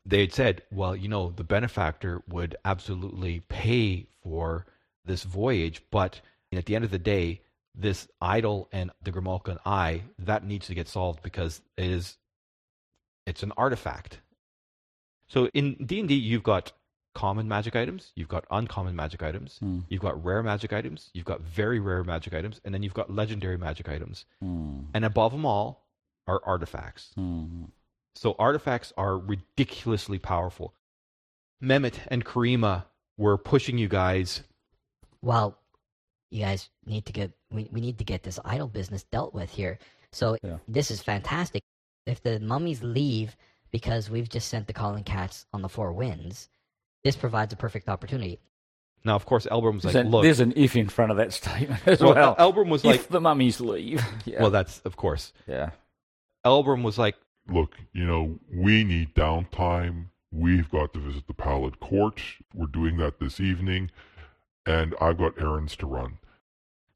they 0.06 0.20
had 0.20 0.32
said, 0.32 0.62
well, 0.70 0.96
you 0.96 1.08
know, 1.08 1.30
the 1.30 1.44
benefactor 1.44 2.22
would 2.28 2.56
absolutely 2.64 3.40
pay 3.48 4.06
for 4.22 4.66
this 5.04 5.24
voyage, 5.24 5.82
but 5.90 6.20
at 6.52 6.64
the 6.66 6.74
end 6.76 6.84
of 6.84 6.90
the 6.90 6.98
day, 6.98 7.42
this 7.74 8.08
idol 8.20 8.68
and 8.72 8.90
the 9.02 9.12
Grimalkin 9.12 9.58
eye, 9.66 10.02
that 10.18 10.44
needs 10.44 10.66
to 10.68 10.74
get 10.74 10.88
solved 10.88 11.22
because 11.22 11.60
it 11.76 11.86
is 11.90 12.16
it's 13.26 13.42
an 13.42 13.52
artifact. 13.56 14.20
So 15.26 15.46
in 15.48 15.74
D&D, 15.74 16.14
you've 16.14 16.42
got 16.42 16.72
common 17.18 17.48
magic 17.48 17.74
items, 17.74 18.12
you've 18.14 18.28
got 18.28 18.44
uncommon 18.58 18.94
magic 18.94 19.22
items, 19.24 19.58
Hmm. 19.58 19.80
you've 19.88 20.00
got 20.08 20.22
rare 20.24 20.42
magic 20.42 20.72
items, 20.72 21.10
you've 21.14 21.24
got 21.32 21.40
very 21.40 21.80
rare 21.80 22.04
magic 22.04 22.32
items, 22.32 22.60
and 22.64 22.72
then 22.72 22.82
you've 22.84 22.94
got 22.94 23.10
legendary 23.10 23.58
magic 23.58 23.88
items. 23.88 24.24
Hmm. 24.40 24.82
And 24.94 25.04
above 25.04 25.32
them 25.32 25.44
all 25.44 25.84
are 26.28 26.40
artifacts. 26.44 27.10
Hmm. 27.14 27.64
So 28.14 28.36
artifacts 28.38 28.92
are 28.96 29.18
ridiculously 29.18 30.18
powerful. 30.20 30.74
Mehmet 31.60 31.94
and 32.08 32.24
Karima 32.24 32.84
were 33.16 33.36
pushing 33.36 33.78
you 33.78 33.88
guys. 33.88 34.42
Well, 35.20 35.58
you 36.30 36.42
guys 36.42 36.70
need 36.86 37.04
to 37.06 37.12
get 37.12 37.32
we, 37.50 37.68
we 37.72 37.80
need 37.80 37.98
to 37.98 38.04
get 38.04 38.22
this 38.22 38.38
idol 38.44 38.68
business 38.68 39.02
dealt 39.04 39.32
with 39.34 39.50
here. 39.50 39.78
So 40.12 40.36
Yeah. 40.42 40.58
this 40.68 40.90
is 40.90 41.02
fantastic. 41.02 41.62
If 42.06 42.22
the 42.22 42.38
mummies 42.38 42.82
leave 42.82 43.36
because 43.70 44.08
we've 44.10 44.28
just 44.28 44.48
sent 44.48 44.66
the 44.66 44.72
calling 44.72 45.02
cats 45.04 45.46
on 45.52 45.62
the 45.62 45.68
four 45.68 45.92
winds, 45.92 46.48
this 47.08 47.16
provides 47.16 47.54
a 47.54 47.56
perfect 47.56 47.88
opportunity. 47.88 48.38
Now, 49.02 49.16
of 49.16 49.24
course, 49.24 49.46
Elbrum 49.46 49.76
was 49.76 49.84
like, 49.86 49.94
There's, 49.94 50.04
an, 50.04 50.10
"Look." 50.10 50.22
there's 50.24 50.40
an 50.40 50.52
if 50.56 50.76
in 50.76 50.90
front 50.90 51.10
of 51.10 51.16
that 51.16 51.32
statement 51.40 51.80
as 51.86 52.00
well, 52.00 52.14
well. 52.14 52.36
Elbrum 52.36 52.68
was 52.68 52.84
if 52.84 52.86
like, 52.86 53.08
the 53.08 53.20
mummies 53.20 53.60
leave. 53.62 54.04
Yeah. 54.26 54.42
"Well, 54.42 54.50
that's 54.50 54.80
of 54.80 54.96
course." 54.96 55.32
yeah. 55.46 55.70
Elbrum 56.44 56.82
was 56.82 56.98
like, 56.98 57.16
Look, 57.48 57.76
you 57.94 58.04
know, 58.04 58.38
we 58.54 58.84
need 58.84 59.14
downtime. 59.14 60.08
We've 60.30 60.70
got 60.70 60.92
to 60.92 60.98
visit 61.00 61.26
the 61.26 61.32
Pallid 61.32 61.80
Court. 61.80 62.20
We're 62.52 62.66
doing 62.66 62.98
that 62.98 63.18
this 63.20 63.40
evening. 63.40 63.90
And 64.66 64.94
I've 65.00 65.16
got 65.16 65.40
errands 65.40 65.74
to 65.76 65.86
run. 65.86 66.18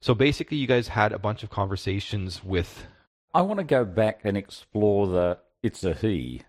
So 0.02 0.14
basically, 0.14 0.58
you 0.58 0.66
guys 0.66 0.88
had 0.88 1.12
a 1.12 1.18
bunch 1.18 1.42
of 1.42 1.48
conversations 1.48 2.44
with. 2.44 2.86
I 3.32 3.40
want 3.40 3.60
to 3.60 3.64
go 3.64 3.86
back 3.86 4.20
and 4.24 4.36
explore 4.36 5.06
the 5.06 5.38
it's 5.62 5.82
a 5.84 5.94
he 5.94 6.42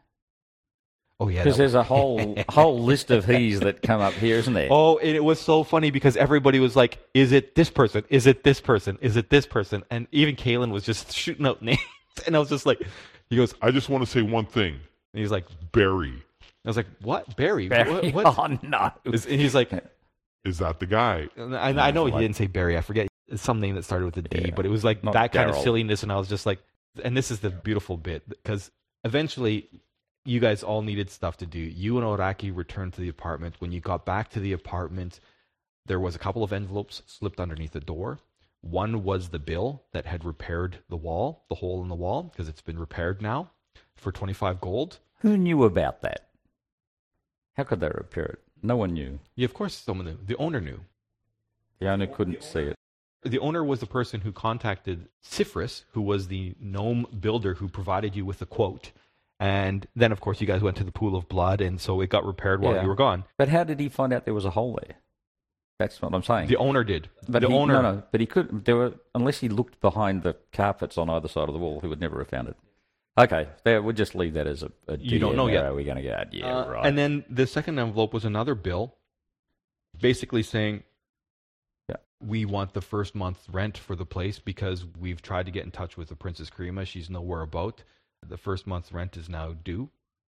Oh 1.23 1.29
yeah, 1.29 1.43
because 1.43 1.55
that- 1.57 1.61
there's 1.61 1.73
a 1.73 1.83
whole 1.93 2.35
whole 2.49 2.79
list 2.83 3.09
of 3.11 3.25
he's 3.25 3.59
that 3.61 3.81
come 3.81 4.01
up 4.01 4.13
here, 4.13 4.35
isn't 4.37 4.53
there? 4.53 4.67
Oh, 4.69 4.97
and 4.97 5.15
it 5.15 5.23
was 5.23 5.39
so 5.39 5.63
funny 5.63 5.89
because 5.89 6.17
everybody 6.17 6.59
was 6.59 6.75
like, 6.75 6.97
"Is 7.13 7.31
it 7.31 7.55
this 7.55 7.69
person? 7.69 8.03
Is 8.09 8.27
it 8.27 8.43
this 8.43 8.59
person? 8.59 8.97
Is 9.01 9.15
it 9.15 9.29
this 9.29 9.45
person?" 9.45 9.83
And 9.89 10.07
even 10.11 10.35
Kalen 10.35 10.71
was 10.71 10.83
just 10.83 11.13
shooting 11.13 11.45
out 11.45 11.61
names, 11.69 11.79
and 12.27 12.35
I 12.35 12.39
was 12.39 12.49
just 12.49 12.65
like, 12.65 12.81
"He 13.29 13.35
goes," 13.37 13.53
I 13.61 13.71
just 13.71 13.89
want 13.89 14.03
to 14.03 14.09
say 14.09 14.21
one 14.21 14.45
thing 14.45 14.79
and 15.13 15.19
he's 15.19 15.31
like, 15.31 15.45
Barry. 15.71 16.23
"I 16.65 16.69
was 16.69 16.75
like, 16.77 16.87
what 17.01 17.35
Barry? 17.37 17.67
Barry. 17.67 18.11
What? 18.11 18.25
what? 18.25 18.25
Oh 18.37 18.57
no! 18.67 18.91
And 19.05 19.15
he's 19.41 19.53
like, 19.55 19.71
Is 20.43 20.57
that 20.57 20.79
the 20.79 20.87
guy? 20.87 21.29
and 21.37 21.55
I, 21.55 21.87
I 21.87 21.91
know 21.91 22.05
he 22.05 22.11
didn't 22.19 22.35
say 22.35 22.47
Barry. 22.47 22.77
I 22.77 22.81
forget 22.81 23.07
It's 23.27 23.41
some 23.41 23.59
name 23.61 23.75
that 23.75 23.83
started 23.85 24.05
with 24.05 24.17
a 24.17 24.23
D, 24.23 24.45
Yeah. 24.47 24.53
but 24.55 24.65
it 24.65 24.69
was 24.69 24.83
like 24.83 25.03
Not 25.03 25.13
that 25.13 25.31
kind 25.31 25.49
of 25.49 25.55
silliness, 25.57 26.03
and 26.03 26.11
I 26.11 26.17
was 26.17 26.27
just 26.27 26.45
like, 26.45 26.59
and 27.03 27.15
this 27.15 27.31
is 27.31 27.39
the 27.39 27.49
beautiful 27.49 27.95
bit 27.95 28.27
because 28.27 28.71
eventually 29.03 29.69
you 30.25 30.39
guys 30.39 30.63
all 30.63 30.81
needed 30.81 31.09
stuff 31.09 31.37
to 31.37 31.45
do. 31.45 31.59
You 31.59 31.97
and 31.97 32.05
Oraki 32.05 32.55
returned 32.55 32.93
to 32.93 33.01
the 33.01 33.09
apartment. 33.09 33.55
When 33.59 33.71
you 33.71 33.79
got 33.79 34.05
back 34.05 34.29
to 34.31 34.39
the 34.39 34.53
apartment, 34.53 35.19
there 35.85 35.99
was 35.99 36.15
a 36.15 36.19
couple 36.19 36.43
of 36.43 36.53
envelopes 36.53 37.03
slipped 37.05 37.39
underneath 37.39 37.71
the 37.71 37.79
door. 37.79 38.19
One 38.61 39.03
was 39.03 39.29
the 39.29 39.39
bill 39.39 39.83
that 39.91 40.05
had 40.05 40.23
repaired 40.23 40.77
the 40.87 40.95
wall, 40.95 41.43
the 41.49 41.55
hole 41.55 41.83
in 41.83 41.89
the 41.89 41.95
wall, 41.95 42.23
because 42.23 42.47
it's 42.47 42.61
been 42.61 42.79
repaired 42.79 43.21
now 43.21 43.51
for 43.95 44.11
25 44.11 44.61
gold. 44.61 44.99
Who 45.19 45.37
knew 45.37 45.63
about 45.65 46.01
that? 46.01 46.29
How 47.55 47.63
could 47.63 47.81
they 47.81 47.89
repair 47.89 48.25
it? 48.25 48.39
No 48.61 48.77
one 48.77 48.93
knew. 48.93 49.19
Yeah, 49.35 49.45
of 49.45 49.53
course, 49.53 49.75
someone 49.75 50.07
knew. 50.07 50.17
The 50.25 50.37
owner 50.37 50.61
knew. 50.61 50.79
The 51.79 51.89
owner 51.89 52.07
couldn't 52.07 52.43
see 52.43 52.61
it. 52.61 52.75
The 53.23 53.39
owner 53.39 53.63
was 53.63 53.81
the 53.81 53.85
person 53.85 54.21
who 54.21 54.31
contacted 54.31 55.07
Cyphrus, 55.23 55.83
who 55.91 56.01
was 56.01 56.27
the 56.27 56.55
gnome 56.59 57.05
builder 57.19 57.55
who 57.55 57.67
provided 57.67 58.15
you 58.15 58.25
with 58.25 58.39
the 58.39 58.45
quote. 58.45 58.91
And 59.39 59.87
then, 59.95 60.11
of 60.11 60.21
course, 60.21 60.39
you 60.39 60.47
guys 60.47 60.61
went 60.61 60.77
to 60.77 60.83
the 60.83 60.91
pool 60.91 61.15
of 61.15 61.27
blood, 61.27 61.59
and 61.59 61.81
so 61.81 61.99
it 62.01 62.09
got 62.09 62.25
repaired 62.25 62.61
while 62.61 62.75
Yeah. 62.75 62.83
you 62.83 62.87
were 62.87 62.95
gone. 62.95 63.25
But 63.37 63.49
how 63.49 63.63
did 63.63 63.79
he 63.79 63.89
find 63.89 64.13
out 64.13 64.25
there 64.25 64.33
was 64.33 64.45
a 64.45 64.51
hole 64.51 64.79
there? 64.81 64.97
That's 65.79 66.01
what 66.01 66.13
I'm 66.13 66.23
saying. 66.23 66.47
The 66.47 66.55
owner 66.57 66.83
did. 66.83 67.09
but 67.27 67.41
the 67.41 67.49
he, 67.49 67.53
owner. 67.53 67.73
no, 67.73 67.81
no. 67.81 68.03
But 68.11 68.21
he 68.21 68.27
couldn't. 68.27 68.65
There 68.65 68.75
were 68.77 68.93
unless 69.15 69.39
he 69.39 69.49
looked 69.49 69.81
behind 69.81 70.23
the 70.23 70.37
carpets 70.53 70.97
on 70.97 71.09
either 71.09 71.27
side 71.27 71.49
of 71.49 71.53
the 71.53 71.59
wall, 71.59 71.79
he 71.81 71.87
would 71.87 71.99
never 71.99 72.19
have 72.19 72.27
found 72.29 72.47
it. 72.47 72.55
Okay, 73.19 73.47
there. 73.63 73.81
We'll 73.81 73.93
just 73.95 74.15
leave 74.15 74.33
that 74.35 74.47
as 74.47 74.63
a. 74.63 74.71
a 74.87 74.97
You 74.97 75.19
don't 75.19 75.35
know 75.35 75.47
yet. 75.47 75.73
We're 75.73 75.83
going 75.83 75.97
to 75.97 76.01
get. 76.03 76.33
Yeah, 76.33 76.59
Uh, 76.59 76.69
right. 76.69 76.85
And 76.85 76.97
then 76.97 77.25
the 77.29 77.45
second 77.47 77.79
envelope 77.79 78.13
was 78.13 78.23
another 78.25 78.55
bill, 78.55 78.95
basically 79.99 80.43
saying, 80.43 80.83
Yeah. 81.89 81.97
"We 82.23 82.45
want 82.45 82.73
the 82.73 82.81
first 82.81 83.13
month's 83.15 83.49
rent 83.49 83.77
for 83.77 83.95
the 83.95 84.05
place 84.05 84.39
because 84.39 84.85
we've 84.99 85.21
tried 85.21 85.45
to 85.47 85.51
get 85.51 85.65
in 85.65 85.71
touch 85.71 85.97
with 85.97 86.09
the 86.09 86.15
Princess 86.15 86.49
Karima. 86.49 86.85
She's 86.87 87.09
nowhere 87.09 87.41
about. 87.41 87.83
The 88.29 88.37
first 88.37 88.67
month's 88.67 88.91
rent 88.91 89.17
is 89.17 89.29
now 89.29 89.53
due. 89.63 89.89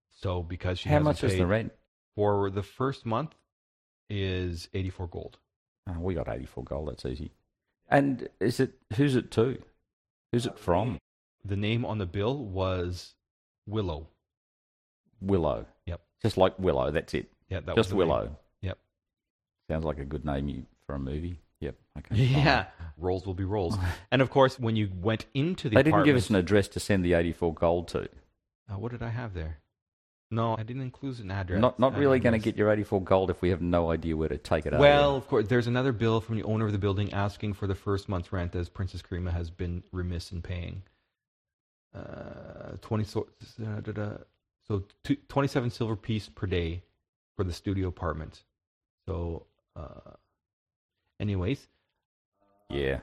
So 0.09 0.43
because 0.43 0.79
she 0.79 0.89
how 0.89 0.99
much 0.99 1.23
is 1.23 1.37
the 1.37 1.45
rent? 1.45 1.71
for 2.15 2.49
the 2.49 2.63
first 2.63 3.05
month 3.05 3.35
is 4.09 4.67
eighty-four 4.73 5.07
gold. 5.07 5.37
Oh, 5.87 5.99
we 5.99 6.13
got 6.13 6.29
84 6.29 6.63
gold. 6.63 6.89
That's 6.89 7.05
easy. 7.05 7.31
And 7.89 8.29
is 8.39 8.59
it 8.59 8.73
who's 8.95 9.15
it 9.15 9.31
to? 9.31 9.57
Who's 10.31 10.45
it 10.45 10.59
from? 10.59 10.99
The 11.43 11.55
name 11.55 11.85
on 11.85 11.97
the 11.97 12.05
bill 12.05 12.37
was 12.37 13.15
Willow. 13.65 14.07
Willow. 15.21 15.65
Yep. 15.85 16.01
Just 16.21 16.37
like 16.37 16.59
Willow. 16.59 16.91
That's 16.91 17.13
it. 17.13 17.31
Yeah, 17.49 17.61
that 17.61 17.75
was 17.75 17.85
Just 17.85 17.89
the 17.89 17.95
name. 17.95 18.07
Willow. 18.07 18.37
Yep. 18.61 18.77
Sounds 19.69 19.85
like 19.85 19.99
a 19.99 20.05
good 20.05 20.25
name 20.25 20.67
for 20.85 20.95
a 20.95 20.99
movie. 20.99 21.39
Yep. 21.61 21.75
Okay. 21.99 22.15
Yeah, 22.15 22.67
rolls 22.97 23.25
will 23.25 23.33
be 23.33 23.43
rolls. 23.43 23.77
and 24.09 24.21
of 24.21 24.29
course, 24.29 24.57
when 24.57 24.77
you 24.77 24.89
went 25.01 25.25
into 25.33 25.67
the 25.67 25.75
They 25.75 25.83
didn't 25.83 26.05
give 26.05 26.15
us 26.15 26.29
an 26.29 26.35
address 26.37 26.69
to 26.69 26.79
send 26.79 27.03
the 27.03 27.13
84 27.13 27.53
gold 27.53 27.89
to. 27.89 28.07
Uh, 28.69 28.77
what 28.77 28.93
did 28.93 29.03
I 29.03 29.09
have 29.09 29.33
there? 29.33 29.57
No, 30.31 30.55
I 30.57 30.63
didn't 30.63 30.83
include 30.83 31.19
an 31.19 31.31
address. 31.31 31.59
Not 31.59 31.79
not 31.79 31.97
really 31.97 32.19
going 32.19 32.33
to 32.33 32.39
get 32.39 32.55
your 32.55 32.71
84 32.71 33.01
gold 33.01 33.29
if 33.31 33.41
we 33.41 33.49
have 33.49 33.61
no 33.61 33.91
idea 33.91 34.15
where 34.15 34.29
to 34.29 34.37
take 34.37 34.65
it. 34.67 34.73
Well, 34.73 35.15
of 35.15 35.27
course, 35.27 35.47
there's 35.47 35.65
another 35.67 35.91
bill 35.91 36.21
from 36.21 36.35
the 36.35 36.43
owner 36.43 36.65
of 36.67 36.71
the 36.71 36.77
building 36.77 37.11
asking 37.13 37.53
for 37.53 37.65
the 37.65 37.75
first 37.75 38.07
month's 38.07 38.31
rent 38.31 38.55
as 38.55 38.69
Princess 38.69 39.01
Karima 39.01 39.33
has 39.33 39.49
been 39.49 39.83
remiss 39.91 40.31
in 40.31 40.41
paying. 40.41 40.83
Uh, 41.95 42.77
20 42.81 43.03
so, 43.03 43.27
uh, 43.61 43.79
da, 43.81 43.91
da, 43.91 44.09
so 44.67 44.83
two, 45.03 45.15
27 45.27 45.71
silver 45.71 45.95
piece 45.95 46.29
per 46.29 46.45
day 46.45 46.83
for 47.35 47.43
the 47.43 47.51
studio 47.51 47.87
apartment. 47.87 48.43
So, 49.07 49.47
uh, 49.75 50.11
anyways. 51.19 51.67
yeah. 52.69 52.99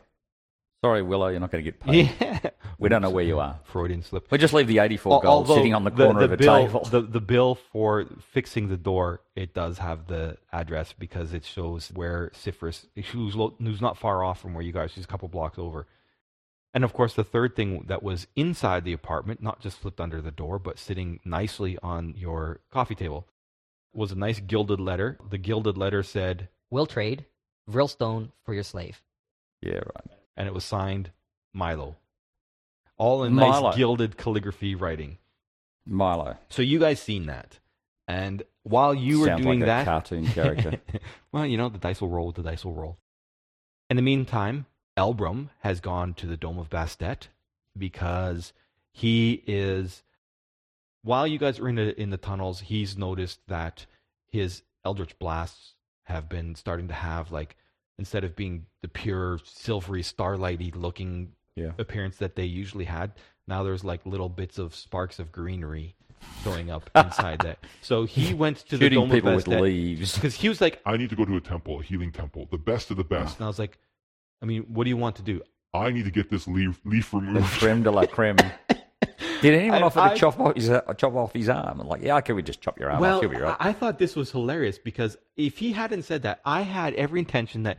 Sorry, 0.84 1.02
Willow, 1.02 1.28
you're 1.28 1.40
not 1.40 1.50
going 1.50 1.64
to 1.64 1.70
get 1.70 1.80
paid. 1.80 2.10
Yeah. 2.20 2.50
We 2.78 2.90
don't 2.90 3.00
know 3.00 3.08
where 3.10 3.24
you 3.24 3.38
are. 3.40 3.58
Freudian 3.64 4.02
slip. 4.02 4.30
We'll 4.30 4.38
just 4.38 4.52
leave 4.52 4.66
the 4.66 4.80
84 4.80 5.22
gold 5.22 5.24
although 5.24 5.56
sitting 5.56 5.72
on 5.72 5.84
the 5.84 5.90
corner 5.90 6.20
of 6.24 6.32
a 6.32 6.36
bill, 6.36 6.66
table. 6.66 6.84
The, 6.84 7.00
the 7.00 7.22
bill 7.22 7.54
for 7.54 8.04
fixing 8.32 8.68
the 8.68 8.76
door, 8.76 9.22
it 9.34 9.54
does 9.54 9.78
have 9.78 10.06
the 10.08 10.36
address 10.52 10.92
because 10.92 11.32
it 11.32 11.42
shows 11.44 11.90
where 11.94 12.30
Cypherus, 12.34 12.86
who's, 13.12 13.34
lo- 13.34 13.56
who's 13.58 13.80
not 13.80 13.96
far 13.96 14.22
off 14.22 14.40
from 14.40 14.52
where 14.52 14.62
you 14.62 14.72
guys, 14.72 14.90
she's 14.92 15.04
a 15.04 15.08
couple 15.08 15.26
blocks 15.28 15.58
over. 15.58 15.86
And 16.74 16.84
of 16.84 16.92
course, 16.92 17.14
the 17.14 17.24
third 17.24 17.56
thing 17.56 17.86
that 17.88 18.02
was 18.02 18.26
inside 18.36 18.84
the 18.84 18.92
apartment, 18.92 19.42
not 19.42 19.60
just 19.60 19.78
flipped 19.78 20.00
under 20.00 20.20
the 20.20 20.30
door, 20.30 20.58
but 20.58 20.78
sitting 20.78 21.20
nicely 21.24 21.78
on 21.82 22.12
your 22.18 22.60
coffee 22.70 22.94
table, 22.94 23.26
was 23.94 24.12
a 24.12 24.16
nice 24.16 24.40
gilded 24.40 24.80
letter. 24.80 25.16
The 25.30 25.38
gilded 25.38 25.78
letter 25.78 26.02
said, 26.02 26.48
Will 26.70 26.84
trade 26.86 27.24
Vrilstone 27.70 28.30
for 28.44 28.54
your 28.54 28.62
slave. 28.62 29.02
yeah, 29.60 29.74
right. 29.74 30.18
and 30.36 30.46
it 30.46 30.54
was 30.54 30.64
signed 30.64 31.10
Milo. 31.52 31.96
All 32.98 33.24
in 33.24 33.34
Milo. 33.34 33.68
nice 33.68 33.76
gilded 33.76 34.16
calligraphy 34.16 34.74
writing. 34.74 35.18
Milo. 35.84 36.36
So 36.48 36.62
you 36.62 36.78
guys 36.78 37.00
seen 37.00 37.26
that. 37.26 37.58
And 38.08 38.42
while 38.62 38.94
you 38.94 39.20
were 39.20 39.26
Sounds 39.26 39.42
doing 39.42 39.60
like 39.60 39.66
a 39.66 39.70
that, 39.70 39.84
cartoon 39.84 40.26
character. 40.26 40.80
well, 41.32 41.46
you 41.46 41.56
know, 41.56 41.68
the 41.68 41.78
dice 41.78 42.00
will 42.00 42.08
roll. 42.08 42.32
The 42.32 42.42
dice 42.42 42.64
will 42.64 42.74
roll. 42.74 42.98
In 43.90 43.96
the 43.96 44.02
meantime, 44.02 44.66
Elbrum 44.96 45.50
has 45.60 45.80
gone 45.80 46.14
to 46.14 46.26
the 46.26 46.36
Dome 46.36 46.58
of 46.58 46.70
Bastet 46.70 47.28
because 47.76 48.52
he 48.92 49.42
is. 49.46 50.02
While 51.02 51.26
you 51.26 51.38
guys 51.38 51.60
are 51.60 51.68
in 51.68 51.76
the 51.76 52.00
in 52.00 52.10
the 52.10 52.16
tunnels, 52.16 52.60
he's 52.62 52.96
noticed 52.96 53.40
that 53.46 53.86
his 54.26 54.62
Eldritch 54.84 55.16
blasts 55.20 55.74
have 56.06 56.28
been 56.28 56.54
starting 56.54 56.88
to 56.88 56.94
have 56.94 57.30
like 57.32 57.56
instead 57.98 58.24
of 58.24 58.34
being 58.36 58.66
the 58.82 58.88
pure 58.88 59.38
silvery 59.44 60.02
starlighty 60.02 60.74
looking 60.74 61.32
Yeah. 61.56 61.72
appearance 61.78 62.16
that 62.18 62.36
they 62.36 62.44
usually 62.44 62.84
had, 62.84 63.12
now 63.48 63.62
there's 63.62 63.84
like 63.84 64.04
little 64.04 64.28
bits 64.28 64.58
of 64.58 64.74
sparks 64.74 65.18
of 65.18 65.32
greenery 65.32 65.94
showing 66.44 66.70
up 66.70 66.90
inside 66.96 67.38
that. 67.40 67.58
So 67.80 68.04
he 68.04 68.34
went 68.44 68.58
to 68.68 68.76
the 68.76 68.84
Shooting 68.84 68.98
Dome 69.00 69.10
people 69.10 69.34
with 69.34 69.46
leaves. 69.48 70.14
because 70.14 70.34
he 70.34 70.48
was 70.48 70.60
like, 70.60 70.80
I 70.84 70.96
need 70.96 71.10
to 71.10 71.16
go 71.16 71.24
to 71.24 71.36
a 71.36 71.40
temple, 71.40 71.80
a 71.80 71.82
healing 71.82 72.12
temple, 72.12 72.46
the 72.50 72.58
best 72.58 72.90
of 72.90 72.96
the 72.98 73.04
best. 73.04 73.38
and 73.38 73.44
I 73.44 73.48
was 73.48 73.58
like, 73.58 73.78
I 74.42 74.46
mean, 74.46 74.62
what 74.64 74.84
do 74.84 74.90
you 74.90 74.96
want 74.98 75.16
to 75.16 75.22
do? 75.22 75.40
I 75.72 75.90
need 75.90 76.04
to 76.04 76.10
get 76.10 76.30
this 76.30 76.46
leaf 76.46 76.80
leaf 76.84 77.10
The 77.10 77.16
removed. 77.20 77.58
creme 77.58 77.82
de 77.82 77.90
la 77.90 78.06
creme. 78.06 78.36
Did 79.42 79.54
anyone 79.54 79.82
I- 79.82 79.86
offer 79.86 80.00
I- 80.00 80.08
to 80.14 80.16
chop 80.18 80.38
off 80.40 80.54
his, 80.54 80.70
uh, 80.70 80.80
chop 80.96 81.14
off 81.14 81.32
his 81.32 81.48
arm? 81.48 81.80
I'm 81.80 81.88
like, 81.88 82.02
yeah, 82.02 82.16
okay, 82.18 82.32
we 82.32 82.42
just 82.42 82.60
chop 82.60 82.78
your 82.78 82.90
arm 82.90 83.00
well, 83.00 83.16
off. 83.16 83.22
You'll 83.22 83.30
be 83.30 83.36
right. 83.38 83.56
I 83.60 83.68
I 83.70 83.72
thought 83.72 83.98
this 83.98 84.14
was 84.16 84.30
hilarious 84.30 84.78
because 84.78 85.16
if 85.36 85.58
he 85.58 85.72
hadn't 85.72 86.02
said 86.04 86.22
that, 86.22 86.40
I 86.44 86.62
had 86.62 86.94
every 86.94 87.20
intention 87.20 87.64
that 87.64 87.78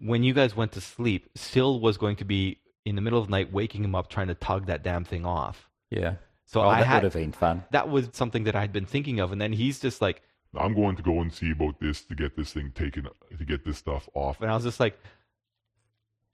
when 0.00 0.22
you 0.22 0.34
guys 0.34 0.54
went 0.56 0.72
to 0.72 0.80
sleep, 0.80 1.30
Syl 1.36 1.80
was 1.80 1.96
going 1.96 2.16
to 2.16 2.24
be 2.24 2.58
in 2.84 2.94
the 2.96 3.00
middle 3.02 3.18
of 3.18 3.26
the 3.26 3.30
night 3.30 3.52
waking 3.52 3.84
him 3.84 3.94
up 3.94 4.08
trying 4.08 4.28
to 4.28 4.34
tug 4.34 4.66
that 4.66 4.82
damn 4.82 5.04
thing 5.04 5.24
off. 5.26 5.68
yeah. 5.90 6.14
So 6.46 6.62
oh, 6.62 6.68
I 6.68 6.80
that 6.80 6.86
had 6.86 6.94
would 7.04 7.12
have 7.12 7.22
been 7.22 7.30
fun. 7.32 7.62
that 7.70 7.88
was 7.88 8.08
something 8.12 8.42
that 8.44 8.56
I'd 8.56 8.72
been 8.72 8.84
thinking 8.86 9.20
of, 9.20 9.30
and 9.30 9.40
then 9.40 9.52
he's 9.52 9.78
just 9.78 10.02
like, 10.02 10.20
I'm 10.58 10.74
going 10.74 10.96
to 10.96 11.02
go 11.02 11.20
and 11.20 11.32
see 11.32 11.52
about 11.52 11.78
this 11.78 12.02
to 12.06 12.14
get 12.16 12.34
this 12.36 12.52
thing 12.52 12.72
taken, 12.74 13.06
to 13.38 13.44
get 13.44 13.64
this 13.64 13.78
stuff 13.78 14.08
off. 14.14 14.40
and 14.40 14.50
I 14.50 14.54
was 14.56 14.64
just 14.64 14.80
like, 14.80 14.98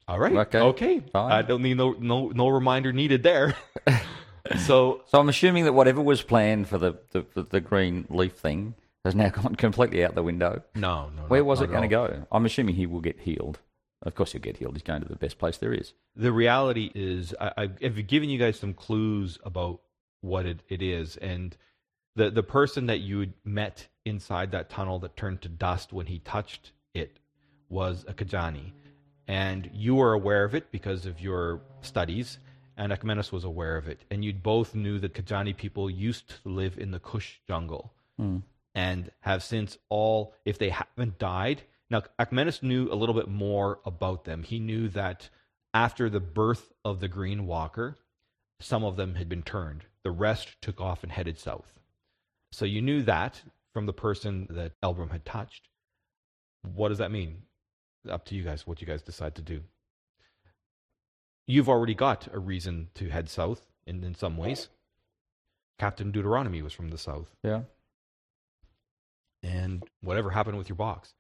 all 0.08 0.18
right, 0.18 0.32
Okay, 0.34 0.58
okay, 0.60 1.00
fine. 1.12 1.32
I 1.32 1.42
don't 1.42 1.60
need 1.62 1.76
no 1.76 1.92
no 1.98 2.28
no 2.28 2.48
reminder 2.48 2.92
needed 2.94 3.22
there. 3.24 3.54
so 4.66 5.02
So 5.06 5.18
I'm 5.20 5.28
assuming 5.28 5.64
that 5.64 5.72
whatever 5.72 6.00
was 6.02 6.22
planned 6.22 6.68
for 6.68 6.78
the, 6.78 6.94
the, 7.12 7.24
the, 7.34 7.42
the 7.44 7.60
green 7.60 8.06
leaf 8.10 8.34
thing 8.34 8.74
has 9.04 9.14
now 9.14 9.28
gone 9.40 9.54
completely 9.56 10.04
out 10.04 10.14
the 10.14 10.22
window. 10.22 10.62
no, 10.74 11.10
no, 11.16 11.22
Where 11.28 11.40
not- 11.40 11.46
was 11.46 11.60
not 11.60 11.68
it 11.68 11.72
going 11.72 11.82
to 11.82 11.88
go? 11.88 12.26
I'm 12.32 12.44
assuming 12.46 12.74
he 12.74 12.86
will 12.86 13.00
get 13.00 13.20
healed. 13.20 13.60
Of 14.02 14.14
course, 14.14 14.32
he'll 14.32 14.42
get 14.42 14.58
healed. 14.58 14.74
He's 14.74 14.82
going 14.82 15.02
to 15.02 15.08
the 15.08 15.16
best 15.16 15.38
place 15.38 15.56
there 15.58 15.72
is. 15.72 15.94
the 16.14 16.32
reality 16.32 16.90
is 16.94 17.34
I, 17.40 17.52
I've- 17.56 17.86
I've 17.86 18.06
given 18.06 18.28
you 18.28 18.38
guys 18.38 18.58
some 18.58 18.74
clues 18.74 19.38
about 19.44 19.80
what 20.20 20.46
it, 20.46 20.60
it 20.68 20.82
is 20.82 21.16
and 21.18 21.56
the 22.16 22.30
the 22.30 22.42
person 22.42 22.86
that 22.86 23.00
you 23.00 23.32
met 23.44 23.86
inside 24.04 24.50
that 24.52 24.70
tunnel 24.70 24.98
that 25.00 25.16
turned 25.16 25.40
to 25.42 25.48
dust 25.48 25.92
when 25.92 26.06
he 26.06 26.18
touched 26.20 26.72
it 26.94 27.18
was 27.68 28.04
a 28.08 28.14
Kajani 28.14 28.72
and 29.28 29.70
you 29.72 29.94
were 29.96 30.12
aware 30.14 30.42
of 30.44 30.54
it 30.54 30.70
because 30.72 31.04
of 31.06 31.20
your 31.20 31.60
studies 31.82 32.38
and 32.76 32.92
Akmenis 32.92 33.32
was 33.32 33.44
aware 33.44 33.76
of 33.76 33.88
it 33.88 34.00
and 34.10 34.24
you 34.24 34.32
both 34.32 34.74
knew 34.74 34.98
that 34.98 35.14
Kajani 35.14 35.56
people 35.56 35.88
used 35.90 36.28
to 36.28 36.48
live 36.48 36.78
in 36.78 36.90
the 36.90 37.00
Kush 37.00 37.36
jungle 37.48 37.92
Hmm. 38.18 38.38
and 38.74 39.10
have 39.20 39.42
since 39.42 39.76
all, 39.88 40.34
if 40.44 40.58
they 40.58 40.70
haven't 40.70 41.18
died. 41.18 41.62
Now, 41.90 42.02
Akmenis 42.18 42.62
knew 42.62 42.90
a 42.90 42.94
little 42.96 43.14
bit 43.14 43.28
more 43.28 43.80
about 43.84 44.24
them. 44.24 44.42
He 44.42 44.58
knew 44.58 44.88
that 44.90 45.28
after 45.74 46.08
the 46.10 46.20
birth 46.20 46.72
of 46.84 47.00
the 47.00 47.08
Green 47.08 47.46
Walker, 47.46 47.96
some 48.60 48.84
of 48.84 48.96
them 48.96 49.14
had 49.16 49.28
been 49.28 49.42
turned. 49.42 49.84
The 50.02 50.10
rest 50.10 50.56
took 50.62 50.80
off 50.80 51.02
and 51.02 51.12
headed 51.12 51.38
south. 51.38 51.78
So 52.52 52.64
you 52.64 52.80
knew 52.80 53.02
that 53.02 53.42
from 53.74 53.84
the 53.86 53.92
person 53.92 54.46
that 54.50 54.72
Elbrum 54.82 55.10
had 55.10 55.24
touched. 55.26 55.68
What 56.62 56.88
does 56.88 56.98
that 56.98 57.10
mean? 57.10 57.42
Up 58.08 58.24
to 58.26 58.34
you 58.34 58.42
guys, 58.42 58.66
what 58.66 58.80
you 58.80 58.86
guys 58.86 59.02
decide 59.02 59.34
to 59.34 59.42
do. 59.42 59.60
You've 61.46 61.68
already 61.68 61.94
got 61.94 62.28
a 62.32 62.38
reason 62.38 62.88
to 62.94 63.08
head 63.08 63.28
south 63.28 63.66
in, 63.86 64.02
in 64.02 64.14
some 64.14 64.36
ways. 64.36 64.68
Captain 65.78 66.10
Deuteronomy 66.10 66.62
was 66.62 66.72
from 66.72 66.88
the 66.90 66.98
south 66.98 67.34
Yeah. 67.44 67.60
and 69.42 69.84
whatever 70.02 70.30
happened 70.30 70.58
with 70.58 70.68
your 70.68 70.76
box. 70.76 71.12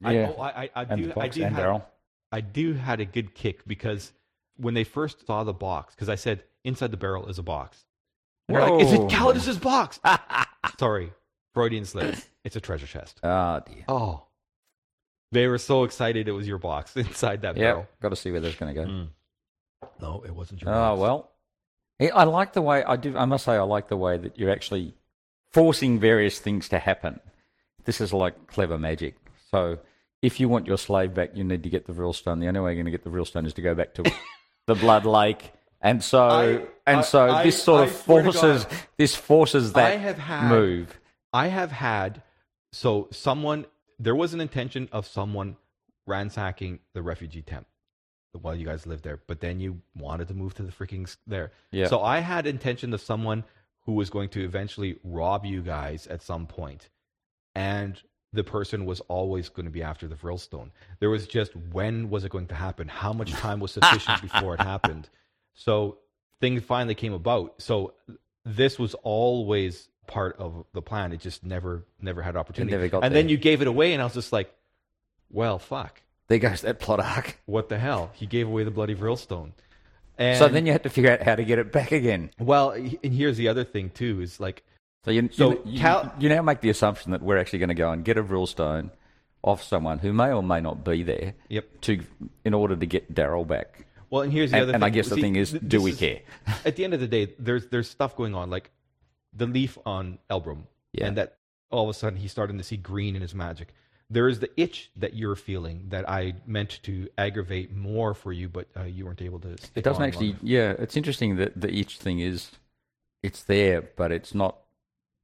Yeah. 0.00 0.08
I, 0.08 0.12
know, 0.14 0.34
I, 0.38 0.48
I, 0.48 0.70
I 0.74 0.82
and 0.84 1.04
do, 1.04 1.20
I 1.20 1.28
do, 1.28 1.42
have, 1.42 1.82
I 2.32 2.40
do 2.40 2.74
had 2.74 3.00
a 3.00 3.04
good 3.04 3.34
kick 3.34 3.66
because 3.66 4.12
when 4.56 4.74
they 4.74 4.84
first 4.84 5.26
saw 5.26 5.44
the 5.44 5.52
box, 5.52 5.94
because 5.94 6.08
I 6.08 6.14
said 6.14 6.42
inside 6.64 6.90
the 6.90 6.96
barrel 6.96 7.26
is 7.28 7.38
a 7.38 7.42
box. 7.42 7.84
And 8.48 8.56
they're 8.56 8.68
like, 8.70 8.82
is 8.82 8.92
it 8.92 9.00
Whoa. 9.00 9.08
Calidus's 9.08 9.58
box? 9.58 9.98
Sorry, 10.78 11.12
Freudian 11.54 11.84
slip. 11.84 12.16
It's 12.44 12.56
a 12.56 12.60
treasure 12.60 12.86
chest. 12.86 13.18
Ah, 13.24 13.60
dear. 13.60 13.84
Oh, 13.88 14.22
they 15.32 15.48
were 15.48 15.58
so 15.58 15.82
excited 15.84 16.28
it 16.28 16.32
was 16.32 16.46
your 16.46 16.58
box 16.58 16.96
inside 16.96 17.42
that 17.42 17.56
Yeah. 17.56 17.62
barrel. 17.72 17.88
Got 18.00 18.10
to 18.10 18.16
see 18.16 18.30
where 18.30 18.40
that's 18.40 18.54
going 18.56 18.74
to 18.74 18.80
go. 18.84 18.88
Mm. 18.88 19.08
No, 20.00 20.22
it 20.26 20.34
wasn't 20.34 20.62
your 20.62 20.72
Oh 20.72 20.96
well, 20.96 21.30
I 22.00 22.24
like 22.24 22.52
the 22.52 22.62
way 22.62 22.84
I 22.84 22.96
do. 22.96 23.16
I 23.16 23.24
must 23.24 23.44
say, 23.44 23.54
I 23.56 23.62
like 23.62 23.88
the 23.88 23.96
way 23.96 24.16
that 24.18 24.38
you're 24.38 24.50
actually 24.50 24.94
forcing 25.52 25.98
various 25.98 26.38
things 26.38 26.68
to 26.70 26.78
happen. 26.78 27.20
This 27.84 28.00
is 28.00 28.12
like 28.12 28.46
clever 28.48 28.78
magic. 28.78 29.16
So, 29.50 29.78
if 30.22 30.40
you 30.40 30.48
want 30.48 30.66
your 30.66 30.76
slave 30.78 31.14
back, 31.14 31.30
you 31.34 31.44
need 31.44 31.62
to 31.62 31.70
get 31.70 31.86
the 31.86 31.92
real 31.92 32.12
stone. 32.12 32.40
The 32.40 32.48
only 32.48 32.60
way 32.60 32.70
you're 32.70 32.82
going 32.82 32.86
to 32.86 32.90
get 32.90 33.04
the 33.04 33.10
real 33.10 33.24
stone 33.24 33.46
is 33.46 33.54
to 33.54 33.62
go 33.62 33.74
back 33.74 33.94
to 33.94 34.02
the 34.66 34.74
Blood 34.74 35.06
Lake, 35.06 35.52
and 35.80 36.02
so 36.02 36.20
I- 36.26 36.66
and 36.86 37.04
so 37.04 37.28
I- 37.28 37.42
this 37.44 37.62
sort 37.62 37.82
I 37.82 37.84
of 37.84 37.92
forces 37.92 38.64
God, 38.64 38.76
this 38.96 39.14
forces 39.14 39.72
that 39.72 39.92
I 39.92 39.96
have 39.96 40.18
had 40.18 40.48
move. 40.50 41.00
I 41.32 41.48
have 41.48 41.70
had 41.72 42.22
so 42.72 43.08
someone 43.12 43.66
there 43.98 44.14
was 44.14 44.34
an 44.34 44.40
intention 44.40 44.88
of 44.92 45.06
someone 45.06 45.56
ransacking 46.06 46.80
the 46.92 47.02
refugee 47.02 47.42
camp 47.42 47.66
while 48.42 48.54
you 48.54 48.64
guys 48.66 48.86
lived 48.86 49.04
there, 49.04 49.20
but 49.26 49.40
then 49.40 49.60
you 49.60 49.80
wanted 49.96 50.28
to 50.28 50.34
move 50.34 50.54
to 50.54 50.62
the 50.62 50.72
freaking 50.72 51.04
s- 51.04 51.16
there. 51.26 51.52
Yeah. 51.70 51.86
So 51.86 52.00
I 52.02 52.20
had 52.20 52.46
intention 52.46 52.92
of 52.94 53.00
someone 53.00 53.44
who 53.82 53.92
was 53.92 54.10
going 54.10 54.28
to 54.30 54.44
eventually 54.44 54.98
rob 55.04 55.44
you 55.44 55.62
guys 55.62 56.06
at 56.08 56.22
some 56.22 56.46
point, 56.46 56.88
and 57.54 58.00
the 58.32 58.44
person 58.44 58.84
was 58.84 59.00
always 59.08 59.48
going 59.48 59.66
to 59.66 59.72
be 59.72 59.82
after 59.82 60.06
the 60.08 60.14
Vrilstone. 60.16 60.70
There 61.00 61.08
was 61.10 61.26
just 61.26 61.54
when 61.56 62.10
was 62.10 62.24
it 62.24 62.30
going 62.30 62.48
to 62.48 62.54
happen? 62.54 62.88
How 62.88 63.12
much 63.12 63.32
time 63.44 63.60
was 63.60 63.72
sufficient 63.72 64.20
before 64.22 64.54
it 64.54 64.60
happened? 64.60 65.08
So 65.54 65.98
things 66.40 66.62
finally 66.62 66.94
came 66.94 67.12
about. 67.12 67.54
So 67.62 67.94
this 68.44 68.78
was 68.78 68.94
always 69.02 69.88
part 70.06 70.36
of 70.38 70.64
the 70.72 70.82
plan. 70.82 71.12
It 71.12 71.20
just 71.20 71.44
never 71.44 71.84
never 72.00 72.22
had 72.22 72.36
opportunity. 72.36 72.72
never 72.72 72.88
got 72.88 73.04
and 73.04 73.14
then 73.14 73.28
you 73.28 73.36
gave 73.36 73.62
it 73.62 73.68
away, 73.68 73.92
and 73.92 74.02
I 74.02 74.04
was 74.04 74.14
just 74.14 74.32
like, 74.32 74.52
well, 75.30 75.58
fuck. 75.58 76.02
There 76.28 76.38
goes 76.38 76.62
that 76.62 76.80
plot 76.80 77.00
arc. 77.00 77.38
What 77.46 77.68
the 77.68 77.78
hell? 77.78 78.10
He 78.14 78.26
gave 78.26 78.46
away 78.48 78.64
the 78.64 78.70
bloody 78.70 78.94
Vrilstone. 78.94 79.52
And 80.18 80.38
so 80.38 80.48
then 80.48 80.66
you 80.66 80.72
had 80.72 80.82
to 80.84 80.88
figure 80.88 81.10
out 81.12 81.22
how 81.22 81.34
to 81.34 81.44
get 81.44 81.58
it 81.58 81.70
back 81.72 81.92
again. 81.92 82.30
well, 82.38 82.70
and 82.70 82.98
here's 83.02 83.36
the 83.36 83.48
other 83.48 83.64
thing 83.64 83.90
too 83.90 84.20
is 84.22 84.40
like 84.40 84.64
So 85.04 85.10
you, 85.10 85.28
So 85.32 85.60
you, 85.64 85.78
Cal- 85.78 86.12
you 86.18 86.28
now 86.28 86.42
make 86.42 86.60
the 86.62 86.70
assumption 86.70 87.12
that 87.12 87.22
we're 87.22 87.36
actually 87.38 87.58
going 87.60 87.68
to 87.68 87.74
go 87.74 87.90
and 87.90 88.04
get 88.04 88.16
a 88.16 88.22
real 88.22 88.46
stone 88.46 88.90
off 89.42 89.62
someone 89.62 89.98
who 89.98 90.12
may 90.12 90.32
or 90.32 90.42
may 90.42 90.60
not 90.60 90.84
be 90.84 91.02
there 91.02 91.34
Yep. 91.48 91.80
to 91.82 92.02
in 92.44 92.54
order 92.54 92.74
to 92.74 92.86
get 92.86 93.14
Daryl 93.14 93.46
back. 93.46 93.84
Well, 94.08 94.22
and 94.22 94.32
here's 94.32 94.50
the 94.52 94.58
other 94.62 94.72
and 94.72 94.82
thing. 94.82 94.86
I 94.86 94.90
guess 94.90 95.08
the 95.08 95.16
thing 95.16 95.36
is, 95.36 95.52
do 95.52 95.82
we 95.82 95.90
is- 95.92 95.98
care? 95.98 96.20
At 96.64 96.76
the 96.76 96.84
end 96.84 96.94
of 96.94 97.00
the 97.00 97.08
day, 97.08 97.34
there's 97.38 97.66
there's 97.66 97.88
stuff 97.90 98.16
going 98.16 98.34
on, 98.34 98.50
like 98.50 98.70
the 99.32 99.46
leaf 99.46 99.76
on 99.84 100.18
Elbrum, 100.30 100.62
Yeah. 100.92 101.06
and 101.08 101.16
that 101.18 101.36
all 101.70 101.84
of 101.84 101.90
a 101.90 101.94
sudden 101.98 102.18
he's 102.18 102.30
starting 102.32 102.56
to 102.58 102.64
see 102.64 102.76
green 102.76 103.14
in 103.16 103.22
his 103.22 103.34
magic. 103.34 103.74
There 104.08 104.28
is 104.28 104.38
the 104.38 104.50
itch 104.60 104.90
that 104.96 105.14
you're 105.14 105.34
feeling 105.34 105.86
that 105.88 106.08
I 106.08 106.34
meant 106.46 106.80
to 106.84 107.08
aggravate 107.18 107.74
more 107.74 108.14
for 108.14 108.32
you, 108.32 108.48
but 108.48 108.68
uh, 108.76 108.84
you 108.84 109.04
weren't 109.04 109.22
able 109.22 109.40
to. 109.40 109.56
Stick 109.58 109.72
It 109.74 109.84
doesn't 109.84 110.02
actually. 110.02 110.32
long 110.32 110.40
Yeah, 110.42 110.74
it's 110.78 110.96
interesting 110.96 111.36
that 111.36 111.60
the 111.60 111.68
each 111.68 111.98
thing 111.98 112.20
is, 112.20 112.52
it's 113.22 113.42
there, 113.42 113.82
but 113.82 114.12
it's 114.12 114.34
not 114.34 114.58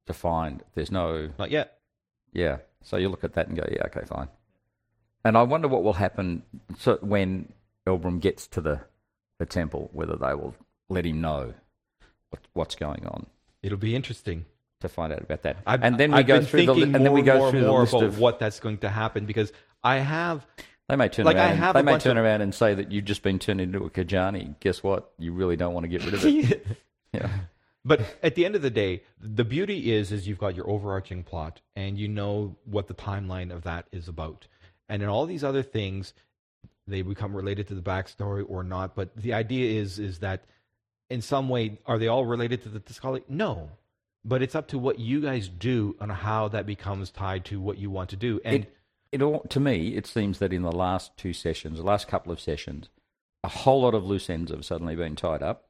defined. 0.05 0.63
There's 0.75 0.91
no. 0.91 1.29
Not 1.39 1.49
yet. 1.49 1.79
Yeah. 2.33 2.57
So 2.81 2.97
you 2.97 3.07
look 3.07 3.23
at 3.23 3.33
that 3.33 3.47
and 3.47 3.55
go, 3.55 3.65
yeah, 3.71 3.83
okay, 3.85 4.05
fine. 4.05 4.27
And 5.23 5.37
I 5.37 5.43
wonder 5.43 5.69
what 5.69 5.83
will 5.83 5.93
happen 5.93 6.43
so 6.77 6.97
when 7.01 7.53
Elbrum 7.87 8.19
gets 8.19 8.47
to 8.47 8.61
the 8.61 8.81
the 9.39 9.45
temple, 9.45 9.89
whether 9.93 10.15
they 10.15 10.33
will 10.33 10.55
let 10.89 11.05
him 11.05 11.21
know 11.21 11.53
what, 12.29 12.41
what's 12.53 12.75
going 12.75 13.05
on. 13.07 13.25
It'll 13.61 13.77
be 13.77 13.95
interesting. 13.95 14.45
To 14.83 14.89
find 14.89 15.11
out 15.11 15.21
about 15.21 15.41
that. 15.43 15.57
I've, 15.65 15.83
and 15.83 15.97
then 15.97 16.11
we 16.11 16.19
I've 16.19 16.27
go 16.27 16.41
through 16.41 16.65
the 16.67 16.73
and 16.83 16.95
then 16.95 17.11
we 17.11 17.21
go 17.21 17.39
more 17.39 17.51
through 17.51 17.59
and 17.59 17.67
the 17.67 17.73
list 17.73 17.93
of 17.93 18.19
what 18.19 18.39
that's 18.39 18.59
going 18.59 18.77
to 18.79 18.89
happen 18.89 19.25
because 19.25 19.51
I 19.83 19.97
have 19.97 20.45
they 20.87 20.95
may 20.95 21.09
turn 21.09 21.25
like, 21.25 21.37
I 21.37 21.49
around 21.49 21.57
have 21.57 21.73
they 21.75 21.81
may 21.81 21.97
turn 21.97 22.17
of- 22.17 22.23
around 22.23 22.41
and 22.41 22.53
say 22.53 22.73
that 22.75 22.91
you've 22.91 23.05
just 23.05 23.23
been 23.23 23.39
turned 23.39 23.61
into 23.61 23.83
a 23.83 23.89
Kajani. 23.89 24.59
Guess 24.59 24.83
what? 24.83 25.11
You 25.17 25.33
really 25.33 25.55
don't 25.55 25.73
want 25.73 25.85
to 25.85 25.87
get 25.87 26.05
rid 26.05 26.13
of 26.13 26.25
it. 26.25 26.67
yeah. 27.13 27.29
But 27.85 28.01
at 28.23 28.35
the 28.35 28.45
end 28.45 28.55
of 28.55 28.61
the 28.61 28.69
day, 28.69 29.03
the 29.19 29.43
beauty 29.43 29.93
is 29.93 30.11
is 30.11 30.27
you've 30.27 30.37
got 30.37 30.55
your 30.55 30.69
overarching 30.69 31.23
plot 31.23 31.61
and 31.75 31.97
you 31.97 32.07
know 32.07 32.55
what 32.65 32.87
the 32.87 32.93
timeline 32.93 33.53
of 33.53 33.63
that 33.63 33.87
is 33.91 34.07
about. 34.07 34.47
And 34.87 35.01
in 35.01 35.09
all 35.09 35.25
these 35.25 35.43
other 35.43 35.63
things, 35.63 36.13
they 36.87 37.01
become 37.01 37.35
related 37.35 37.67
to 37.69 37.75
the 37.75 37.81
backstory 37.81 38.45
or 38.47 38.63
not. 38.63 38.95
But 38.95 39.15
the 39.15 39.33
idea 39.33 39.81
is 39.81 39.99
is 39.99 40.19
that 40.19 40.45
in 41.09 41.21
some 41.21 41.49
way, 41.49 41.77
are 41.85 41.99
they 41.99 42.07
all 42.07 42.25
related 42.25 42.63
to 42.63 42.69
the 42.69 42.79
Tiscali? 42.79 43.23
No. 43.29 43.69
But 44.25 44.41
it's 44.41 44.55
up 44.55 44.67
to 44.69 44.77
what 44.77 44.99
you 44.99 45.21
guys 45.21 45.49
do 45.49 45.95
and 45.99 46.11
how 46.11 46.47
that 46.49 46.65
becomes 46.65 47.09
tied 47.09 47.45
to 47.45 47.59
what 47.59 47.77
you 47.77 47.89
want 47.89 48.09
to 48.11 48.15
do. 48.15 48.39
And 48.45 48.63
it, 48.63 48.77
it 49.11 49.21
all 49.21 49.41
to 49.49 49.59
me, 49.59 49.95
it 49.95 50.07
seems 50.07 50.39
that 50.39 50.53
in 50.53 50.61
the 50.61 50.71
last 50.71 51.15
two 51.17 51.33
sessions, 51.33 51.77
the 51.77 51.83
last 51.85 52.07
couple 52.07 52.31
of 52.31 52.39
sessions, 52.39 52.89
a 53.43 53.49
whole 53.49 53.81
lot 53.81 53.93
of 53.93 54.05
loose 54.05 54.29
ends 54.29 54.51
have 54.51 54.65
suddenly 54.65 54.95
been 54.95 55.15
tied 55.15 55.43
up, 55.43 55.67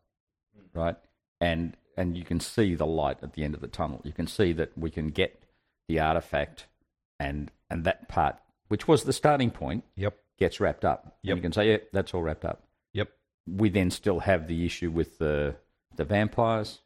right? 0.74 0.95
And 1.41 1.76
and 1.97 2.18
you 2.18 2.24
can 2.24 2.39
see 2.39 2.76
the 2.76 2.86
light 2.86 3.18
at 3.22 3.34
the 3.34 3.43
end 3.43 3.54
of 3.54 3.62
the 3.62 3.68
tunnel. 3.68 4.01
You 4.04 4.14
can 4.14 4.28
see 4.28 4.54
that 4.54 4.78
we 4.78 4.89
can 4.89 5.10
get 5.10 5.43
the 5.88 5.99
artifact, 5.99 6.68
and 7.20 7.51
and 7.70 7.84
that 7.84 8.08
part, 8.08 8.38
which 8.68 8.88
was 8.88 9.04
the 9.04 9.14
starting 9.14 9.51
point, 9.51 9.84
yep, 9.95 10.18
gets 10.38 10.60
wrapped 10.60 10.86
up. 10.86 11.18
Yep. 11.24 11.32
And 11.32 11.38
you 11.38 11.41
can 11.41 11.51
say, 11.54 11.72
yeah, 11.72 11.78
that's 11.91 12.14
all 12.14 12.22
wrapped 12.22 12.45
up. 12.45 12.64
yep, 12.93 13.10
We 13.47 13.70
then 13.70 13.91
still 13.91 14.20
have 14.20 14.47
the 14.47 14.66
issue 14.66 14.91
with 14.91 15.18
the 15.18 15.56
the 15.95 16.06
vampires, 16.06 16.80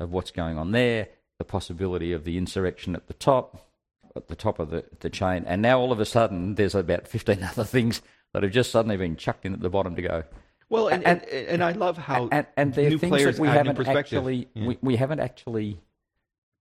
of 0.00 0.12
what's 0.12 0.30
going 0.30 0.58
on 0.58 0.72
there, 0.72 1.08
the 1.38 1.44
possibility 1.44 2.12
of 2.12 2.24
the 2.24 2.38
insurrection 2.38 2.94
at 2.94 3.06
the 3.06 3.14
top, 3.14 3.66
at 4.14 4.28
the 4.28 4.36
top 4.36 4.58
of 4.58 4.70
the, 4.70 4.84
the 5.00 5.10
chain, 5.10 5.44
and 5.46 5.60
now 5.62 5.78
all 5.78 5.92
of 5.92 6.00
a 6.00 6.04
sudden 6.06 6.54
there's 6.54 6.74
about 6.74 7.06
fifteen 7.08 7.42
other 7.42 7.64
things 7.64 8.02
that 8.32 8.42
have 8.42 8.52
just 8.52 8.70
suddenly 8.70 8.96
been 8.96 9.16
chucked 9.16 9.44
in 9.46 9.52
at 9.52 9.60
the 9.60 9.70
bottom 9.70 9.94
to 9.96 10.02
go. 10.02 10.24
Well, 10.68 10.88
and 10.88 11.04
And- 11.06 11.22
and, 11.24 11.48
and 11.48 11.64
I 11.64 11.72
love 11.72 11.96
how 11.96 12.28
and 12.32 12.46
and 12.56 12.74
they're 12.74 12.90
new 12.90 12.98
things 12.98 13.22
that 13.24 13.38
we 13.38 13.48
haven't 13.48 13.86
actually 13.88 14.48
Yeah. 14.54 14.66
we, 14.66 14.78
we 14.82 14.96
haven't 14.96 15.20
actually 15.20 15.80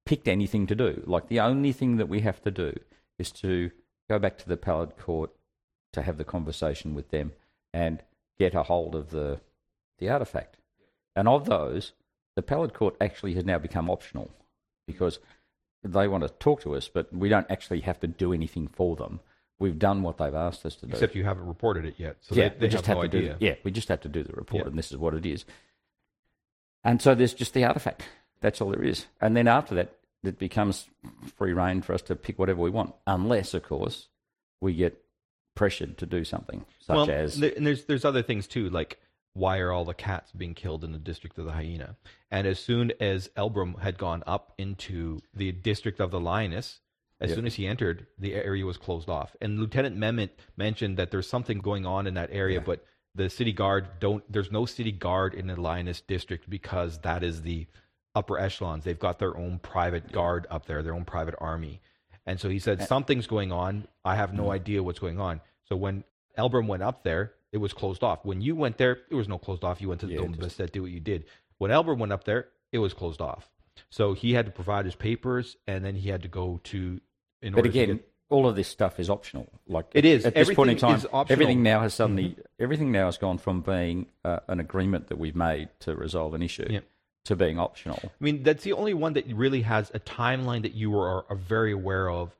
picked 0.05 0.27
anything 0.27 0.67
to 0.67 0.75
do. 0.75 1.03
Like 1.07 1.27
the 1.27 1.39
only 1.39 1.71
thing 1.71 1.97
that 1.97 2.07
we 2.07 2.19
have 2.21 2.41
to 2.43 2.51
do 2.51 2.77
is 3.17 3.31
to 3.31 3.71
go 4.09 4.19
back 4.19 4.37
to 4.39 4.47
the 4.47 4.57
Pallid 4.57 4.97
Court 4.97 5.31
to 5.93 6.01
have 6.03 6.17
the 6.17 6.23
conversation 6.23 6.93
with 6.93 7.09
them 7.09 7.31
and 7.73 8.03
get 8.37 8.53
a 8.53 8.63
hold 8.63 8.93
of 8.95 9.09
the 9.09 9.39
the 9.97 10.09
artifact. 10.09 10.57
And 11.15 11.27
of 11.27 11.45
those, 11.45 11.93
the 12.35 12.41
Pallid 12.41 12.73
Court 12.73 12.95
actually 13.01 13.33
has 13.35 13.45
now 13.45 13.57
become 13.57 13.89
optional 13.89 14.29
because 14.87 15.19
they 15.83 16.07
want 16.07 16.23
to 16.23 16.29
talk 16.29 16.61
to 16.61 16.75
us, 16.75 16.87
but 16.87 17.13
we 17.13 17.29
don't 17.29 17.49
actually 17.49 17.81
have 17.81 17.99
to 18.01 18.07
do 18.07 18.33
anything 18.33 18.67
for 18.67 18.95
them. 18.95 19.19
We've 19.57 19.79
done 19.79 20.01
what 20.03 20.17
they've 20.17 20.33
asked 20.33 20.65
us 20.65 20.75
to 20.77 20.85
do. 20.85 20.91
except 20.91 21.15
you 21.15 21.23
haven't 21.23 21.47
reported 21.47 21.85
it 21.85 21.95
yet, 21.97 22.17
so 22.21 22.35
yeah, 22.35 22.49
they, 22.49 22.55
they 22.55 22.65
we 22.65 22.69
just 22.69 22.85
have 22.87 22.97
have 22.97 23.03
no 23.05 23.09
to 23.09 23.17
idea. 23.17 23.33
do. 23.39 23.45
Yeah, 23.45 23.55
we 23.63 23.71
just 23.71 23.87
have 23.87 24.01
to 24.01 24.09
do 24.09 24.23
the 24.23 24.33
report, 24.33 24.63
Yeah. 24.63 24.69
and 24.69 24.77
this 24.77 24.91
is 24.91 24.97
what 24.97 25.13
it 25.13 25.25
is. 25.25 25.45
And 26.83 27.01
so 27.01 27.15
there's 27.15 27.33
just 27.33 27.53
the 27.53 27.63
artifact. 27.63 28.03
That's 28.41 28.59
all 28.61 28.69
there 28.71 28.83
is. 28.83 29.05
And 29.21 29.35
then 29.35 29.47
after 29.47 29.73
that, 29.75 29.95
it 30.23 30.37
becomes 30.37 30.87
free 31.37 31.53
reign 31.53 31.81
for 31.81 31.93
us 31.93 32.01
to 32.03 32.15
pick 32.15 32.37
whatever 32.37 32.61
we 32.61 32.69
want, 32.69 32.93
unless, 33.07 33.53
of 33.53 33.63
course, 33.63 34.07
we 34.59 34.73
get 34.73 35.01
pressured 35.55 35.97
to 35.99 36.05
do 36.05 36.23
something, 36.25 36.65
such 36.79 36.95
well, 36.95 37.09
as 37.09 37.41
and 37.41 37.65
there's 37.65 37.85
there's 37.85 38.03
other 38.05 38.21
things 38.21 38.45
too, 38.47 38.69
like 38.69 38.99
why 39.35 39.59
are 39.59 39.71
all 39.71 39.83
the 39.83 39.93
cats 39.93 40.31
being 40.31 40.53
killed 40.53 40.83
in 40.83 40.93
the 40.93 40.97
district 40.97 41.37
of 41.37 41.45
the 41.45 41.51
hyena? 41.51 41.97
And 42.31 42.47
as 42.47 42.57
soon 42.57 42.93
as 43.01 43.29
Elbrum 43.35 43.79
had 43.79 43.97
gone 43.97 44.23
up 44.25 44.53
into 44.57 45.19
the 45.33 45.51
district 45.51 45.99
of 45.99 46.09
the 46.09 46.21
lioness, 46.21 46.79
as 47.19 47.29
Yeah. 47.29 47.35
soon 47.35 47.45
as 47.45 47.55
he 47.55 47.67
entered, 47.67 48.07
the 48.17 48.33
area 48.33 48.65
was 48.65 48.77
closed 48.77 49.09
off. 49.09 49.35
And 49.41 49.59
Lieutenant 49.59 49.97
Mehmet 49.97 50.31
mentioned 50.55 50.97
that 50.97 51.11
there's 51.11 51.27
something 51.27 51.59
going 51.59 51.85
on 51.85 52.07
in 52.07 52.13
that 52.13 52.29
area, 52.31 52.61
but 52.61 52.85
the 53.13 53.29
city 53.29 53.51
guard 53.51 53.99
don't. 53.99 54.23
There's 54.31 54.51
no 54.51 54.65
city 54.65 54.91
guard 54.91 55.33
in 55.33 55.47
the 55.47 55.59
lioness 55.59 56.01
district 56.01 56.49
because 56.49 56.99
that 56.99 57.21
is 57.23 57.41
the 57.41 57.67
upper 58.13 58.39
echelons. 58.39 58.85
They've 58.85 58.97
got 58.97 59.19
their 59.19 59.35
own 59.37 59.59
private 59.59 60.13
guard 60.13 60.47
up 60.49 60.65
there, 60.65 60.81
their 60.81 60.93
own 60.95 61.05
private 61.05 61.35
army. 61.39 61.81
And 62.25 62.39
so 62.39 62.49
he 62.49 62.59
said, 62.59 62.83
Something's 62.83 63.27
going 63.27 63.51
on. 63.51 63.87
I 64.03 64.15
have 64.15 64.33
no 64.33 64.43
mm-hmm. 64.43 64.51
idea 64.51 64.83
what's 64.83 64.99
going 64.99 65.19
on. 65.19 65.41
So 65.67 65.75
when 65.75 66.03
Elbrum 66.37 66.67
went 66.67 66.83
up 66.83 67.03
there, 67.03 67.33
it 67.55 67.59
was 67.59 67.71
closed 67.73 68.03
off. 68.03 68.19
When 68.25 68.41
you 68.41 68.53
went 68.53 68.77
there, 68.77 68.99
it 69.09 69.15
was 69.15 69.29
no 69.29 69.37
closed 69.37 69.63
off. 69.63 69.79
You 69.81 69.87
went 69.87 70.01
to 70.01 70.07
the 70.07 70.13
Yeah, 70.15 70.19
Dome 70.19 70.33
of 70.33 70.39
just- 70.41 70.57
Bastet, 70.59 70.71
did 70.73 70.81
what 70.81 70.91
you 70.91 70.99
did. 70.99 71.23
When 71.57 71.71
Elbrum 71.71 71.97
went 71.99 72.11
up 72.11 72.25
there, 72.25 72.49
it 72.73 72.79
was 72.79 72.93
closed 72.93 73.21
off. 73.21 73.49
So 73.89 74.13
he 74.13 74.33
had 74.33 74.45
to 74.45 74.51
provide 74.51 74.83
his 74.85 74.95
papers 74.95 75.55
and 75.65 75.85
then 75.85 75.95
he 75.95 76.09
had 76.09 76.21
to 76.23 76.27
go 76.27 76.59
to. 76.65 76.99
In 77.41 77.53
But 77.53 77.59
order 77.59 77.71
to 77.71 77.79
again, 77.79 77.95
get- 77.97 78.09
all 78.29 78.47
of 78.47 78.55
this 78.57 78.67
stuff 78.67 78.99
is 78.99 79.09
optional. 79.09 79.47
Like 79.67 79.85
It 79.93 80.03
is. 80.03 80.25
at 80.25 80.33
this 80.35 80.53
point 80.53 80.71
in 80.71 80.77
time. 80.77 80.99
Mm-hmm. 80.99 81.31
Everything 81.31 81.63
now 81.63 81.79
has 81.81 81.93
suddenly 81.93 82.35
everything 82.59 82.91
now 82.91 83.05
has 83.05 83.17
gone 83.17 83.37
from 83.37 83.61
being 83.61 84.07
uh, 84.25 84.39
an 84.49 84.59
agreement 84.59 85.07
that 85.07 85.17
we've 85.17 85.35
made 85.35 85.69
to 85.81 85.95
resolve 85.95 86.33
an 86.33 86.41
issue 86.41 86.67
Yeah. 86.69 86.79
to 87.25 87.35
being 87.37 87.57
optional. 87.59 87.99
I 88.03 88.09
mean, 88.19 88.43
that's 88.43 88.63
the 88.63 88.73
only 88.73 88.93
one 88.93 89.13
that 89.13 89.25
really 89.31 89.61
has 89.61 89.91
a 89.93 89.99
timeline 89.99 90.63
that 90.63 90.73
you 90.73 90.97
are, 90.97 91.25
are 91.29 91.35
very 91.37 91.71
aware 91.71 92.09
of. 92.09 92.35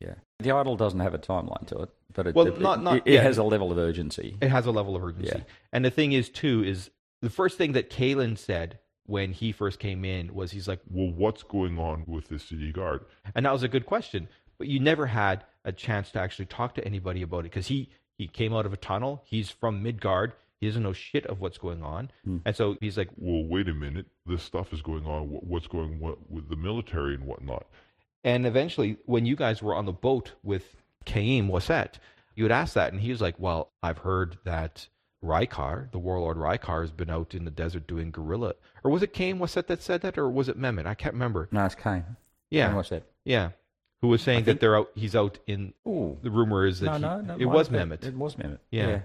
Yeah, 0.00 0.14
the 0.38 0.52
idol 0.52 0.76
doesn't 0.76 1.00
have 1.00 1.14
a 1.14 1.18
timeline 1.18 1.66
to 1.68 1.78
it, 1.82 1.90
but 2.14 2.26
it, 2.28 2.34
Well, 2.34 2.46
it, 2.48 2.60
not- 2.60 2.82
not- 2.82 2.96
it, 2.98 3.02
it 3.06 3.12
yeah. 3.14 3.22
has 3.22 3.38
a 3.38 3.42
level 3.42 3.70
of 3.72 3.78
urgency. 3.78 4.36
It 4.40 4.48
has 4.48 4.66
a 4.66 4.70
level 4.70 4.96
of 4.96 5.04
urgency. 5.04 5.32
Yeah. 5.36 5.44
And 5.72 5.84
the 5.84 5.90
thing 5.90 6.12
is, 6.12 6.28
too, 6.28 6.64
is 6.64 6.90
the 7.20 7.30
first 7.30 7.58
thing 7.58 7.72
that 7.72 7.90
Kalen 7.90 8.38
said 8.38 8.78
when 9.06 9.32
he 9.32 9.52
first 9.52 9.78
came 9.78 10.04
in 10.04 10.34
was 10.34 10.50
he's 10.52 10.66
like, 10.68 10.80
Well, 10.90 11.12
what's 11.12 11.42
going 11.42 11.78
on 11.78 12.04
with 12.06 12.28
the 12.28 12.38
city 12.38 12.72
guard? 12.72 13.04
and 13.34 13.44
that 13.46 13.52
was 13.52 13.62
a 13.62 13.68
good 13.68 13.84
question, 13.86 14.28
but 14.58 14.66
you 14.68 14.80
never 14.80 15.06
had 15.06 15.44
a 15.64 15.72
chance 15.72 16.10
to 16.12 16.20
actually 16.20 16.46
talk 16.46 16.74
to 16.74 16.84
anybody 16.84 17.22
about 17.22 17.40
it 17.40 17.42
because 17.44 17.66
he 17.66 17.90
he 18.16 18.28
came 18.28 18.54
out 18.54 18.64
of 18.66 18.72
a 18.72 18.76
tunnel. 18.76 19.22
He's 19.26 19.50
from 19.50 19.82
Midgard. 19.82 20.32
He 20.60 20.68
doesn't 20.68 20.82
know 20.84 20.92
shit 20.92 21.26
of 21.26 21.40
what's 21.40 21.58
going 21.58 21.82
on, 21.82 22.10
Hmm. 22.24 22.38
and 22.46 22.54
so 22.56 22.76
he's 22.80 22.96
like, 22.96 23.08
Well, 23.16 23.44
wait 23.44 23.68
a 23.68 23.74
minute. 23.74 24.06
This 24.24 24.42
stuff 24.42 24.72
is 24.72 24.80
going 24.82 25.04
on. 25.04 25.24
What's 25.28 25.66
going 25.66 26.00
on 26.02 26.16
with 26.30 26.48
the 26.48 26.56
military 26.56 27.14
and 27.14 27.24
whatnot? 27.26 27.66
And 28.22 28.46
eventually, 28.46 28.96
when 29.04 29.26
you 29.26 29.36
guys 29.36 29.62
were 29.62 29.74
on 29.74 29.84
the 29.84 29.92
boat 29.92 30.32
with 30.42 30.76
Kaim 31.04 31.48
Wasset, 31.48 31.98
you 32.34 32.44
would 32.44 32.52
ask 32.52 32.74
that, 32.74 32.92
and 32.92 33.00
he 33.02 33.10
was 33.10 33.20
like, 33.20 33.38
"Well, 33.38 33.70
I've 33.82 33.98
heard 33.98 34.38
that 34.44 34.88
Rykar, 35.22 35.90
the 35.92 35.98
warlord 35.98 36.36
Rykar, 36.36 36.82
has 36.82 36.90
been 36.92 37.10
out 37.10 37.34
in 37.34 37.44
the 37.44 37.50
desert 37.50 37.86
doing 37.86 38.10
guerrilla." 38.10 38.54
Or 38.82 38.90
was 38.90 39.02
it 39.02 39.12
Kaim 39.12 39.38
Wasset 39.38 39.66
that 39.68 39.82
said 39.82 40.00
that, 40.02 40.18
or 40.18 40.28
was 40.30 40.48
it 40.48 40.58
Mehmet? 40.58 40.86
I 40.86 40.94
can't 40.94 41.14
remember. 41.14 41.48
No, 41.50 41.64
it's 41.64 41.74
Kane. 41.74 42.04
Yeah, 42.50 42.80
that? 42.82 43.02
yeah. 43.24 43.50
Who 44.02 44.08
was 44.08 44.20
saying 44.20 44.40
that 44.40 44.44
think- 44.52 44.60
they're 44.60 44.76
out? 44.76 44.90
He's 44.94 45.16
out 45.16 45.38
in. 45.46 45.72
Ooh. 45.88 46.18
The 46.22 46.30
rumor 46.30 46.66
is 46.66 46.80
that 46.80 46.86
No, 46.86 46.94
he- 46.94 47.00
no, 47.00 47.20
no. 47.20 47.36
it 47.38 47.46
was 47.46 47.70
Mehmet. 47.70 48.04
It 48.04 48.14
was 48.16 48.36
Mehmet. 48.36 48.58
Yeah. 48.70 49.00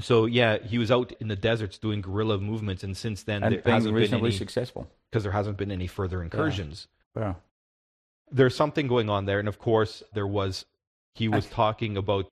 So 0.00 0.26
yeah, 0.26 0.58
he 0.58 0.78
was 0.78 0.90
out 0.90 1.12
in 1.20 1.28
the 1.28 1.36
deserts 1.36 1.76
doing 1.76 2.00
guerrilla 2.00 2.38
movements, 2.38 2.84
and 2.84 2.96
since 2.96 3.24
then 3.24 3.42
And 3.42 3.54
there 3.54 3.62
being 3.62 3.74
hasn't 3.74 3.92
been 3.94 4.00
reasonably 4.00 4.28
any 4.30 4.38
successful. 4.38 4.88
because 5.10 5.22
there 5.24 5.32
hasn't 5.32 5.56
been 5.58 5.72
any 5.72 5.86
further 5.88 6.22
incursions. 6.22 6.86
Yeah. 7.16 7.34
There's 8.30 8.54
something 8.56 8.86
going 8.88 9.08
on 9.10 9.24
there 9.26 9.38
and 9.38 9.48
of 9.48 9.58
course 9.58 10.02
there 10.14 10.26
was 10.26 10.64
he 11.14 11.28
was 11.28 11.46
talking 11.46 11.96
about 11.96 12.26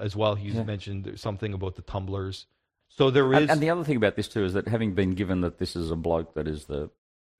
as 0.00 0.16
well 0.16 0.34
he's 0.34 0.54
Yeah. 0.54 0.64
mentioned 0.64 1.12
something 1.18 1.52
about 1.54 1.76
the 1.76 1.82
tumblers 1.82 2.46
so 2.88 3.10
there 3.10 3.32
is 3.32 3.42
And, 3.42 3.50
and 3.52 3.60
the 3.60 3.70
other 3.70 3.84
thing 3.84 3.96
about 3.96 4.16
this 4.16 4.28
too 4.28 4.44
is 4.44 4.52
that 4.54 4.68
having 4.68 4.94
been 4.94 5.14
given 5.14 5.40
that 5.42 5.58
this 5.58 5.74
is 5.76 5.90
a 5.90 5.96
bloke 5.96 6.34
that 6.34 6.46
is 6.48 6.66
the 6.66 6.90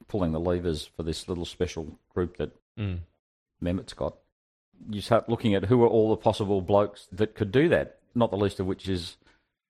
pulling 0.08 0.32
the 0.32 0.40
levers 0.40 0.84
for 0.86 1.02
this 1.02 1.28
little 1.28 1.44
special 1.44 1.98
group 2.14 2.36
that 2.38 2.50
Mm. 2.76 2.98
Mehmet's 3.62 3.94
got, 3.94 4.16
you 4.90 5.00
start 5.00 5.28
looking 5.28 5.54
at 5.54 5.66
who 5.66 5.80
are 5.84 5.88
all 5.88 6.10
the 6.10 6.16
possible 6.16 6.60
blokes 6.60 7.06
that 7.12 7.36
could 7.36 7.52
do 7.52 7.68
that. 7.68 8.00
Not 8.16 8.32
the 8.32 8.36
least 8.36 8.58
of 8.58 8.66
which 8.66 8.88
is 8.88 9.16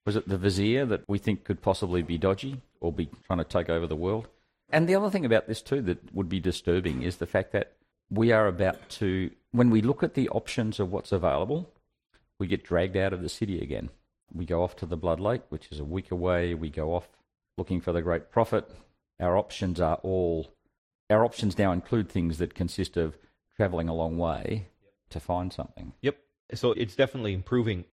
was 0.07 0.15
it 0.15 0.27
the 0.27 0.39
vizier 0.39 0.85
that 0.87 1.03
we 1.07 1.19
think 1.19 1.43
could 1.43 1.61
possibly 1.61 2.01
be 2.01 2.17
dodgy 2.17 2.61
or 2.81 2.91
be 2.91 3.09
trying 3.27 3.37
to 3.37 3.43
take 3.45 3.69
over 3.69 3.85
the 3.85 3.95
world. 3.95 4.27
And 4.71 4.89
the 4.89 4.95
other 4.95 5.11
thing 5.11 5.23
about 5.23 5.45
this 5.47 5.61
too 5.61 5.81
that 5.83 6.13
would 6.15 6.27
be 6.29 6.39
disturbing 6.39 7.03
is 7.03 7.17
the 7.17 7.27
fact 7.27 7.51
that 7.53 7.73
we 8.09 8.31
are 8.31 8.47
about 8.47 8.89
to 8.89 9.31
when 9.51 9.69
we 9.69 9.81
look 9.81 10.03
at 10.03 10.13
the 10.13 10.29
options 10.29 10.79
of 10.79 10.91
what's 10.91 11.11
available, 11.11 11.71
we 12.39 12.47
get 12.47 12.63
dragged 12.63 12.97
out 12.97 13.13
of 13.13 13.21
the 13.21 13.29
city 13.29 13.61
again. 13.61 13.89
We 14.33 14.45
go 14.45 14.63
off 14.63 14.75
to 14.77 14.85
the 14.85 14.97
Blood 14.97 15.19
Lake, 15.19 15.43
which 15.49 15.71
is 15.71 15.79
a 15.79 15.85
week 15.85 16.11
away. 16.11 16.53
We 16.53 16.69
go 16.69 16.93
off 16.93 17.07
looking 17.57 17.79
for 17.79 17.93
the 17.93 18.01
great 18.01 18.31
prophet. 18.31 18.69
Our 19.19 19.37
options 19.37 19.79
are 19.79 19.95
all 20.03 20.51
our 21.09 21.23
options 21.23 21.57
now 21.57 21.71
include 21.71 22.09
things 22.09 22.37
that 22.39 22.55
consist 22.55 22.97
of 22.97 23.17
traveling 23.55 23.87
a 23.87 23.93
long 23.93 24.17
way 24.17 24.67
to 25.09 25.19
find 25.19 25.53
something. 25.53 25.93
yep 26.01 26.17
so 26.53 26.71
it's 26.73 26.95
definitely 26.95 27.33
improving 27.33 27.85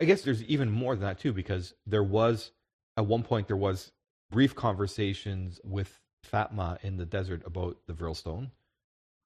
i 0.00 0.04
guess 0.04 0.22
there's 0.22 0.42
even 0.44 0.70
more 0.70 0.94
than 0.94 1.04
that 1.04 1.18
too 1.18 1.32
because 1.32 1.74
there 1.86 2.02
was 2.02 2.50
at 2.96 3.06
one 3.06 3.22
point 3.22 3.46
there 3.46 3.56
was 3.56 3.92
brief 4.30 4.54
conversations 4.54 5.60
with 5.64 6.00
fatma 6.22 6.78
in 6.82 6.96
the 6.96 7.06
desert 7.06 7.42
about 7.46 7.76
the 7.86 7.92
Vrilstone 7.92 8.50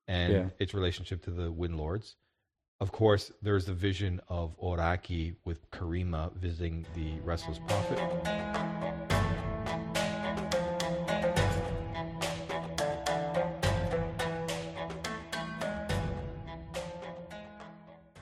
and 0.08 0.32
Yeah. 0.32 0.48
its 0.58 0.74
relationship 0.74 1.22
to 1.24 1.30
the 1.30 1.50
wind 1.50 1.76
lords 1.76 2.16
of 2.80 2.90
course 2.92 3.30
there's 3.42 3.66
the 3.66 3.74
vision 3.74 4.20
of 4.28 4.58
oraki 4.60 5.36
with 5.44 5.70
karima 5.70 6.32
visiting 6.34 6.84
the 6.94 7.20
restless 7.20 7.58
prophet 7.68 7.98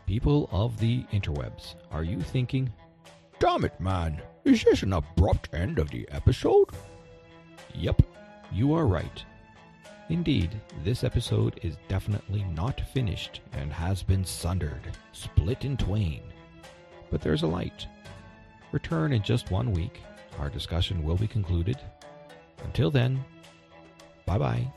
People 0.06 0.48
of 0.50 0.78
the 0.80 1.04
interwebs, 1.12 1.76
are 1.90 2.02
you 2.02 2.20
thinking, 2.20 2.72
Damn 3.38 3.64
it, 3.64 3.80
man, 3.80 4.20
is 4.44 4.62
this 4.64 4.82
an 4.82 4.92
abrupt 4.92 5.48
end 5.54 5.78
of 5.78 5.88
the 5.90 6.06
episode? 6.10 6.68
Yep, 7.74 8.02
you 8.52 8.74
are 8.74 8.86
right. 8.86 9.24
Indeed, 10.10 10.60
this 10.84 11.02
episode 11.04 11.58
is 11.62 11.78
definitely 11.88 12.44
not 12.54 12.82
finished 12.92 13.40
and 13.52 13.72
has 13.72 14.02
been 14.02 14.24
sundered, 14.24 14.82
split 15.12 15.64
in 15.64 15.76
twain. 15.78 16.22
But 17.10 17.22
there's 17.22 17.42
a 17.42 17.46
light. 17.46 17.86
Return 18.72 19.12
in 19.12 19.22
just 19.22 19.50
one 19.50 19.72
week. 19.72 20.02
Our 20.38 20.50
discussion 20.50 21.02
will 21.02 21.16
be 21.16 21.26
concluded. 21.26 21.78
Until 22.64 22.90
then, 22.90 23.24
Bye 24.30 24.38
bye. 24.38 24.72